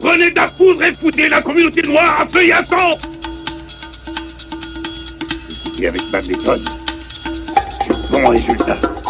Prenez 0.00 0.30
de 0.30 0.36
la 0.36 0.46
foudre 0.46 0.82
et 0.82 0.94
foutez 0.94 1.28
la 1.28 1.42
communauté 1.42 1.82
noire 1.82 2.22
à 2.22 2.26
feu 2.26 2.42
et 2.42 2.52
à 2.52 2.64
sang 2.64 2.96
Et 5.80 5.88
avec 5.88 6.02
ma 6.12 6.18
méthode, 6.18 6.62
j'ai 7.82 7.92
de 8.54 9.03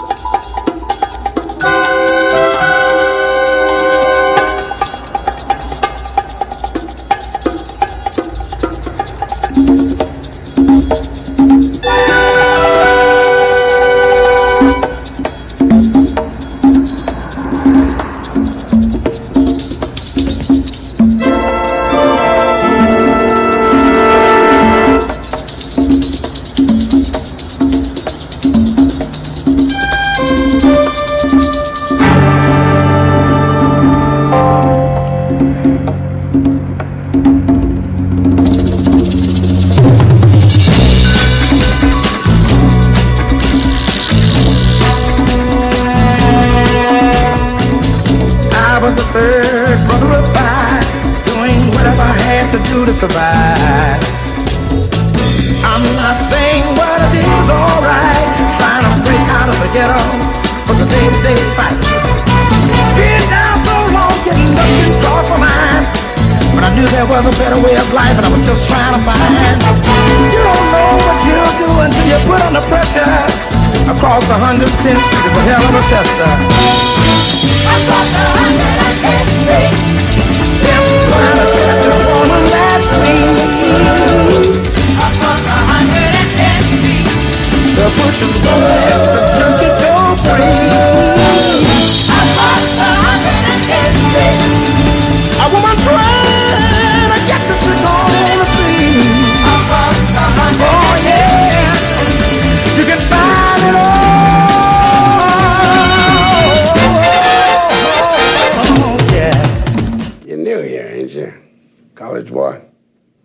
College 112.14 112.30
boy? 112.32 112.64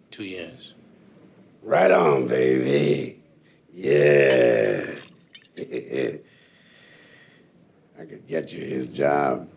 Two 0.10 0.24
years. 0.24 0.74
Right 1.62 1.92
on, 1.92 2.28
baby. 2.28 3.22
Yeah. 3.72 4.84
I 8.00 8.06
could 8.06 8.26
get 8.28 8.52
you 8.52 8.66
his 8.66 8.88
job. 8.88 9.48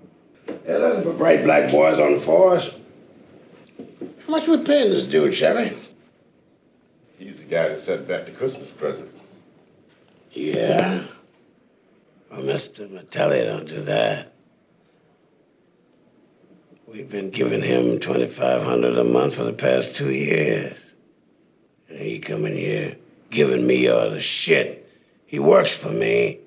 They're 0.44 0.78
looking 0.78 1.04
for 1.04 1.14
bright 1.14 1.44
black 1.44 1.70
boys 1.70 1.98
on 1.98 2.12
the 2.12 2.20
force. 2.20 2.78
How 4.26 4.32
much 4.32 4.46
we 4.46 4.58
paying 4.58 4.90
this 4.90 5.06
dude, 5.06 5.32
Chevy? 5.34 5.78
He's 7.18 7.38
the 7.38 7.46
guy 7.46 7.68
that 7.68 7.80
sent 7.80 8.06
back 8.06 8.26
the 8.26 8.32
Christmas 8.32 8.70
present. 8.70 9.10
Yeah. 10.32 11.04
Well, 12.30 12.42
Mr. 12.42 12.86
Mattelli 12.86 13.46
don't 13.46 13.66
do 13.66 13.80
that. 13.80 14.31
We've 16.92 17.08
been 17.08 17.30
giving 17.30 17.62
him 17.62 17.98
twenty-five 18.00 18.64
hundred 18.64 18.98
a 18.98 19.04
month 19.04 19.36
for 19.36 19.44
the 19.44 19.54
past 19.54 19.96
two 19.96 20.10
years. 20.10 20.76
And 21.88 21.98
he 21.98 22.18
coming 22.18 22.52
here 22.52 22.98
giving 23.30 23.66
me 23.66 23.88
all 23.88 24.10
the 24.10 24.20
shit. 24.20 24.86
He 25.24 25.38
works 25.38 25.74
for 25.74 25.88
me. 25.88 26.40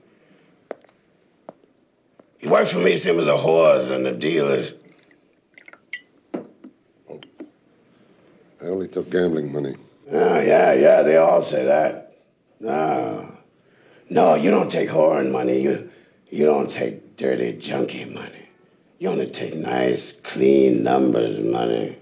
He 2.37 2.47
works 2.47 2.71
for 2.71 2.77
me, 2.77 2.95
same 2.97 3.17
as 3.17 3.25
the 3.25 3.37
whores 3.37 3.89
and 3.89 4.05
the 4.05 4.11
dealers. 4.11 4.75
I 8.61 8.67
only 8.67 8.87
took 8.87 9.09
gambling 9.09 9.51
money. 9.51 9.75
Oh, 10.11 10.39
yeah, 10.39 10.73
yeah, 10.73 11.01
they 11.01 11.17
all 11.17 11.41
say 11.41 11.65
that. 11.65 12.19
No. 12.59 13.35
No, 14.11 14.35
you 14.35 14.51
don't 14.51 14.69
take 14.69 14.89
whoring 14.89 15.31
money. 15.31 15.59
You, 15.59 15.89
you 16.29 16.45
don't 16.45 16.69
take 16.71 17.17
dirty, 17.17 17.53
junkie 17.53 18.13
money. 18.13 18.44
You 19.05 19.11
only 19.11 19.27
take 19.27 19.53
nice, 19.53 20.13
clean 20.13 20.83
numbers 20.83 21.39
money. 21.39 21.95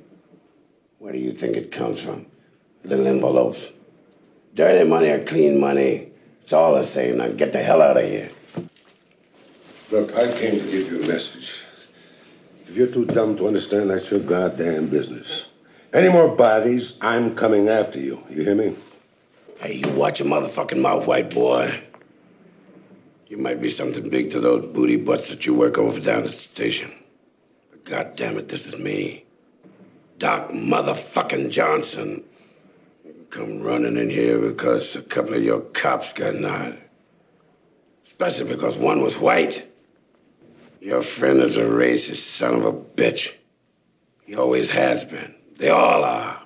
Where 0.99 1.11
do 1.11 1.19
you 1.19 1.33
think 1.33 1.57
it 1.57 1.69
comes 1.69 2.01
from? 2.01 2.27
Little 2.85 3.05
envelopes. 3.05 3.73
Dirty 4.53 4.87
money 4.87 5.09
or 5.09 5.21
clean 5.25 5.59
money, 5.59 6.13
it's 6.41 6.53
all 6.53 6.75
the 6.75 6.85
same. 6.85 7.17
Now 7.17 7.27
get 7.27 7.51
the 7.51 7.61
hell 7.61 7.81
out 7.81 7.97
of 7.97 8.05
here. 8.05 8.31
Look, 9.91 10.15
I 10.15 10.31
came 10.31 10.57
to 10.61 10.71
give 10.71 10.93
you 10.93 11.03
a 11.03 11.07
message. 11.09 11.65
If 12.67 12.77
you're 12.77 12.87
too 12.87 13.03
dumb 13.03 13.35
to 13.35 13.47
understand, 13.47 13.89
that's 13.89 14.09
your 14.09 14.21
goddamn 14.21 14.87
business. 14.87 15.49
Any 15.91 16.07
more 16.07 16.33
bodies, 16.33 16.97
I'm 17.01 17.35
coming 17.35 17.67
after 17.67 17.99
you. 17.99 18.23
You 18.29 18.43
hear 18.43 18.55
me? 18.55 18.77
Hey, 19.59 19.73
you 19.85 19.91
watch 19.91 20.21
your 20.21 20.29
motherfucking 20.29 20.81
mouth, 20.81 21.05
white 21.05 21.31
boy. 21.31 21.69
You 23.33 23.39
might 23.39 23.59
be 23.59 23.71
something 23.71 24.09
big 24.09 24.29
to 24.29 24.39
those 24.39 24.71
booty 24.73 24.95
butts 24.95 25.29
that 25.29 25.47
you 25.47 25.55
work 25.55 25.79
over 25.79 25.99
down 25.99 26.19
at 26.19 26.27
the 26.27 26.33
station. 26.33 26.91
But 27.71 27.83
God 27.83 28.15
damn 28.15 28.37
it, 28.37 28.47
this 28.47 28.67
is 28.67 28.77
me. 28.77 29.25
Doc 30.19 30.51
motherfucking 30.51 31.49
Johnson. 31.49 32.23
Come 33.31 33.63
running 33.63 33.97
in 33.97 34.11
here 34.11 34.37
because 34.37 34.95
a 34.95 35.01
couple 35.01 35.33
of 35.33 35.43
your 35.43 35.61
cops 35.61 36.13
got 36.13 36.35
knotted. 36.35 36.79
Especially 38.05 38.53
because 38.53 38.77
one 38.77 39.01
was 39.01 39.17
white. 39.17 39.67
Your 40.79 41.01
friend 41.01 41.39
is 41.39 41.57
a 41.57 41.63
racist 41.63 42.17
son 42.17 42.57
of 42.57 42.65
a 42.65 42.71
bitch. 42.71 43.33
He 44.27 44.35
always 44.35 44.69
has 44.69 45.05
been. 45.05 45.33
They 45.57 45.69
all 45.69 46.03
are. 46.03 46.42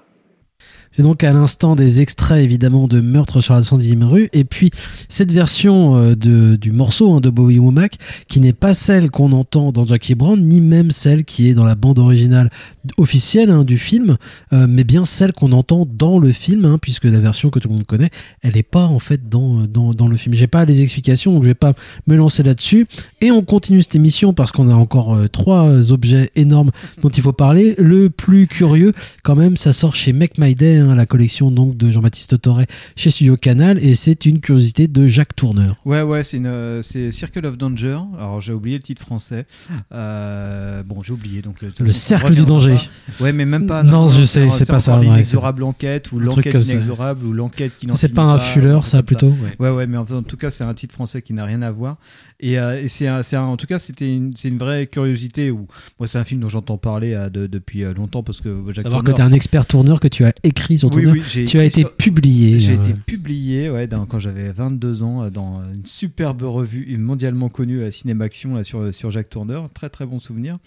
C'est 0.98 1.04
donc 1.04 1.24
à 1.24 1.32
l'instant 1.32 1.76
des 1.76 2.02
extraits 2.02 2.44
évidemment 2.44 2.88
de 2.88 3.02
Meurtre 3.02 3.40
sur 3.40 3.54
la 3.54 3.62
110e 3.62 4.04
rue 4.04 4.30
et 4.34 4.44
puis 4.44 4.72
cette 5.10 5.32
version 5.32 5.96
euh, 5.96 6.16
de, 6.16 6.56
du 6.56 6.72
morceau 6.72 7.14
hein, 7.14 7.20
de 7.20 7.30
Bowie 7.30 7.60
Womack 7.60 7.98
qui 8.28 8.40
n'est 8.40 8.52
pas 8.52 8.74
celle 8.74 9.12
qu'on 9.12 9.32
entend 9.32 9.72
dans 9.72 9.86
Jackie 9.86 10.16
Brown 10.16 10.42
ni 10.42 10.60
même 10.60 10.90
celle 10.90 11.24
qui 11.24 11.50
est 11.50 11.54
dans 11.54 11.66
la 11.66 11.76
bande 11.76 12.00
originale 12.00 12.50
officielle 12.98 13.52
hein, 13.52 13.64
du 13.64 13.78
film 13.78 14.18
euh, 14.54 14.66
mais 14.68 14.84
bien 14.84 15.06
celle 15.06 15.34
qu'on 15.34 15.52
entend 15.52 15.88
dans 15.88 16.18
le 16.18 16.32
film 16.32 16.66
hein, 16.66 16.80
puisque 16.82 17.04
la 17.04 17.20
version 17.20 17.52
que 17.52 17.60
tout 17.60 17.70
le 17.70 17.76
monde 17.76 17.86
connaît 17.86 18.10
elle 18.42 18.56
n'est 18.56 18.64
pas 18.64 18.86
en 18.86 18.98
fait 18.98 19.30
dans, 19.30 19.68
dans, 19.68 19.92
dans 19.92 20.08
le 20.08 20.18
film. 20.18 20.34
J'ai 20.34 20.48
pas 20.48 20.66
les 20.66 20.82
explications 20.82 21.32
donc 21.32 21.44
je 21.44 21.50
vais 21.50 21.54
pas 21.54 21.74
me 22.08 22.16
lancer 22.16 22.42
là-dessus 22.42 22.88
et 23.22 23.30
on 23.30 23.44
continue 23.44 23.84
cette 23.84 23.94
émission 23.94 24.34
parce 24.34 24.52
qu'on 24.52 24.68
a 24.68 24.74
encore 24.74 25.14
euh, 25.14 25.28
trois 25.28 25.92
objets 25.92 26.32
énormes 26.36 26.72
dont 27.04 27.10
il 27.10 27.22
faut 27.22 27.34
parler. 27.34 27.76
Le 27.78 28.10
plus 28.10 28.48
curieux 28.48 28.94
quand 29.22 29.36
même 29.36 29.58
ça 29.58 29.74
sort 29.74 29.94
chez 29.94 30.12
Make 30.12 30.40
My 30.40 30.56
Day 30.56 30.87
hein, 30.88 30.96
la 30.96 31.06
collection 31.06 31.52
donc 31.52 31.78
de 31.78 31.90
Jean-Baptiste 31.92 32.42
Torret 32.42 32.68
chez 32.96 33.10
Studio 33.10 33.38
Canal, 33.38 33.78
et 33.84 33.96
c'est 33.96 34.26
une 34.26 34.40
curiosité 34.40 34.88
de 34.88 35.08
Jacques 35.08 35.36
Tourneur. 35.36 35.76
Ouais, 35.86 36.02
ouais, 36.02 36.24
c'est 36.24 36.38
une, 36.38 36.48
euh, 36.48 36.82
c'est 36.82 37.12
Circle 37.12 37.46
of 37.46 37.58
Danger. 37.58 38.00
Alors 38.18 38.42
j'ai 38.42 38.54
oublié 38.54 38.78
le 38.78 38.84
titre 38.84 39.02
français. 39.02 39.46
Euh, 39.94 40.84
bon, 40.84 41.02
j'ai 41.02 41.14
oublié 41.14 41.42
donc. 41.42 41.56
euh, 41.64 41.68
Le 41.80 41.88
façon, 41.88 41.94
cercle 42.00 42.34
du 42.34 42.44
danger. 42.46 42.76
pas. 42.76 43.24
Ouais, 43.26 43.34
mais 43.34 43.46
même 43.46 43.66
pas. 43.68 43.84
Non, 43.84 44.08
je 44.08 44.24
sais, 44.24 44.50
c'est 44.50 44.66
pas 44.68 44.80
ça, 44.80 44.94
encore 44.94 45.02
ouais, 45.04 45.10
L'inexorable 45.10 45.64
enquête 45.64 46.12
ou 46.12 46.20
l'enquête 46.20 46.54
comme 46.54 46.64
ça. 46.64 46.74
inexorable 46.74 47.26
ou 47.26 47.34
l'enquête 47.34 47.78
qui 47.78 47.88
n'en 47.88 47.96
C'est 47.96 48.14
pas 48.14 48.24
un 48.24 48.40
fuller, 48.40 48.80
ça, 48.84 49.04
plutôt, 49.04 49.28
Ouais. 49.30 49.56
ouais. 49.60 49.70
ouais, 49.70 49.88
mais 49.88 49.98
en 49.98 50.06
tout 50.24 50.38
cas, 50.38 50.50
c'est 50.52 50.64
un 50.64 50.74
titre 50.74 50.94
français 50.94 51.22
qui 51.22 51.34
n'a 51.34 51.46
rien 51.46 51.62
à 51.62 51.72
voir. 51.72 51.98
Et, 52.40 52.60
euh, 52.60 52.80
et 52.84 52.88
c'est, 52.88 53.08
un- 53.08 53.24
c'est 53.24 53.36
un- 53.36 53.42
en 53.46 53.58
tout 53.58 53.66
cas, 53.66 53.80
c'était 53.80 54.14
une, 54.16 54.32
c'est 54.38 54.50
une 54.50 54.60
vraie 54.60 54.86
curiosité. 54.86 55.50
Où, 55.50 55.66
moi, 56.00 56.08
c'est 56.08 56.20
un 56.20 56.24
film 56.24 56.40
dont 56.42 56.50
j'entends 56.50 56.78
parler 56.78 57.14
euh, 57.16 57.30
de- 57.30 57.48
depuis 57.48 57.84
euh, 57.84 57.96
longtemps 57.96 58.22
parce 58.22 58.42
que 58.42 58.50
Jacques 58.68 58.84
Savoir 58.84 59.04
que 59.04 59.12
tu 59.12 59.18
es 59.18 59.24
un 59.24 59.32
expert 59.32 59.66
tourneur, 59.66 60.00
que 60.00 60.08
tu 60.08 60.24
as 60.24 60.34
écrit 60.44 60.78
sur 60.78 60.90
Oui, 60.90 61.04
tourneur. 61.04 61.14
oui, 61.36 61.46
tu 61.48 61.58
as 61.60 61.64
été 61.66 61.82
sur- 61.82 61.96
publié. 61.96 62.60
J'ai 62.60 62.74
euh, 62.74 62.76
été 62.76 62.94
publié 62.94 63.72
ouais, 63.72 63.88
dans- 63.88 64.06
quand 64.06 64.20
j'avais 64.20 64.52
22 64.52 65.02
ans 65.02 65.32
dans 65.32 65.64
une 65.74 65.86
superbe 65.86 66.44
revue 66.44 66.96
mondialement 67.00 67.50
connue 67.50 67.84
à 67.84 67.90
Cinémaction 67.90 68.54
là, 68.54 68.64
sur, 68.64 68.94
sur 68.94 69.10
Jacques 69.10 69.32
Tourneur. 69.32 69.72
Très 69.74 69.90
très 69.90 70.06
bon 70.06 70.20
souvenir. 70.20 70.58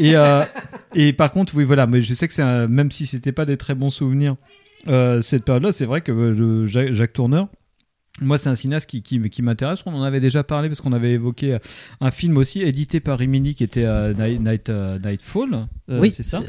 Et, 0.00 0.14
et 0.96 1.12
par 1.12 1.30
contre, 1.30 1.54
oui, 1.54 1.62
voilà, 1.62 1.86
mais 1.86 2.00
je 2.02 2.14
sais 2.14 2.26
que 2.26 2.34
c'est 2.34 2.42
un- 2.42 2.66
même 2.66 2.90
si 2.90 3.06
c'était 3.06 3.30
pas 3.32 3.44
des 3.44 3.56
très 3.56 3.76
bons 3.76 3.90
souvenirs, 3.90 4.34
euh, 4.88 5.20
cette 5.22 5.44
période-là, 5.44 5.70
c'est 5.70 5.84
vrai 5.86 6.00
que 6.00 6.10
euh, 6.10 6.66
Jacques 6.66 7.12
Tourneur. 7.12 7.46
Moi, 8.20 8.36
c'est 8.36 8.50
un 8.50 8.56
cinéaste 8.56 8.90
qui, 8.90 9.00
qui, 9.00 9.18
qui 9.30 9.40
m'intéresse. 9.40 9.82
On 9.86 9.94
en 9.94 10.02
avait 10.02 10.20
déjà 10.20 10.44
parlé 10.44 10.68
parce 10.68 10.82
qu'on 10.82 10.92
avait 10.92 11.12
évoqué 11.12 11.54
euh, 11.54 11.58
un 12.02 12.10
film 12.10 12.36
aussi 12.36 12.60
édité 12.60 13.00
par 13.00 13.18
Rimini 13.18 13.54
qui 13.54 13.64
était 13.64 13.86
euh, 13.86 14.12
Night, 14.12 14.40
Night, 14.40 14.68
euh, 14.68 14.98
Nightfall. 14.98 15.66
Euh, 15.88 15.98
Oui. 15.98 16.12
c'est 16.12 16.22
ça. 16.22 16.40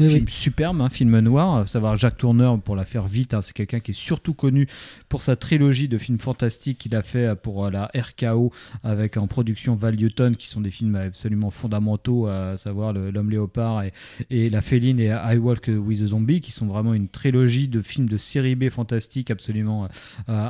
Oui, 0.00 0.08
film 0.10 0.24
oui. 0.24 0.30
superbe, 0.32 0.80
un 0.80 0.88
film 0.88 1.16
noir. 1.20 1.68
Savoir 1.68 1.94
Jacques 1.94 2.18
Tourneur, 2.18 2.60
pour 2.60 2.74
la 2.74 2.84
faire 2.84 3.06
vite, 3.06 3.34
hein, 3.34 3.40
c'est 3.40 3.52
quelqu'un 3.52 3.78
qui 3.78 3.92
est 3.92 3.94
surtout 3.94 4.34
connu 4.34 4.66
pour 5.08 5.22
sa 5.22 5.36
trilogie 5.36 5.86
de 5.86 5.96
films 5.96 6.18
fantastiques 6.18 6.78
qu'il 6.78 6.96
a 6.96 7.02
fait 7.02 7.36
pour 7.36 7.70
la 7.70 7.88
RKO 7.94 8.52
avec 8.82 9.16
en 9.16 9.28
production 9.28 9.76
Val 9.76 9.94
Newton, 9.94 10.34
qui 10.34 10.48
sont 10.48 10.60
des 10.60 10.72
films 10.72 10.96
absolument 10.96 11.50
fondamentaux, 11.50 12.26
à 12.26 12.56
savoir 12.58 12.92
L'homme 12.92 13.30
léopard 13.30 13.84
et, 13.84 13.92
et 14.30 14.50
La 14.50 14.60
féline 14.60 14.98
et 14.98 15.06
I 15.08 15.36
Walk 15.36 15.70
with 15.72 16.02
a 16.02 16.06
Zombie, 16.08 16.40
qui 16.40 16.50
sont 16.50 16.66
vraiment 16.66 16.94
une 16.94 17.08
trilogie 17.08 17.68
de 17.68 17.80
films 17.80 18.08
de 18.08 18.16
série 18.16 18.56
B 18.56 18.70
fantastiques 18.70 19.30
absolument 19.30 19.86
euh, 20.28 20.48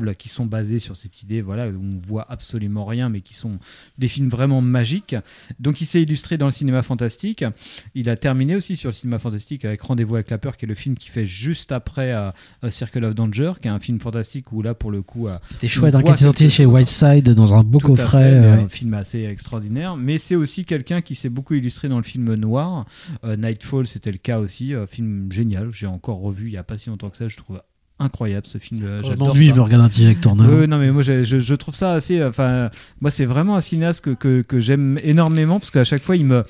incroyables, 0.00 0.16
qui 0.16 0.28
sont 0.28 0.46
basés 0.46 0.78
sur 0.78 0.96
cette 0.96 1.22
idée, 1.22 1.42
voilà, 1.42 1.68
où 1.68 1.80
on 1.82 1.98
voit 1.98 2.26
absolument 2.30 2.84
rien, 2.84 3.08
mais 3.08 3.20
qui 3.20 3.34
sont 3.34 3.58
des 3.98 4.08
films 4.08 4.28
vraiment 4.28 4.60
magiques. 4.60 5.16
Donc 5.58 5.80
il 5.80 5.86
s'est 5.86 6.02
illustré 6.02 6.38
dans 6.38 6.46
le 6.46 6.52
cinéma 6.52 6.82
fantastique. 6.82 7.44
Il 7.94 8.08
a 8.08 8.16
terminé 8.16 8.56
aussi 8.56 8.76
sur 8.76 8.88
le 8.88 8.94
cinéma 8.94 9.18
fantastique 9.18 9.64
avec 9.64 9.80
Rendez-vous 9.82 10.14
avec 10.16 10.30
la 10.30 10.38
peur, 10.38 10.56
qui 10.56 10.64
est 10.66 10.68
le 10.68 10.74
film 10.74 10.96
qui 10.96 11.08
fait 11.08 11.26
juste 11.26 11.72
après 11.72 12.12
euh, 12.12 12.30
euh, 12.64 12.70
Circle 12.70 13.04
of 13.04 13.14
Danger, 13.14 13.52
qui 13.60 13.68
est 13.68 13.70
un 13.70 13.80
film 13.80 14.00
fantastique 14.00 14.52
où 14.52 14.62
là, 14.62 14.74
pour 14.74 14.90
le 14.90 15.02
coup, 15.02 15.28
C'était 15.50 15.68
chouette, 15.68 15.94
hein, 15.94 16.02
qui 16.02 16.22
sorti 16.22 16.50
chez. 16.50 16.66
Whiteside 16.66 17.30
dans 17.30 17.54
un 17.54 17.64
beau 17.64 17.78
Tout 17.78 17.86
à 17.86 17.96
coffret. 17.96 18.30
fait, 18.30 18.36
euh, 18.36 18.64
Un 18.64 18.68
film 18.68 18.94
assez 18.94 19.24
extraordinaire. 19.24 19.96
Mais 19.96 20.18
c'est 20.18 20.36
aussi 20.36 20.64
quelqu'un 20.64 21.00
qui 21.00 21.14
s'est 21.14 21.28
beaucoup 21.28 21.54
illustré 21.54 21.88
dans 21.88 21.96
le 21.96 22.02
film 22.02 22.34
noir. 22.34 22.86
Euh, 23.24 23.36
Nightfall, 23.36 23.86
c'était 23.86 24.12
le 24.12 24.18
cas 24.18 24.38
aussi. 24.38 24.74
Euh, 24.74 24.86
film 24.86 25.30
génial. 25.32 25.70
J'ai 25.70 25.86
encore 25.86 26.20
revu 26.20 26.46
il 26.46 26.52
n'y 26.52 26.58
a 26.58 26.64
pas 26.64 26.78
si 26.78 26.90
longtemps 26.90 27.10
que 27.10 27.16
ça. 27.16 27.28
Je 27.28 27.36
trouve 27.36 27.60
incroyable 28.00 28.46
ce 28.46 28.58
film. 28.58 28.80
Euh, 28.84 29.00
Quand 29.02 29.10
je 29.12 29.16
m'ennuie, 29.16 29.48
je 29.48 29.54
me 29.54 29.60
regarde 29.60 29.82
un 29.84 29.88
petit 29.88 30.02
Jacques 30.02 30.20
Tourneur. 30.20 30.48
Euh, 30.48 30.66
non, 30.66 30.78
mais 30.78 30.90
moi, 30.90 31.02
je, 31.02 31.54
trouve 31.54 31.74
ça 31.74 31.92
assez. 31.92 32.22
Enfin, 32.24 32.70
moi, 33.00 33.10
c'est 33.10 33.26
vraiment 33.26 33.56
un 33.56 33.60
cinéaste 33.60 34.00
que, 34.04 34.10
que, 34.10 34.42
que 34.42 34.58
j'aime 34.58 34.98
énormément 35.04 35.58
parce 35.60 35.70
qu'à 35.70 35.84
chaque 35.84 36.02
fois, 36.02 36.16
il 36.16 36.24
me. 36.24 36.42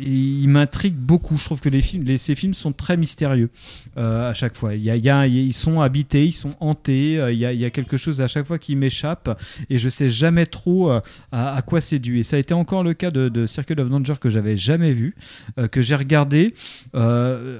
Il 0.00 0.48
m'intrigue 0.48 0.96
beaucoup. 0.96 1.36
Je 1.36 1.44
trouve 1.44 1.60
que 1.60 1.68
les 1.68 1.80
films, 1.80 2.02
les, 2.02 2.18
ces 2.18 2.34
films 2.34 2.54
sont 2.54 2.72
très 2.72 2.96
mystérieux 2.96 3.48
euh, 3.96 4.28
à 4.28 4.34
chaque 4.34 4.56
fois. 4.56 4.74
Il 4.74 4.82
y 4.82 4.90
a, 4.90 4.96
il 4.96 5.04
y 5.04 5.08
a- 5.10 5.24
ils 5.28 5.52
sont 5.54 5.80
habités, 5.80 6.26
ils 6.26 6.32
sont 6.32 6.50
hantés. 6.58 7.20
euh, 7.20 7.30
Il 7.32 7.38
y 7.38 7.46
a, 7.46 7.52
il 7.52 7.60
y 7.60 7.64
a 7.64 7.70
quelque 7.70 7.96
chose 7.96 8.20
à 8.20 8.26
chaque 8.26 8.44
fois 8.44 8.58
qui 8.58 8.74
m'échappe 8.74 9.40
et 9.70 9.78
je 9.78 9.88
sais 9.88 10.10
jamais 10.10 10.46
trop 10.46 10.90
euh, 10.90 11.00
à, 11.30 11.54
à 11.54 11.62
quoi 11.62 11.80
c'est 11.80 12.00
dû. 12.00 12.18
Et 12.18 12.24
ça 12.24 12.34
a 12.34 12.38
été 12.40 12.54
encore 12.54 12.82
le 12.82 12.92
cas 12.92 13.12
de, 13.12 13.28
de 13.28 13.46
Circle 13.46 13.78
of 13.78 13.88
Danger 13.88 14.14
que 14.20 14.30
j'avais 14.30 14.56
jamais 14.56 14.90
vu, 14.92 15.14
euh, 15.60 15.68
que 15.68 15.80
j'ai 15.80 15.94
regardé. 15.94 16.54
euh, 16.96 17.58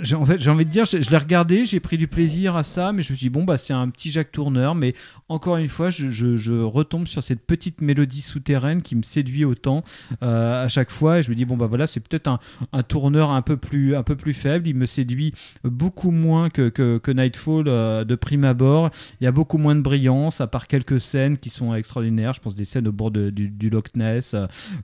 j'ai 0.00 0.16
en 0.16 0.24
fait 0.24 0.48
envie 0.48 0.64
de 0.64 0.70
dire 0.70 0.86
je, 0.86 0.96
l'ai 0.96 1.16
regardé 1.18 1.66
j'ai 1.66 1.78
pris 1.78 1.98
du 1.98 2.08
plaisir 2.08 2.56
à 2.56 2.64
ça 2.64 2.92
mais 2.92 3.02
je 3.02 3.12
me 3.12 3.16
suis 3.16 3.26
dit 3.26 3.30
bon 3.30 3.44
bah 3.44 3.58
c'est 3.58 3.74
un 3.74 3.88
petit 3.90 4.10
Jacques 4.10 4.32
Tourneur 4.32 4.74
mais 4.74 4.94
encore 5.28 5.58
une 5.58 5.68
fois 5.68 5.90
je, 5.90 6.62
retombe 6.62 7.06
sur 7.06 7.22
cette 7.22 7.46
petite 7.46 7.80
mélodie 7.80 8.22
souterraine 8.22 8.80
qui 8.80 8.96
me 8.96 9.02
séduit 9.02 9.44
autant 9.44 9.84
euh, 10.22 10.64
à 10.64 10.68
chaque 10.68 10.90
fois 10.90 11.18
et 11.18 11.22
je 11.22 11.30
me 11.30 11.34
dis 11.34 11.44
bon 11.44 11.56
bah 11.56 11.66
voilà 11.66 11.86
c'est 11.86 12.00
peut-être 12.00 12.28
un, 12.28 12.82
tourneur 12.82 13.30
un 13.30 13.42
peu 13.42 13.56
plus 13.56 13.94
un 13.94 14.02
peu 14.02 14.16
plus 14.16 14.34
faible 14.34 14.66
il 14.66 14.74
me 14.74 14.86
séduit 14.86 15.34
beaucoup 15.64 16.10
moins 16.10 16.48
que, 16.48 16.68
que, 16.68 17.12
Nightfall 17.12 17.64
euh, 17.68 18.04
de 18.04 18.14
prime 18.14 18.44
abord. 18.44 18.90
Il 19.20 19.24
y 19.24 19.26
a 19.26 19.32
beaucoup 19.32 19.58
moins 19.58 19.74
de 19.74 19.82
brillance 19.82 20.40
à 20.40 20.46
part 20.46 20.66
quelques 20.66 21.00
scènes 21.00 21.36
qui 21.36 21.50
sont 21.50 21.74
extraordinaires 21.74 22.32
je 22.32 22.40
pense 22.40 22.54
des 22.54 22.64
scènes 22.64 22.88
au 22.88 22.92
bord 22.92 23.10
du, 23.10 23.70
Loch 23.70 23.94
Ness 23.94 24.34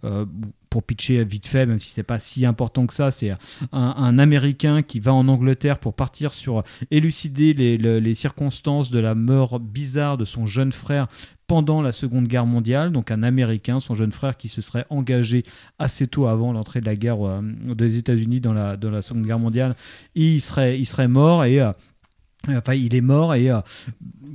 euh, 0.05 0.27
pour 0.71 0.83
pitcher 0.83 1.25
vite 1.25 1.47
fait, 1.47 1.67
même 1.67 1.79
si 1.79 1.91
c'est 1.91 2.03
pas 2.03 2.19
si 2.19 2.45
important 2.47 2.87
que 2.87 2.95
ça, 2.95 3.11
c'est 3.11 3.33
un, 3.73 4.19
Américain 4.19 4.83
qui 4.83 5.01
va 5.01 5.15
en 5.15 5.29
Angleterre 5.29 5.79
pour 5.79 5.95
partir 5.95 6.33
sur 6.33 6.63
élucider 6.91 7.55
les, 7.55 7.79
le- 7.79 7.99
les 8.01 8.15
circonstances 8.15 8.91
de 8.91 8.99
la 8.99 9.15
mort 9.15 9.61
bizarre 9.61 10.17
de 10.19 10.25
son 10.25 10.47
jeune 10.47 10.73
frère 10.73 11.07
pendant 11.47 11.81
la 11.81 11.93
Seconde 11.93 12.29
Guerre 12.29 12.45
mondiale. 12.47 12.93
Donc 12.93 13.11
un 13.11 13.23
Américain, 13.23 13.81
son 13.81 13.95
jeune 13.95 14.13
frère 14.13 14.37
qui 14.37 14.49
se 14.49 14.61
serait 14.61 14.85
engagé 14.91 15.45
assez 15.79 16.07
tôt 16.07 16.27
avant 16.27 16.53
l'entrée 16.53 16.81
de 16.81 16.87
la 16.87 16.97
guerre 16.97 17.27
euh, 17.27 17.41
des 17.75 17.97
États-Unis 17.97 18.41
dans 18.41 18.53
la, 18.53 18.77
dans 18.77 18.91
la 18.91 19.01
Seconde 19.03 19.25
Guerre 19.25 19.39
mondiale, 19.39 19.75
il 20.15 20.41
serait, 20.41 20.79
il 20.79 20.85
serait 20.87 21.09
mort. 21.09 21.45
Et 21.45 21.61
euh, 21.61 21.73
Enfin, 22.49 22.75
il 22.75 22.95
est 22.95 23.01
mort 23.01 23.35
et 23.35 23.51
euh, 23.51 23.61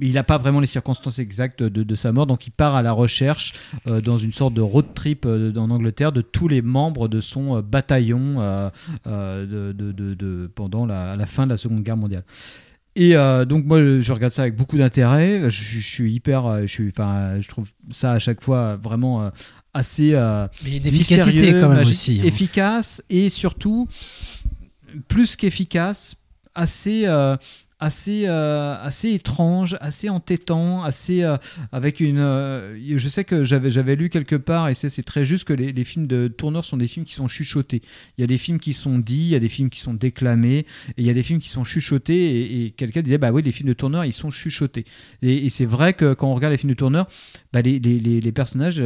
il 0.02 0.14
n'a 0.14 0.24
pas 0.24 0.38
vraiment 0.38 0.60
les 0.60 0.68
circonstances 0.68 1.20
exactes 1.20 1.64
de, 1.64 1.84
de 1.84 1.96
sa 1.96 2.12
mort, 2.12 2.28
donc 2.28 2.46
il 2.46 2.52
part 2.52 2.76
à 2.76 2.82
la 2.82 2.92
recherche 2.92 3.54
euh, 3.88 4.02
dans 4.02 4.18
une 4.18 4.34
sorte 4.34 4.54
de 4.54 4.62
road 4.62 4.88
trip 4.94 5.26
euh, 5.26 5.54
en 5.56 5.70
Angleterre 5.72 6.12
de 6.12 6.20
tous 6.22 6.50
les 6.50 6.62
membres 6.62 7.08
de 7.08 7.22
son 7.22 7.56
euh, 7.56 7.62
bataillon 7.62 8.42
euh, 8.42 8.70
euh, 9.08 9.74
de, 9.74 10.52
pendant 10.54 10.86
la, 10.86 11.16
la 11.16 11.26
fin 11.26 11.46
de 11.46 11.52
la 11.52 11.58
Seconde 11.58 11.82
Guerre 11.82 11.96
mondiale. 11.98 12.24
Et 12.96 13.16
euh, 13.16 13.46
donc 13.46 13.66
moi 13.66 13.80
je 13.80 14.12
regarde 14.12 14.34
ça 14.34 14.42
avec 14.44 14.58
beaucoup 14.58 14.78
d'intérêt. 14.78 15.50
Je, 15.50 15.80
je 15.80 15.80
suis 15.80 16.14
hyper, 16.14 16.46
euh, 16.46 16.62
je 16.64 16.68
suis, 16.68 16.90
enfin, 16.90 17.40
je 17.40 17.48
trouve 17.48 17.70
ça 17.90 18.12
à 18.12 18.20
chaque 18.20 18.44
fois 18.44 18.76
vraiment 18.76 19.24
euh, 19.24 19.30
assez 19.74 20.12
euh, 20.14 20.48
Mais 20.66 20.80
d'efficacité 20.80 21.54
quand 21.54 21.70
même 21.70 21.78
magique, 21.78 21.94
aussi, 21.94 22.20
hein. 22.22 22.26
efficace 22.26 23.02
et 23.10 23.30
surtout 23.30 23.88
plus 25.08 25.36
qu'efficace, 25.36 26.18
assez 26.54 27.04
euh, 27.06 27.36
assez 27.84 28.24
euh, 28.28 28.76
assez 28.82 29.10
étrange, 29.12 29.78
assez 29.82 30.10
entêtant, 30.10 30.84
assez 30.84 31.24
euh, 31.24 31.38
avec 31.72 32.00
une. 32.00 32.18
euh, 32.20 32.78
je 32.96 33.10
sais 33.10 33.24
que 33.24 33.44
j'avais 33.44 33.70
j'avais 33.70 33.96
lu 33.96 34.10
quelque 34.10 34.36
part 34.36 34.70
et 34.70 34.74
c'est 34.76 34.90
c'est 34.90 35.04
très 35.04 35.26
juste 35.26 35.44
que 35.46 35.54
les, 35.54 35.72
les 35.74 35.84
films 35.84 36.08
de 36.08 36.28
tourneurs 36.28 36.66
sont 36.66 36.78
des 36.78 36.88
films 36.88 37.06
qui 37.06 37.14
sont 37.14 37.28
chuchotés. 37.28 37.82
Il 38.18 38.22
y 38.22 38.24
a 38.24 38.28
des 38.28 38.38
films 38.38 38.60
qui 38.60 38.74
sont 38.74 38.98
dits, 38.98 39.16
il 39.28 39.28
y 39.30 39.36
a 39.36 39.40
des 39.40 39.50
films 39.50 39.70
qui 39.70 39.80
sont 39.82 39.94
déclamés 39.94 40.60
et 40.60 40.66
il 41.00 41.06
y 41.06 41.10
a 41.10 41.14
des 41.14 41.24
films 41.24 41.40
qui 41.40 41.50
sont 41.50 41.64
chuchotés 41.64 42.14
et, 42.42 42.66
et 42.66 42.72
quelqu'un 42.72 43.02
disait 43.02 43.18
bah 43.18 43.32
oui 43.32 43.42
les 43.44 43.52
films 43.52 43.70
de 43.70 43.74
tourneurs 43.74 44.06
ils 44.06 44.14
sont 44.14 44.32
chuchotés 44.32 44.86
et, 45.22 45.46
et 45.46 45.50
c'est 45.50 45.66
vrai 45.66 45.94
que 45.94 46.14
quand 46.14 46.28
on 46.32 46.34
regarde 46.36 46.52
les 46.54 46.58
films 46.58 46.72
de 46.72 46.78
tourneurs 46.78 47.08
bah, 47.52 47.62
les, 47.62 47.80
les, 47.80 48.00
les, 48.00 48.32
personnages 48.32 48.82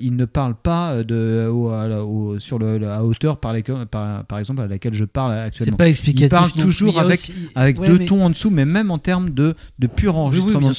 ils 0.00 0.14
ne 0.16 0.24
parlent 0.24 0.54
pas 0.60 1.02
de 1.02 1.48
au- 1.50 1.70
au- 1.72 2.38
sur 2.40 2.58
le, 2.58 2.78
la 2.78 3.04
hauteur 3.04 3.38
par, 3.40 3.54
par, 3.90 4.24
par 4.24 4.38
exemple 4.38 4.60
à 4.62 4.66
laquelle 4.66 4.94
je 4.94 5.04
parle 5.04 5.32
actuellement. 5.32 5.76
pas 5.76 5.88
explicatif 5.88 6.26
Ils 6.26 6.30
parlent 6.30 6.52
toujours 6.52 6.98
avec 7.00 7.14
aussi- 7.14 7.32
avec 7.54 7.80
ouais, 7.80 7.86
deux 7.88 7.98
mais- 7.98 8.04
tons 8.06 8.24
en 8.24 8.30
dessous, 8.30 8.41
mais 8.50 8.64
même 8.64 8.90
en 8.90 8.98
termes 8.98 9.30
de, 9.30 9.54
de 9.78 9.86
pur 9.86 10.16
enregistrement. 10.16 10.70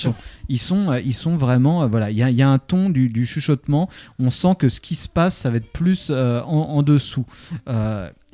Ils 0.49 0.59
sont, 0.59 0.91
euh, 0.91 0.99
ils 0.99 1.13
sont 1.13 1.37
vraiment, 1.37 1.83
euh, 1.83 1.87
voilà, 1.87 2.09
il 2.11 2.17
y 2.17 2.23
a, 2.23 2.29
il 2.29 2.35
y 2.35 2.41
a 2.41 2.49
un 2.49 2.59
ton 2.59 2.89
du, 2.89 3.09
du 3.09 3.25
chuchotement. 3.25 3.89
On 4.19 4.29
sent 4.29 4.55
que 4.59 4.69
ce 4.69 4.79
qui 4.79 4.95
se 4.95 5.07
passe, 5.07 5.35
ça 5.35 5.49
va 5.49 5.57
être 5.57 5.71
plus 5.71 6.09
euh, 6.09 6.41
en, 6.43 6.77
en 6.77 6.83
dessous. 6.83 7.25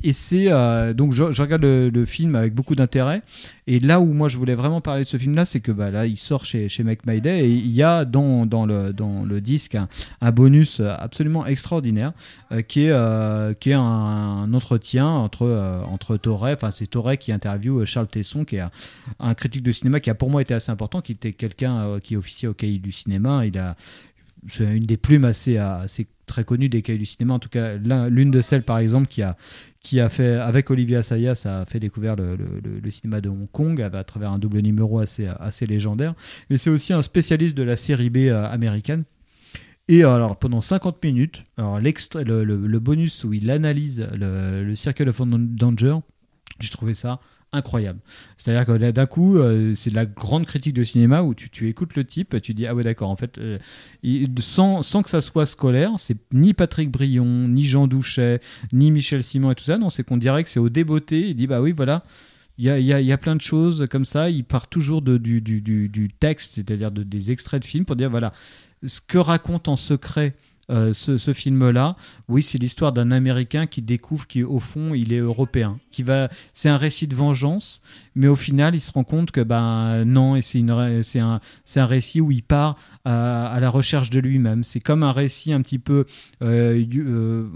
Et 0.02 0.12
c'est 0.12 0.46
euh, 0.48 0.94
donc 0.94 1.12
je, 1.12 1.24
regarde 1.24 1.62
le, 1.62 2.04
film 2.04 2.34
avec 2.34 2.54
beaucoup 2.54 2.74
d'intérêt. 2.74 3.22
Et 3.66 3.78
là 3.80 4.00
où 4.00 4.12
moi 4.12 4.28
je 4.28 4.36
voulais 4.38 4.54
vraiment 4.54 4.80
parler 4.80 5.02
de 5.04 5.08
ce 5.08 5.16
film-là, 5.16 5.44
c'est 5.44 5.60
que 5.60 5.72
bah, 5.72 5.90
là 5.90 6.06
il 6.06 6.16
sort 6.16 6.44
chez, 6.44 6.68
chez 6.68 6.82
Make 6.82 7.06
My 7.06 7.20
Day 7.20 7.46
et 7.46 7.50
il 7.50 7.70
y 7.70 7.82
a 7.82 8.04
dans, 8.04 8.46
dans, 8.46 8.66
le, 8.66 8.92
dans 8.92 9.24
le 9.24 9.40
disque 9.40 9.76
un, 10.20 10.32
bonus 10.32 10.80
absolument 10.80 11.46
extraordinaire 11.46 12.12
euh, 12.52 12.62
qui 12.62 12.84
est, 12.84 12.90
euh, 12.90 13.52
qui 13.52 13.70
est 13.70 13.74
un, 13.74 14.52
entretien 14.54 15.06
entre, 15.06 15.82
entre 15.86 16.18
enfin 16.24 16.70
c'est 16.70 16.86
Torre 16.86 17.16
qui 17.18 17.32
interviewe 17.32 17.84
Charles 17.84 18.08
Tesson, 18.08 18.44
qui 18.44 18.56
est 18.56 18.60
un, 18.60 18.70
un 19.20 19.34
critique 19.34 19.62
de 19.62 19.72
cinéma 19.72 20.00
qui 20.00 20.10
a 20.10 20.14
pour 20.14 20.30
moi 20.30 20.42
été 20.42 20.54
assez 20.54 20.72
important, 20.72 21.00
qui 21.00 21.12
était 21.12 21.32
quelqu'un 21.32 22.00
qui 22.02 22.16
officiait 22.16 22.48
au 22.48 22.54
cahier 22.54 22.78
du 22.78 22.92
cinéma. 22.92 23.46
Il 23.46 23.58
a 23.58 23.76
c'est 24.48 24.76
une 24.76 24.86
des 24.86 24.96
plumes 24.96 25.24
assez, 25.24 25.56
assez 25.58 26.06
très 26.26 26.44
connues 26.44 26.68
des 26.68 26.82
cahiers 26.82 26.98
du 26.98 27.06
cinéma. 27.06 27.34
En 27.34 27.38
tout 27.38 27.48
cas, 27.48 27.76
l'un- 27.76 28.08
l'une 28.08 28.30
de 28.30 28.40
celles, 28.40 28.62
par 28.62 28.78
exemple, 28.78 29.08
qui 29.08 29.22
a, 29.22 29.36
qui 29.80 30.00
a 30.00 30.08
fait, 30.08 30.34
avec 30.34 30.70
Olivier 30.70 30.96
Assayas, 30.96 31.42
a 31.44 31.64
fait 31.66 31.80
découvrir 31.80 32.16
le, 32.16 32.36
le- 32.36 32.90
cinéma 32.90 33.20
de 33.20 33.28
Hong 33.28 33.48
Kong 33.50 33.80
à, 33.82 34.04
travers 34.04 34.30
un 34.32 34.38
double 34.38 34.60
numéro 34.60 34.98
assez, 34.98 35.26
assez 35.26 35.66
légendaire. 35.66 36.14
Mais 36.48 36.56
c'est 36.56 36.70
aussi 36.70 36.92
un 36.92 37.02
spécialiste 37.02 37.56
de 37.56 37.62
la 37.62 37.76
série 37.76 38.10
B 38.10 38.18
euh, 38.28 38.46
américaine. 38.48 39.04
Et 39.88 40.04
alors 40.04 40.38
pendant 40.38 40.60
50 40.60 41.02
minutes, 41.02 41.44
alors 41.56 41.80
le- 41.80 42.66
le 42.66 42.78
bonus 42.78 43.24
où 43.24 43.32
il 43.32 43.50
analyse 43.50 44.06
le, 44.14 44.62
le 44.64 44.76
Circle 44.76 45.08
of 45.08 45.20
Danger, 45.26 45.96
j'ai 46.60 46.70
trouvé 46.70 46.94
ça 46.94 47.18
incroyable. 47.52 48.00
C'est-à-dire 48.36 48.66
que 48.66 48.90
d'un 48.90 49.06
coup, 49.06 49.38
euh, 49.38 49.74
c'est 49.74 49.90
de 49.90 49.94
la 49.94 50.06
grande 50.06 50.46
critique 50.46 50.74
de 50.74 50.84
cinéma 50.84 51.22
où 51.22 51.34
tu, 51.34 51.50
tu 51.50 51.68
écoutes 51.68 51.96
le 51.96 52.04
type, 52.04 52.40
tu 52.40 52.54
dis 52.54 52.66
ah 52.66 52.74
ouais 52.74 52.84
d'accord, 52.84 53.10
en 53.10 53.16
fait, 53.16 53.38
euh, 53.38 53.58
sans, 54.38 54.82
sans 54.82 55.02
que 55.02 55.10
ça 55.10 55.20
soit 55.20 55.46
scolaire, 55.46 55.92
c'est 55.98 56.16
ni 56.32 56.54
Patrick 56.54 56.90
Brion, 56.90 57.48
ni 57.48 57.62
Jean 57.62 57.86
Douchet, 57.86 58.40
ni 58.72 58.90
Michel 58.90 59.22
Simon 59.22 59.50
et 59.50 59.54
tout 59.54 59.64
ça, 59.64 59.78
non, 59.78 59.90
c'est 59.90 60.04
qu'on 60.04 60.16
dirait 60.16 60.44
que 60.44 60.48
c'est 60.48 60.60
au 60.60 60.68
débeauté, 60.68 61.28
il 61.28 61.34
dit 61.34 61.46
bah 61.46 61.60
oui 61.60 61.72
voilà. 61.72 62.04
Il 62.58 62.64
y, 62.66 62.68
a, 62.68 62.78
il, 62.78 62.84
y 62.84 62.92
a, 62.92 63.00
il 63.00 63.06
y 63.06 63.12
a 63.12 63.16
plein 63.16 63.36
de 63.36 63.40
choses 63.40 63.86
comme 63.90 64.04
ça. 64.04 64.28
Il 64.28 64.44
part 64.44 64.68
toujours 64.68 65.00
du, 65.00 65.40
du, 65.40 65.62
du 65.62 66.10
texte, 66.10 66.56
c'est-à-dire 66.56 66.90
de, 66.90 67.02
des 67.02 67.30
extraits 67.30 67.62
de 67.62 67.66
films, 67.66 67.86
pour 67.86 67.96
dire 67.96 68.10
voilà, 68.10 68.34
ce 68.86 69.00
que 69.00 69.16
raconte 69.16 69.66
en 69.68 69.76
secret 69.76 70.34
euh, 70.70 70.92
ce, 70.92 71.32
film-là, 71.32 71.96
oui, 72.28 72.42
c'est 72.42 72.58
l'histoire 72.58 72.92
d'un 72.92 73.10
Américain 73.10 73.66
qui 73.66 73.82
découvre 73.82 74.26
qu'au 74.28 74.60
fond, 74.60 74.94
il 74.94 75.12
est 75.12 75.18
européen. 75.18 75.78
Qui 75.90 76.02
va, 76.04 76.28
c'est 76.52 76.68
un 76.68 76.76
récit 76.76 77.08
de 77.08 77.16
vengeance, 77.16 77.82
mais 78.14 78.28
au 78.28 78.36
final, 78.36 78.74
il 78.74 78.80
se 78.80 78.92
rend 78.92 79.02
compte 79.02 79.32
que 79.32 79.40
ben 79.40 80.04
non, 80.04 80.36
et 80.36 80.42
c'est 80.42 80.60
c'est 81.02 81.18
un, 81.18 81.40
c'est 81.64 81.80
un 81.80 81.86
récit 81.86 82.20
où 82.20 82.30
il 82.30 82.42
part 82.42 82.76
à, 83.04 83.58
la 83.60 83.68
recherche 83.70 84.10
de 84.10 84.20
lui-même. 84.20 84.62
C'est 84.62 84.80
comme 84.80 85.02
un 85.02 85.12
récit 85.12 85.52
un 85.52 85.60
petit 85.62 85.78
peu, 85.78 86.04
euh, 86.42 86.84
euh, 86.96 87.48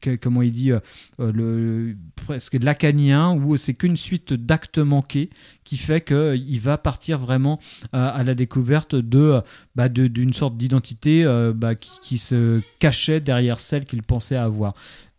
que- 0.00 0.16
comment 0.16 0.42
il 0.42 0.52
dit, 0.52 0.72
le 1.18 1.96
presque 2.16 2.54
lacanien, 2.54 3.32
où 3.32 3.56
c'est 3.56 3.74
qu'une 3.74 3.96
suite 3.96 4.32
d'actes 4.32 4.78
manqués 4.78 5.28
qui 5.64 5.76
fait 5.76 6.02
qu'il 6.02 6.60
va 6.60 6.78
partir 6.78 7.18
vraiment 7.18 7.58
à, 7.92 8.24
la 8.24 8.34
découverte 8.34 8.94
de, 8.94 9.40
bah, 9.74 9.88
d'une 9.88 10.32
sorte 10.32 10.56
d'identité 10.56 11.24
bah, 11.54 11.74
qui 11.74 12.18
se 12.18 12.53
cachait 12.78 13.20
derrière 13.20 13.60
celle 13.60 13.84
qu'il 13.84 14.02
pensait 14.02 14.36
avoir. 14.36 14.74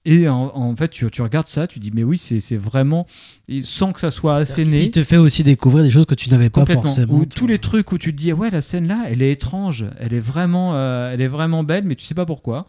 Et 0.08 0.30
en, 0.30 0.52
en 0.56 0.76
fait, 0.76 0.90
tu, 0.90 1.10
tu 1.10 1.22
regardes 1.24 1.48
ça, 1.48 1.66
tu 1.66 1.80
dis, 1.80 1.90
mais 1.92 2.04
oui, 2.04 2.20
c'est 2.20 2.56
vraiment, 2.56 3.08
et 3.50 3.64
sans 3.64 3.92
que 3.92 4.00
ça 4.00 4.12
soit 4.12 4.36
asséné. 4.36 4.84
Il 4.84 4.92
te 4.92 5.04
fait 5.04 5.18
aussi 5.18 5.44
découvrir 5.44 5.84
des 5.84 5.90
choses 5.90 6.06
que 6.06 6.14
tu 6.14 6.30
n'avais 6.30 6.52
pas 6.52 6.66
forcément. 6.66 7.16
Ou 7.16 7.26
tous 7.26 7.48
les 7.48 7.58
trucs 7.58 7.92
où 7.92 7.98
tu 7.98 8.12
te 8.12 8.18
dis 8.18 8.32
ouais 8.32 8.52
la 8.52 8.62
scène 8.62 8.88
là 8.88 9.04
elle 9.08 9.24
est 9.24 9.32
étrange, 9.32 9.86
elle 10.00 10.14
est 10.14 10.20
vraiment, 10.20 10.76
euh, 10.76 11.12
elle 11.12 11.22
est 11.22 11.28
vraiment 11.28 11.64
belle, 11.64 11.86
mais 11.86 11.96
tu 11.96 12.06
sais 12.06 12.14
pas 12.14 12.26
pourquoi. 12.28 12.68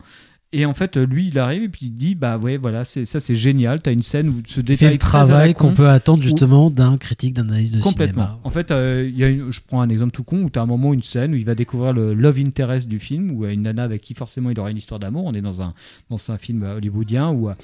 Et 0.53 0.65
en 0.65 0.75
fait, 0.75 0.97
lui, 0.97 1.29
il 1.29 1.39
arrive 1.39 1.65
et 1.65 1.69
puis 1.69 1.87
il 1.87 1.91
dit 1.95 2.15
bah 2.15 2.39
ouais 2.39 2.57
voilà 2.57 2.85
ça 2.85 3.05
c'est 3.05 3.35
génial. 3.35 3.83
T'as 3.83 3.93
une 3.93 4.03
scène 4.03 4.29
où 4.29 4.43
ce 4.47 4.61
Il 4.61 4.65
détail 4.65 4.89
fait 4.89 4.93
le 4.95 4.99
travail 4.99 5.55
qu'on 5.55 5.75
peut 5.75 5.89
attendre 5.89 6.23
justement 6.23 6.71
d'un 6.71 6.97
critique 6.99 7.35
d'analyse 7.35 7.73
de 7.73 7.81
Complètement. 7.83 8.23
cinéma. 8.27 8.41
En 8.45 8.51
fait, 8.51 8.71
euh, 8.71 9.11
il 9.13 9.19
y 9.19 9.25
a 9.25 9.29
une, 9.29 9.51
je 9.51 9.61
prends 9.67 9.81
un 9.81 9.89
exemple 9.89 10.13
tout 10.13 10.23
con 10.23 10.45
où 10.45 10.51
tu 10.51 10.59
as 10.59 10.63
un 10.63 10.67
moment, 10.67 10.95
une 10.95 11.03
scène 11.03 11.33
où 11.33 11.37
il 11.37 11.45
va 11.45 11.55
découvrir 11.57 11.93
le 11.93 12.15
love 12.15 12.39
interest 12.39 12.89
du 12.89 13.01
film, 13.01 13.33
où 13.33 13.45
il 13.45 13.49
y 13.49 13.51
a 13.51 13.53
une 13.53 13.63
nana 13.63 13.83
avec 13.83 14.03
qui 14.03 14.15
forcément 14.15 14.49
il 14.51 14.59
aura 14.61 14.71
une 14.71 14.79
histoire 14.79 15.01
d'amour. 15.01 15.25
On 15.27 15.35
est 15.35 15.43
dans 15.43 15.63
un, 15.63 15.75
dans 16.11 16.19
un 16.31 16.39
film 16.39 16.63
hollywoodien 16.63 17.31
où, 17.31 17.49
euh, 17.51 17.55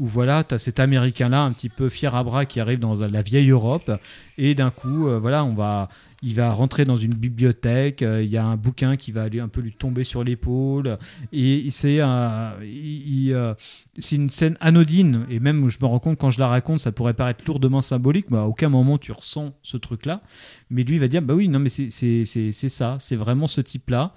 où 0.00 0.06
voilà, 0.06 0.44
tu 0.44 0.54
as 0.54 0.58
cet 0.58 0.80
américain-là 0.80 1.42
un 1.42 1.52
petit 1.52 1.68
peu 1.68 1.90
fier 1.90 2.14
à 2.14 2.24
bras 2.24 2.46
qui 2.46 2.58
arrive 2.58 2.78
dans 2.78 2.94
la 2.94 3.20
vieille 3.20 3.50
Europe. 3.50 3.92
Et 4.38 4.54
d'un 4.54 4.70
coup, 4.70 5.06
euh, 5.06 5.18
voilà, 5.18 5.44
on 5.44 5.52
va, 5.52 5.90
il 6.22 6.34
va 6.34 6.50
rentrer 6.52 6.86
dans 6.86 6.96
une 6.96 7.12
bibliothèque, 7.12 8.00
euh, 8.00 8.22
il 8.22 8.30
y 8.30 8.38
a 8.38 8.46
un 8.46 8.56
bouquin 8.56 8.96
qui 8.96 9.12
va 9.12 9.24
aller 9.24 9.40
un 9.40 9.48
peu 9.48 9.60
lui 9.60 9.72
tomber 9.72 10.02
sur 10.02 10.24
l'épaule. 10.24 10.96
Et 11.32 11.70
c'est 11.70 11.98
euh, 12.00 13.54
c'est 13.98 14.16
une 14.16 14.30
scène 14.30 14.56
anodine. 14.60 15.26
Et 15.28 15.38
même 15.38 15.68
je 15.68 15.78
me 15.78 15.86
rends 15.86 15.98
compte 15.98 16.18
quand 16.18 16.30
je 16.30 16.40
la 16.40 16.48
raconte 16.48 16.80
ça 16.80 16.92
pourrait 16.92 17.12
paraître 17.12 17.44
lourdement 17.46 17.82
symbolique 17.82 18.30
mais 18.30 18.38
à 18.38 18.46
aucun 18.46 18.70
moment 18.70 18.96
tu 18.96 19.12
ressens 19.12 19.52
ce 19.62 19.76
truc 19.76 20.06
là 20.06 20.22
mais 20.70 20.82
lui 20.82 20.98
va 20.98 21.08
dire 21.08 21.20
bah 21.20 21.34
oui 21.34 21.48
non 21.48 21.58
mais 21.58 21.68
c'est 21.68 22.68
ça. 22.68 22.96
C'est 22.98 23.16
vraiment 23.16 23.46
ce 23.46 23.60
type 23.60 23.90
là 23.90 24.14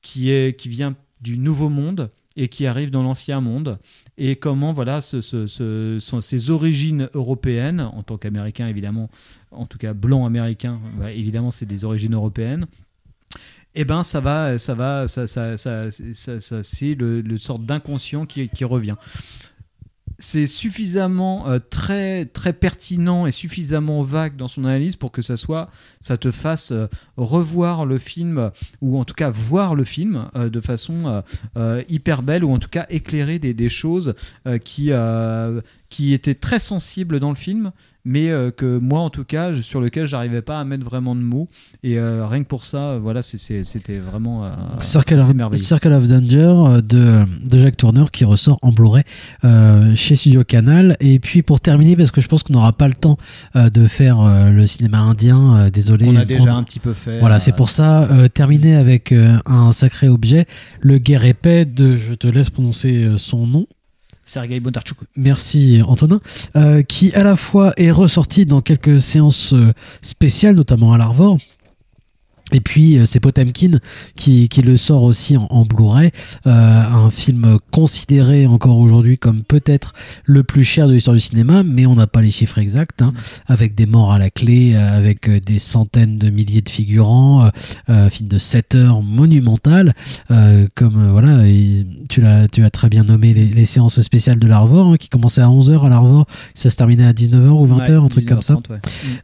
qui 0.00 0.30
est 0.30 0.58
qui 0.58 0.70
vient 0.70 0.94
du 1.20 1.36
nouveau 1.36 1.68
monde 1.68 2.10
et 2.36 2.48
qui 2.48 2.66
arrive 2.66 2.90
dans 2.90 3.02
l'ancien 3.02 3.40
monde. 3.40 3.78
Et 4.18 4.36
comment 4.36 4.72
voilà 4.72 5.00
ce, 5.00 6.50
origines 6.50 7.08
européennes 7.14 7.80
en 7.80 8.02
tant 8.02 8.18
qu'américain 8.18 8.68
évidemment 8.68 9.10
en 9.50 9.66
tout 9.66 9.78
cas 9.78 9.94
blanc 9.94 10.26
américain 10.26 10.80
ouais, 11.00 11.18
évidemment 11.18 11.50
c'est 11.50 11.66
des 11.66 11.84
origines 11.84 12.14
européennes. 12.14 12.66
Eh 13.74 13.84
ben 13.84 14.02
ça 14.02 14.20
va 14.20 14.58
ça 14.58 14.74
va 14.74 15.08
ça, 15.08 15.26
ça, 15.26 15.56
ça, 15.56 16.62
c'est 16.62 16.94
le, 16.94 17.20
le 17.20 17.36
sorte 17.36 17.64
d'inconscient 17.64 18.24
qui 18.26 18.64
revient 18.64 18.96
c'est 20.18 20.46
suffisamment 20.46 21.48
euh, 21.48 21.58
très 21.58 22.24
très 22.24 22.52
pertinent 22.52 23.26
et 23.26 23.32
suffisamment 23.32 24.02
vague 24.02 24.36
dans 24.36 24.48
son 24.48 24.64
analyse 24.64 24.96
pour 24.96 25.12
que 25.12 25.22
ça 25.22 25.36
soit 25.36 25.68
ça 26.00 26.16
te 26.16 26.30
fasse 26.30 26.72
euh, 26.72 26.86
revoir 27.16 27.84
le 27.84 27.98
film 27.98 28.50
ou 28.80 28.98
en 28.98 29.04
tout 29.04 29.14
cas 29.14 29.30
voir 29.30 29.74
le 29.74 29.84
film 29.84 30.28
euh, 30.34 30.48
de 30.48 30.60
façon 30.60 31.22
hyper 31.88 32.22
belle 32.22 32.44
ou 32.44 32.52
en 32.52 32.58
tout 32.58 32.68
cas 32.68 32.86
éclairer 32.88 33.38
des, 33.38 33.68
choses 33.68 34.14
qui 34.64 34.92
étaient 36.12 36.34
très 36.34 36.58
sensibles 36.58 37.20
dans 37.20 37.30
le 37.30 37.36
film 37.36 37.72
mais 38.06 38.30
euh, 38.30 38.50
que 38.50 38.78
moi 38.78 39.00
en 39.00 39.10
tout 39.10 39.24
cas 39.24 39.52
je- 39.52 39.60
sur 39.60 39.80
lequel 39.80 40.06
j'arrivais 40.06 40.40
pas 40.40 40.60
à 40.60 40.64
mettre 40.64 40.84
vraiment 40.84 41.14
de 41.14 41.20
mots 41.20 41.48
et 41.82 41.98
euh, 41.98 42.26
rien 42.26 42.42
que 42.42 42.48
pour 42.48 42.64
ça 42.64 42.78
euh, 42.92 42.98
voilà 43.02 43.20
c'était 43.22 43.98
vraiment 43.98 44.44
euh, 44.46 44.50
Circle, 44.80 45.18
assez 45.18 45.34
merveilleux. 45.34 45.62
Circle 45.62 45.92
of 45.92 46.06
Danger 46.08 46.80
de, 46.82 47.24
de 47.48 47.58
Jacques 47.58 47.76
Tourner 47.76 48.04
qui 48.12 48.24
ressort 48.24 48.58
en 48.62 48.70
Blu-ray 48.70 49.02
euh, 49.44 49.94
chez 49.94 50.14
Studio 50.16 50.44
Canal. 50.44 50.96
Et 51.00 51.18
puis 51.18 51.42
pour 51.42 51.60
terminer, 51.60 51.96
parce 51.96 52.10
que 52.12 52.20
je 52.20 52.28
pense 52.28 52.42
qu'on 52.44 52.52
n'aura 52.52 52.72
pas 52.72 52.86
le 52.88 52.94
temps 52.94 53.16
euh, 53.56 53.68
de 53.70 53.86
faire 53.88 54.20
euh, 54.20 54.50
le 54.50 54.66
cinéma 54.66 54.98
indien, 55.00 55.56
euh, 55.56 55.70
désolé. 55.70 56.06
Qu'on 56.06 56.16
a 56.16 56.24
déjà 56.24 56.54
On- 56.54 56.58
un 56.58 56.62
petit 56.62 56.78
peu 56.78 56.92
fait, 56.92 57.18
Voilà, 57.20 57.40
c'est 57.40 57.52
pour 57.56 57.68
ça, 57.68 58.04
euh, 58.04 58.28
terminer 58.28 58.76
avec 58.76 59.10
euh, 59.12 59.36
un 59.46 59.72
sacré 59.72 60.08
objet, 60.08 60.46
le 60.80 60.98
guerre 60.98 61.24
épais 61.24 61.64
de, 61.64 61.96
je 61.96 62.14
te 62.14 62.28
laisse 62.28 62.50
prononcer 62.50 63.04
euh, 63.04 63.18
son 63.18 63.46
nom. 63.46 63.66
Sergei 64.26 64.58
Bondarchuk 64.60 64.98
Merci 65.16 65.80
Antonin, 65.86 66.20
euh, 66.56 66.82
qui 66.82 67.14
à 67.14 67.22
la 67.22 67.36
fois 67.36 67.72
est 67.76 67.92
ressorti 67.92 68.44
dans 68.44 68.60
quelques 68.60 69.00
séances 69.00 69.54
euh, 69.54 69.72
spéciales, 70.02 70.56
notamment 70.56 70.92
à 70.92 70.98
l'Arvor. 70.98 71.38
Et 72.52 72.60
puis 72.60 72.96
euh, 72.96 73.04
c'est 73.06 73.18
Potemkin 73.18 73.78
qui, 74.14 74.48
qui 74.48 74.62
le 74.62 74.76
sort 74.76 75.02
aussi 75.02 75.36
en, 75.36 75.46
en 75.50 75.62
Blu-ray, 75.62 76.12
euh, 76.46 76.50
un 76.50 77.10
film 77.10 77.58
considéré 77.72 78.46
encore 78.46 78.78
aujourd'hui 78.78 79.18
comme 79.18 79.42
peut-être 79.42 79.94
le 80.24 80.44
plus 80.44 80.62
cher 80.62 80.86
de 80.86 80.92
l'histoire 80.92 81.14
du 81.14 81.20
cinéma, 81.20 81.64
mais 81.64 81.86
on 81.86 81.96
n'a 81.96 82.06
pas 82.06 82.22
les 82.22 82.30
chiffres 82.30 82.58
exacts, 82.58 83.02
hein, 83.02 83.12
avec 83.48 83.74
des 83.74 83.86
morts 83.86 84.12
à 84.12 84.18
la 84.18 84.30
clé, 84.30 84.74
euh, 84.74 84.96
avec 84.96 85.28
euh, 85.28 85.40
des 85.40 85.58
centaines 85.58 86.18
de 86.18 86.30
milliers 86.30 86.60
de 86.60 86.68
figurants, 86.68 87.46
euh, 87.46 87.50
un 87.88 88.10
film 88.10 88.28
de 88.28 88.38
7 88.38 88.76
heures 88.76 89.02
monumental, 89.02 89.92
euh, 90.30 90.68
comme 90.76 91.10
voilà, 91.10 91.46
et 91.48 91.84
tu 92.08 92.20
l'as 92.20 92.46
tu 92.46 92.62
as 92.64 92.70
très 92.70 92.88
bien 92.88 93.02
nommé 93.02 93.34
les, 93.34 93.46
les 93.46 93.64
séances 93.64 94.00
spéciales 94.00 94.38
de 94.38 94.46
l'Arvor, 94.46 94.92
hein, 94.92 94.96
qui 94.96 95.08
commençaient 95.08 95.40
à 95.40 95.48
11h 95.48 95.84
à 95.84 95.88
l'Arvor, 95.88 96.26
ça 96.54 96.70
se 96.70 96.76
terminait 96.76 97.06
à 97.06 97.12
19h 97.12 97.48
ou 97.48 97.66
20h, 97.66 97.88
Ouais, 97.88 98.04
un 98.04 98.08
truc 98.08 98.26
comme 98.26 98.42
ça. 98.42 98.54
19h30, 98.54 98.70
ouais. 98.70 98.78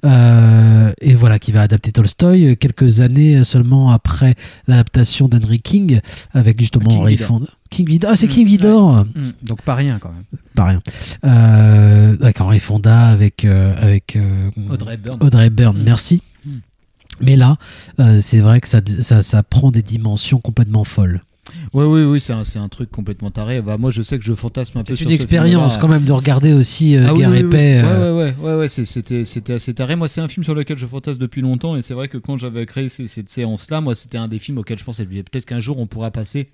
Euh, 0.07 0.93
et 1.01 1.15
voilà, 1.15 1.39
qui 1.39 1.53
va 1.53 1.63
adapter 1.63 1.93
Tolstoy 1.93 2.57
quelques 2.57 3.01
années 3.01 3.12
seulement 3.45 3.91
après 3.91 4.35
l'adaptation 4.67 5.29
d'Henry 5.29 5.61
King, 5.61 6.01
avec 6.33 6.61
justement 6.61 6.89
King 6.91 6.99
Henry 6.99 7.13
Vidor. 7.17 7.27
Fonda. 7.29 7.47
King 7.71 7.87
Vidor, 7.89 8.11
ah 8.13 8.17
c'est 8.17 8.27
Mm, 8.27 8.31
King 8.31 8.47
Vidor. 8.47 9.05
Mm, 9.05 9.31
donc 9.43 9.63
pas 9.63 9.75
rien 9.75 9.99
quand 9.99 10.13
même. 10.13 10.25
Pas 10.55 10.65
rien. 10.67 10.81
Euh, 11.25 12.17
avec 12.21 12.41
Henry 12.41 12.61
Fonda, 12.61 13.07
avec 13.09 13.45
euh, 13.45 13.75
avec 13.81 14.17
euh, 14.17 14.51
Audrey 14.69 14.95
Hepburn. 14.95 15.19
Audrey 15.23 15.47
Hepburn, 15.47 15.79
Mm. 15.79 15.83
merci. 15.85 16.23
Mm. 16.45 16.51
Mais 17.21 17.37
là, 17.37 17.57
euh, 18.01 18.19
c'est 18.21 18.41
vrai 18.41 18.61
que 18.61 18.69
ça, 18.69 18.81
ça, 19.01 19.23
ça 19.23 19.43
prend 19.43 19.71
des 19.71 19.83
dimensions 19.83 20.41
complètement 20.41 20.85
folles. 20.85 21.23
Oui, 21.75 21.85
oui, 21.85 22.03
oui, 22.05 22.21
c'est 22.21 22.59
un, 22.59 22.69
truc 22.69 22.91
complètement 22.91 23.31
taré. 23.31 23.63
Bah, 23.63 23.77
moi, 23.79 23.91
je 23.91 24.03
sais 24.03 24.19
que 24.19 24.25
je 24.25 24.35
fantasme 24.35 24.79
un 24.79 24.85
peu 24.85 24.93
C'est 24.93 24.97
sur 24.97 25.05
une 25.07 25.11
ce 25.11 25.15
expérience 25.15 25.79
quand 25.79 25.89
même 25.89 26.05
de 26.05 26.13
regarder 26.13 26.53
aussi 26.53 26.97
euh, 26.97 27.05
Ah 27.09 27.13
oui, 27.13 27.19
Guerre 27.21 27.31
oui, 27.31 27.41
oui. 27.43 27.47
épais. 27.47 27.57
Ouais, 27.83 27.85
euh, 27.85 28.17
ouais, 28.17 28.35
ouais, 28.41 28.51
ouais, 28.51 28.59
ouais, 28.61 28.69
c'est- 28.69 28.85
c'était, 28.85 29.25
c'était 29.25 29.55
assez 29.55 29.75
taré. 29.75 29.97
Moi, 29.97 30.09
c'est 30.09 30.21
un 30.21 30.29
film 30.29 30.45
sur 30.45 30.55
lequel 30.55 30.77
je 30.77 30.87
fantasme 30.87 31.19
depuis 31.21 31.41
longtemps, 31.43 31.77
et 31.77 31.83
c'est 31.83 31.95
vrai 31.95 32.09
que 32.09 32.19
quand 32.19 32.37
j'avais 32.37 32.67
créé 32.67 32.89
cette 32.89 33.31
séance-là, 33.31 33.81
moi, 33.81 33.95
c'était 33.95 34.19
un 34.19 34.29
des 34.29 34.39
films 34.39 34.59
auxquels 34.59 34.79
je 34.79 34.85
pensais. 34.85 35.05
Peut-être 35.05 35.45
qu'un 35.47 35.61
jour, 35.61 35.79
on 35.79 35.87
pourra 35.87 36.11
passer 36.11 36.51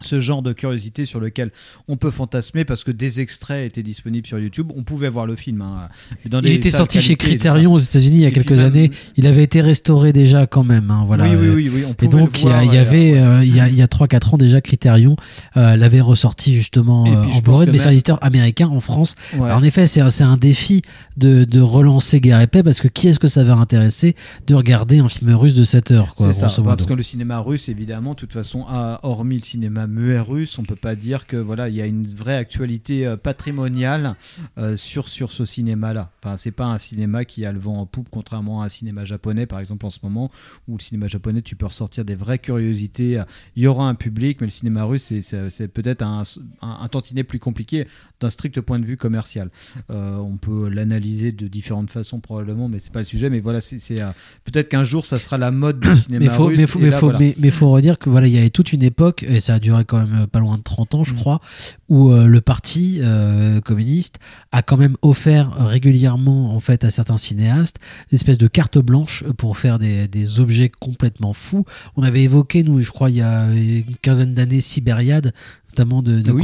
ce 0.00 0.20
genre 0.20 0.42
de 0.42 0.52
curiosité 0.52 1.04
sur 1.04 1.20
lequel 1.20 1.50
on 1.88 1.96
peut 1.96 2.10
fantasmer 2.10 2.64
parce 2.64 2.84
que 2.84 2.90
des 2.90 3.20
extraits 3.20 3.66
étaient 3.66 3.82
disponibles 3.82 4.26
sur 4.26 4.38
YouTube. 4.38 4.70
On 4.76 4.82
pouvait 4.82 5.08
voir 5.08 5.26
le 5.26 5.36
film. 5.36 5.62
hein, 5.62 5.88
dans 6.26 6.40
Il 6.40 6.52
était 6.52 6.70
sorti 6.70 7.00
chez 7.00 7.16
qualité 7.16 7.34
et. 7.36 7.38
Criterion 7.38 7.72
aux 7.74 7.78
États-Unis 7.78 8.16
il 8.16 8.20
y 8.22 8.24
a 8.24 8.28
Et 8.28 8.32
quelques 8.32 8.52
même- 8.52 8.66
années. 8.66 8.90
Il 9.16 9.26
avait 9.26 9.42
été 9.44 9.60
restauré 9.60 10.12
déjà 10.12 10.46
quand 10.46 10.64
même. 10.64 10.90
hein, 10.90 11.04
voilà. 11.06 11.24
Oui, 11.24 11.30
oui, 11.36 11.46
Euh, 11.68 11.70
oui, 11.74 11.82
on 11.88 12.04
Et 12.04 12.08
donc 12.08 12.40
il 12.42 12.48
y, 12.48 12.76
avait 12.78 13.12
ouais. 13.14 13.18
euh, 13.20 13.44
il 13.44 13.54
y 13.54 13.60
a 13.60 13.68
y 13.68 13.82
a 13.82 13.86
3-4 13.86 14.34
ans 14.34 14.38
déjà 14.38 14.60
Criterion 14.60 15.16
euh, 15.56 15.76
l'avait 15.76 16.00
ressorti 16.00 16.54
justement 16.54 17.06
Et 17.06 17.10
euh, 17.14 17.22
en 17.24 17.40
que 17.64 17.70
mais 17.70 17.78
c'est 17.78 17.88
un 17.88 17.92
éditeur 17.92 18.18
américain 18.22 18.68
en 18.68 18.80
France. 18.80 19.14
Ouais. 19.36 19.44
Alors, 19.46 19.58
en 19.58 19.62
effet, 19.62 19.86
c'est 19.86 20.00
un- 20.00 20.36
défi 20.38 20.82
de, 21.16 21.44
de 21.44 21.60
relancer 21.60 22.20
Guerre 22.20 22.40
épais 22.40 22.62
parce 22.62 22.80
que 22.80 22.86
qui 22.88 23.08
est-ce 23.08 23.18
que 23.18 23.26
ça 23.26 23.42
va 23.42 23.54
intéresser 23.54 24.14
de 24.46 24.54
regarder 24.54 25.00
un 25.00 25.08
film 25.08 25.34
russe 25.34 25.54
de 25.54 25.64
7 25.64 25.90
heures 25.90 26.14
C'est 26.16 26.32
ça, 26.32 26.46
bah, 26.62 26.76
parce 26.76 26.86
que 26.88 26.94
le 26.94 27.02
cinéma 27.02 27.40
russe, 27.40 27.68
évidemment, 27.68 28.10
de 28.10 28.16
toute 28.16 28.32
façon, 28.32 28.64
a, 28.68 29.00
hormis 29.02 29.38
le 29.38 29.44
cinéma 29.44 29.87
muet 29.88 30.20
russe, 30.20 30.58
on 30.58 30.62
peut 30.62 30.76
pas 30.76 30.94
dire 30.94 31.26
que 31.26 31.36
voilà, 31.36 31.68
il 31.68 31.74
y 31.74 31.82
a 31.82 31.86
une 31.86 32.06
vraie 32.06 32.36
actualité 32.36 33.06
euh, 33.06 33.16
patrimoniale 33.16 34.14
euh, 34.58 34.76
sur 34.76 35.08
sur 35.08 35.32
ce 35.32 35.44
cinéma-là. 35.44 36.10
Enfin, 36.22 36.36
c'est 36.36 36.50
pas 36.50 36.66
un 36.66 36.78
cinéma 36.78 37.24
qui 37.24 37.44
a 37.46 37.52
le 37.52 37.58
vent 37.58 37.78
en 37.78 37.86
poupe, 37.86 38.08
contrairement 38.10 38.62
à 38.62 38.66
un 38.66 38.68
cinéma 38.68 39.04
japonais, 39.04 39.46
par 39.46 39.58
exemple 39.60 39.86
en 39.86 39.90
ce 39.90 39.98
moment, 40.02 40.30
où 40.68 40.76
le 40.76 40.82
cinéma 40.82 41.08
japonais, 41.08 41.42
tu 41.42 41.56
peux 41.56 41.66
ressortir 41.66 42.04
des 42.04 42.14
vraies 42.14 42.38
curiosités. 42.38 43.22
Il 43.56 43.62
y 43.62 43.66
aura 43.66 43.88
un 43.88 43.94
public, 43.94 44.38
mais 44.40 44.46
le 44.46 44.50
cinéma 44.52 44.84
russe, 44.84 45.12
c'est- 45.20 45.68
peut-être 45.68 46.02
un, 46.02 46.22
un, 46.62 46.78
un 46.82 46.88
tantinet 46.88 47.24
plus 47.24 47.38
compliqué 47.38 47.86
d'un 48.20 48.30
strict 48.30 48.60
point 48.60 48.78
de 48.78 48.84
vue 48.84 48.96
commercial. 48.96 49.50
Euh, 49.90 50.16
on 50.16 50.36
peut 50.36 50.68
l'analyser 50.68 51.32
de 51.32 51.48
différentes 51.48 51.90
façons 51.90 52.20
probablement, 52.20 52.68
mais 52.68 52.78
c'est 52.78 52.92
pas 52.92 52.98
le 53.00 53.04
sujet. 53.04 53.30
Mais 53.30 53.40
voilà, 53.40 53.60
c'est 53.60 54.00
euh, 54.00 54.10
peut-être 54.44 54.68
qu'un 54.68 54.84
jour, 54.84 55.06
ça 55.06 55.18
sera 55.18 55.38
la 55.38 55.50
mode 55.50 55.80
du 55.80 55.96
cinéma 55.96 56.24
mais 56.26 56.30
faut, 56.30 56.46
russe. 56.46 56.58
mais 56.58 56.66
faut, 56.66 56.78
mais 56.78 56.90
là, 56.90 56.98
faut, 56.98 57.06
voilà. 57.06 57.18
mais, 57.20 57.34
mais 57.38 57.50
faut 57.50 57.70
redire 57.70 57.98
que 57.98 58.10
voilà, 58.10 58.26
il 58.26 58.32
y 58.34 58.38
avait 58.38 58.50
toute 58.50 58.72
une 58.72 58.82
époque, 58.82 59.22
et 59.22 59.40
ça 59.40 59.54
a 59.54 59.58
duré 59.58 59.77
quand 59.84 59.98
même 59.98 60.22
euh, 60.22 60.26
pas 60.26 60.40
loin 60.40 60.58
de 60.58 60.62
30 60.62 60.94
ans, 60.94 61.04
je 61.04 61.14
Mm. 61.14 61.18
crois, 61.18 61.40
où 61.88 62.10
euh, 62.10 62.26
le 62.26 62.40
parti 62.40 62.98
euh, 63.00 63.60
communiste 63.60 64.18
a 64.52 64.62
quand 64.62 64.76
même 64.76 64.96
offert 65.02 65.52
régulièrement, 65.58 66.54
en 66.54 66.60
fait, 66.60 66.84
à 66.84 66.90
certains 66.90 67.16
cinéastes, 67.16 67.78
une 68.10 68.16
espèce 68.16 68.38
de 68.38 68.46
carte 68.48 68.78
blanche 68.78 69.24
pour 69.36 69.56
faire 69.56 69.78
des, 69.78 70.08
des 70.08 70.40
objets 70.40 70.70
complètement 70.80 71.32
fous. 71.32 71.64
On 71.96 72.02
avait 72.02 72.22
évoqué, 72.22 72.62
nous, 72.62 72.80
je 72.80 72.90
crois, 72.90 73.10
il 73.10 73.16
y 73.16 73.22
a 73.22 73.50
une 73.52 73.96
quinzaine 74.02 74.34
d'années, 74.34 74.60
Sibériade, 74.60 75.32
notamment 75.78 76.02
de, 76.02 76.20
de 76.20 76.32
Oui. 76.32 76.42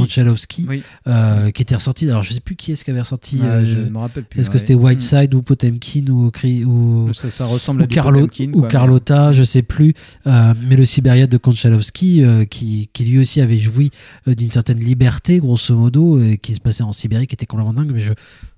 Oui. 0.67 0.83
euh, 1.07 1.51
qui 1.51 1.61
était 1.61 1.75
ressorti. 1.75 2.09
Alors, 2.09 2.23
je 2.23 2.33
sais 2.33 2.39
plus 2.39 2.55
qui 2.55 2.71
est-ce 2.71 2.85
qui 2.85 2.91
avait 2.91 3.01
ressorti. 3.01 3.37
Ouais, 3.37 3.47
euh, 3.47 3.65
je 3.65 3.77
me 3.79 3.97
rappelle 3.97 4.23
plus, 4.23 4.39
Est-ce 4.41 4.49
que 4.49 4.57
c'était 4.57 4.75
Whiteside 4.75 5.33
ou 5.33 5.41
Potemkin 5.41 6.05
ou, 6.09 6.31
ou 6.65 7.13
Ça- 7.13 7.29
ça 7.31 7.45
ressemble 7.45 7.81
à 7.81 7.85
ou 7.85 7.87
Carlo- 7.87 8.21
Potemkin, 8.21 8.51
ou 8.53 8.59
quoi, 8.61 8.67
Carlotta, 8.69 9.33
je 9.33 9.43
sais 9.43 9.61
plus. 9.61 9.93
Euh, 10.27 10.53
mais 10.67 10.75
le 10.75 10.85
Sibériade 10.85 11.29
de 11.29 11.37
Konchalovsky, 11.37 12.23
euh, 12.23 12.45
qui, 12.45 12.89
qui 12.93 13.03
lui 13.05 13.19
aussi 13.19 13.41
avait 13.41 13.57
joui 13.57 13.91
d'une 14.27 14.49
certaine 14.51 14.79
liberté, 14.79 15.39
grosso 15.39 15.75
modo, 15.75 16.21
et 16.21 16.37
qui 16.37 16.53
se 16.53 16.59
passait 16.61 16.83
en 16.83 16.93
Sibérie, 16.93 17.27
qui 17.27 17.35
était 17.35 17.45
complètement 17.45 17.73
dingue. 17.73 17.91
Mais 17.93 17.99
je- 17.99 18.13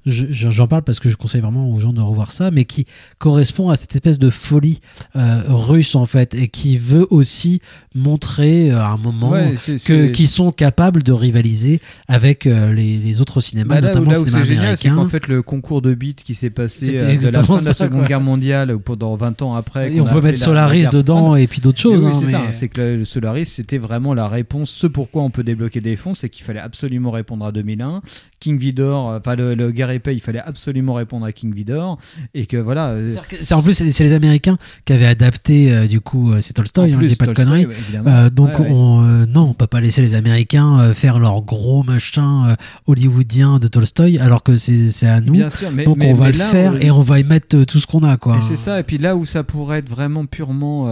j'en 0.10 0.68
parle 0.68 0.84
parce 0.84 1.00
que 1.00 1.10
je 1.10 1.16
conseille 1.18 1.42
vraiment 1.42 1.70
aux 1.72 1.80
gens 1.80 1.94
de 1.94 2.02
revoir 2.02 2.32
ça, 2.32 2.52
mais 2.52 2.66
qui 2.66 2.86
correspond 3.18 3.70
à 3.70 3.76
cette 3.76 3.94
espèce 3.94 4.20
de 4.20 4.30
folie 4.30 4.80
euh, 5.16 5.42
russe 5.48 5.96
en 5.96 6.06
fait, 6.06 6.34
et 6.36 6.48
qui 6.48 6.78
veut 6.78 7.08
aussi 7.10 7.62
montrer 7.96 8.72
euh, 8.72 8.80
à 8.82 8.88
un 8.90 8.98
moment 8.98 9.30
Ouais, 9.30 9.56
que 9.86 10.08
qu'ils 10.08 10.28
sont 10.28 10.52
capables 10.52 11.04
de 11.04 11.12
rivaliser 11.12 11.82
avec 12.08 12.46
euh, 12.48 12.72
les, 12.74 12.98
les 13.00 13.22
autres 13.22 13.42
cinémas, 13.42 13.76
Bah 13.76 13.82
là, 13.82 13.88
notamment 13.90 14.12
là 14.12 14.20
où 14.22 14.28
c'est 14.28 14.44
génial, 14.44 14.78
c'est 14.78 14.90
qu'en 14.90 15.08
fait 15.08 15.28
le 15.28 15.42
concours 15.42 15.82
de 15.82 15.94
beats 15.94 16.14
qui 16.24 16.36
s'est 16.36 16.50
passé 16.50 16.98
euh, 16.98 17.18
de 17.18 17.28
la 17.30 17.44
fin 17.44 17.60
de 17.60 17.66
la 17.66 17.74
Seconde. 17.74 18.06
Guerre 18.06 18.22
mondiale 18.22 18.72
ou 18.72 18.80
pendant 18.80 19.16
20 19.16 19.42
ans 19.42 19.56
après. 19.56 19.94
Et 19.94 20.02
on 20.02 20.06
peut 20.06 20.16
mettre 20.22 20.40
la- 20.40 20.46
Solaris 20.46 20.84
la 20.84 20.90
dedans 20.90 21.36
et 21.36 21.48
puis 21.48 21.60
d'autres 21.62 21.80
choses, 21.80 22.06
oui, 22.06 22.12
hein, 22.14 22.20
c'est 22.20 22.32
ça. 22.32 22.42
C'est 22.52 22.68
que 22.70 22.82
le, 23.00 23.06
Solaris, 23.06 23.46
c'était 23.48 23.78
vraiment 23.78 24.14
la 24.14 24.28
réponse. 24.28 24.70
Ce 24.70 24.88
pourquoi 24.88 25.24
on 25.24 25.30
peut 25.30 25.44
débloquer 25.44 25.82
des 25.82 25.96
fonds, 25.96 26.14
c'est 26.14 26.30
qu'il 26.30 26.46
fallait 26.46 26.60
absolument 26.60 27.12
répondre 27.12 27.46
à 27.46 27.52
2001. 27.52 28.02
King 28.40 28.58
Vidor, 28.58 29.10
euh, 29.12 29.18
enfin 29.20 29.36
le, 29.36 29.56
le 29.56 29.72
épée, 29.98 30.14
il 30.14 30.22
fallait 30.22 30.40
absolument 30.40 30.94
répondre 30.96 31.26
à 31.26 31.32
King 31.32 31.54
Vidor. 31.54 32.00
Et 32.34 32.46
que 32.46 32.58
voilà. 32.58 32.88
euh, 32.90 33.10
C'est 33.42 33.54
en 33.54 33.62
plus 33.62 33.74
c'est 33.74 34.04
les 34.04 34.14
Américains 34.14 34.58
qui 34.86 34.94
avaient 34.94 35.06
adapté 35.06 35.72
euh, 35.72 35.88
du 35.88 36.00
coup 36.02 36.32
euh, 36.32 36.42
c'est 36.42 36.54
Tolstoy, 36.54 36.94
hein, 36.94 37.00
je 37.02 37.08
dis 37.08 37.16
pas 37.16 37.26
de 37.28 37.34
conneries. 37.34 37.66
ouais. 37.66 37.76
Euh, 38.08 38.30
donc 38.30 38.50
Ouais, 38.60 38.66
ouais. 38.66 38.72
on 38.72 39.04
euh, 39.04 39.26
non 39.26 39.50
on 39.50 39.54
peut 39.54 39.68
pas 39.68 39.82
laisser 39.82 40.02
les 40.02 40.16
Américains 40.16 40.94
faire 40.94 41.20
leur 41.20 41.42
gros 41.42 41.84
machin 41.84 42.56
hollywoodien 42.88 43.60
de 43.60 43.68
Tolstoy 43.68 44.18
alors 44.20 44.44
que 44.44 44.56
c'est 44.56 45.08
à 45.08 45.22
nous. 45.22 45.34
Bien 45.34 45.50
sûr, 45.50 45.70
mais- 45.72 45.84
donc 45.86 45.98
mais- 45.98 46.10
on 46.12 46.14
va 46.14 46.32
le 46.32 46.38
là, 46.38 46.46
faire 46.48 46.74
on- 46.74 46.78
et 46.80 46.92
on 46.92 47.02
va 47.02 47.20
y 47.20 47.24
mettre 47.24 47.64
tout 47.66 47.80
ce 47.80 47.88
qu'on 47.88 48.00
a 48.00 48.18
quoi. 48.18 48.40
C'est 48.42 48.56
ça. 48.56 48.80
Et 48.80 48.84
puis 48.84 48.98
là 48.98 49.16
où 49.16 49.26
ça 49.26 49.44
pourrait 49.44 49.80
être 49.80 49.90
vraiment 49.90 50.26
purement, 50.26 50.86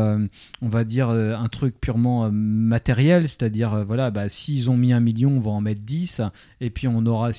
on 0.62 0.68
va 0.70 0.84
dire, 0.84 1.10
un 1.10 1.48
truc 1.48 1.76
purement 1.80 2.30
matériel, 2.32 3.24
c'est-à-dire, 3.28 3.84
voilà, 3.86 4.12
bah, 4.12 4.30
s'ils 4.30 4.70
ont 4.70 4.78
mis 4.78 4.94
un 4.94 5.00
million, 5.00 5.32
on 5.38 5.40
va 5.40 5.52
en 5.52 5.62
mettre 5.62 5.82
10. 5.82 6.22
Et 6.62 6.70
puis 6.70 6.88
on 6.88 7.06
aura, 7.06 7.30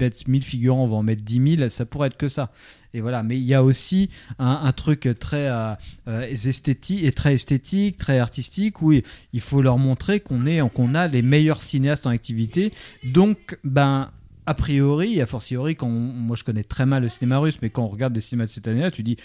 mettent 0.00 0.28
1000 0.28 0.42
figurants, 0.44 0.85
on 0.86 0.90
va 0.90 0.96
en 0.96 1.02
mettre 1.02 1.22
10 1.22 1.56
000. 1.56 1.68
Ça 1.70 1.84
pourrait 1.84 2.08
être 2.08 2.16
que 2.16 2.28
ça. 2.28 2.50
Et 2.94 3.00
voilà. 3.00 3.22
Mais 3.22 3.36
il 3.36 3.44
y 3.44 3.54
a 3.54 3.62
aussi 3.62 4.08
un, 4.38 4.72
truc 4.72 5.08
très 5.20 5.48
euh, 5.48 5.74
euh, 6.08 6.22
esthétique 6.28 7.04
et 7.04 7.12
très 7.12 7.34
esthétique, 7.34 7.96
très 7.96 8.18
artistique, 8.18 8.82
où 8.82 8.92
il 8.92 9.40
faut 9.40 9.62
leur 9.62 9.78
montrer 9.78 10.20
qu'on 10.20 10.46
est, 10.46 10.60
qu'on 10.72 10.94
a 10.94 11.08
les 11.08 11.22
meilleurs 11.22 11.62
cinéastes 11.62 12.06
en 12.06 12.10
activité. 12.10 12.72
Donc, 13.04 13.58
ben 13.64 14.10
a 14.48 14.54
priori, 14.54 15.20
a 15.20 15.26
fortiori, 15.26 15.74
quand 15.74 15.88
moi 15.88 16.36
je 16.36 16.44
connais 16.44 16.62
très 16.62 16.86
mal 16.86 17.02
le 17.02 17.08
cinéma 17.08 17.38
russe, 17.38 17.58
mais 17.62 17.70
quand 17.70 17.82
on 17.82 17.88
regarde 17.88 18.12
des 18.12 18.20
cinémas 18.20 18.44
de 18.44 18.50
cette 18.50 18.68
année-là, 18.68 18.92
tu 18.92 19.02
dis, 19.02 19.16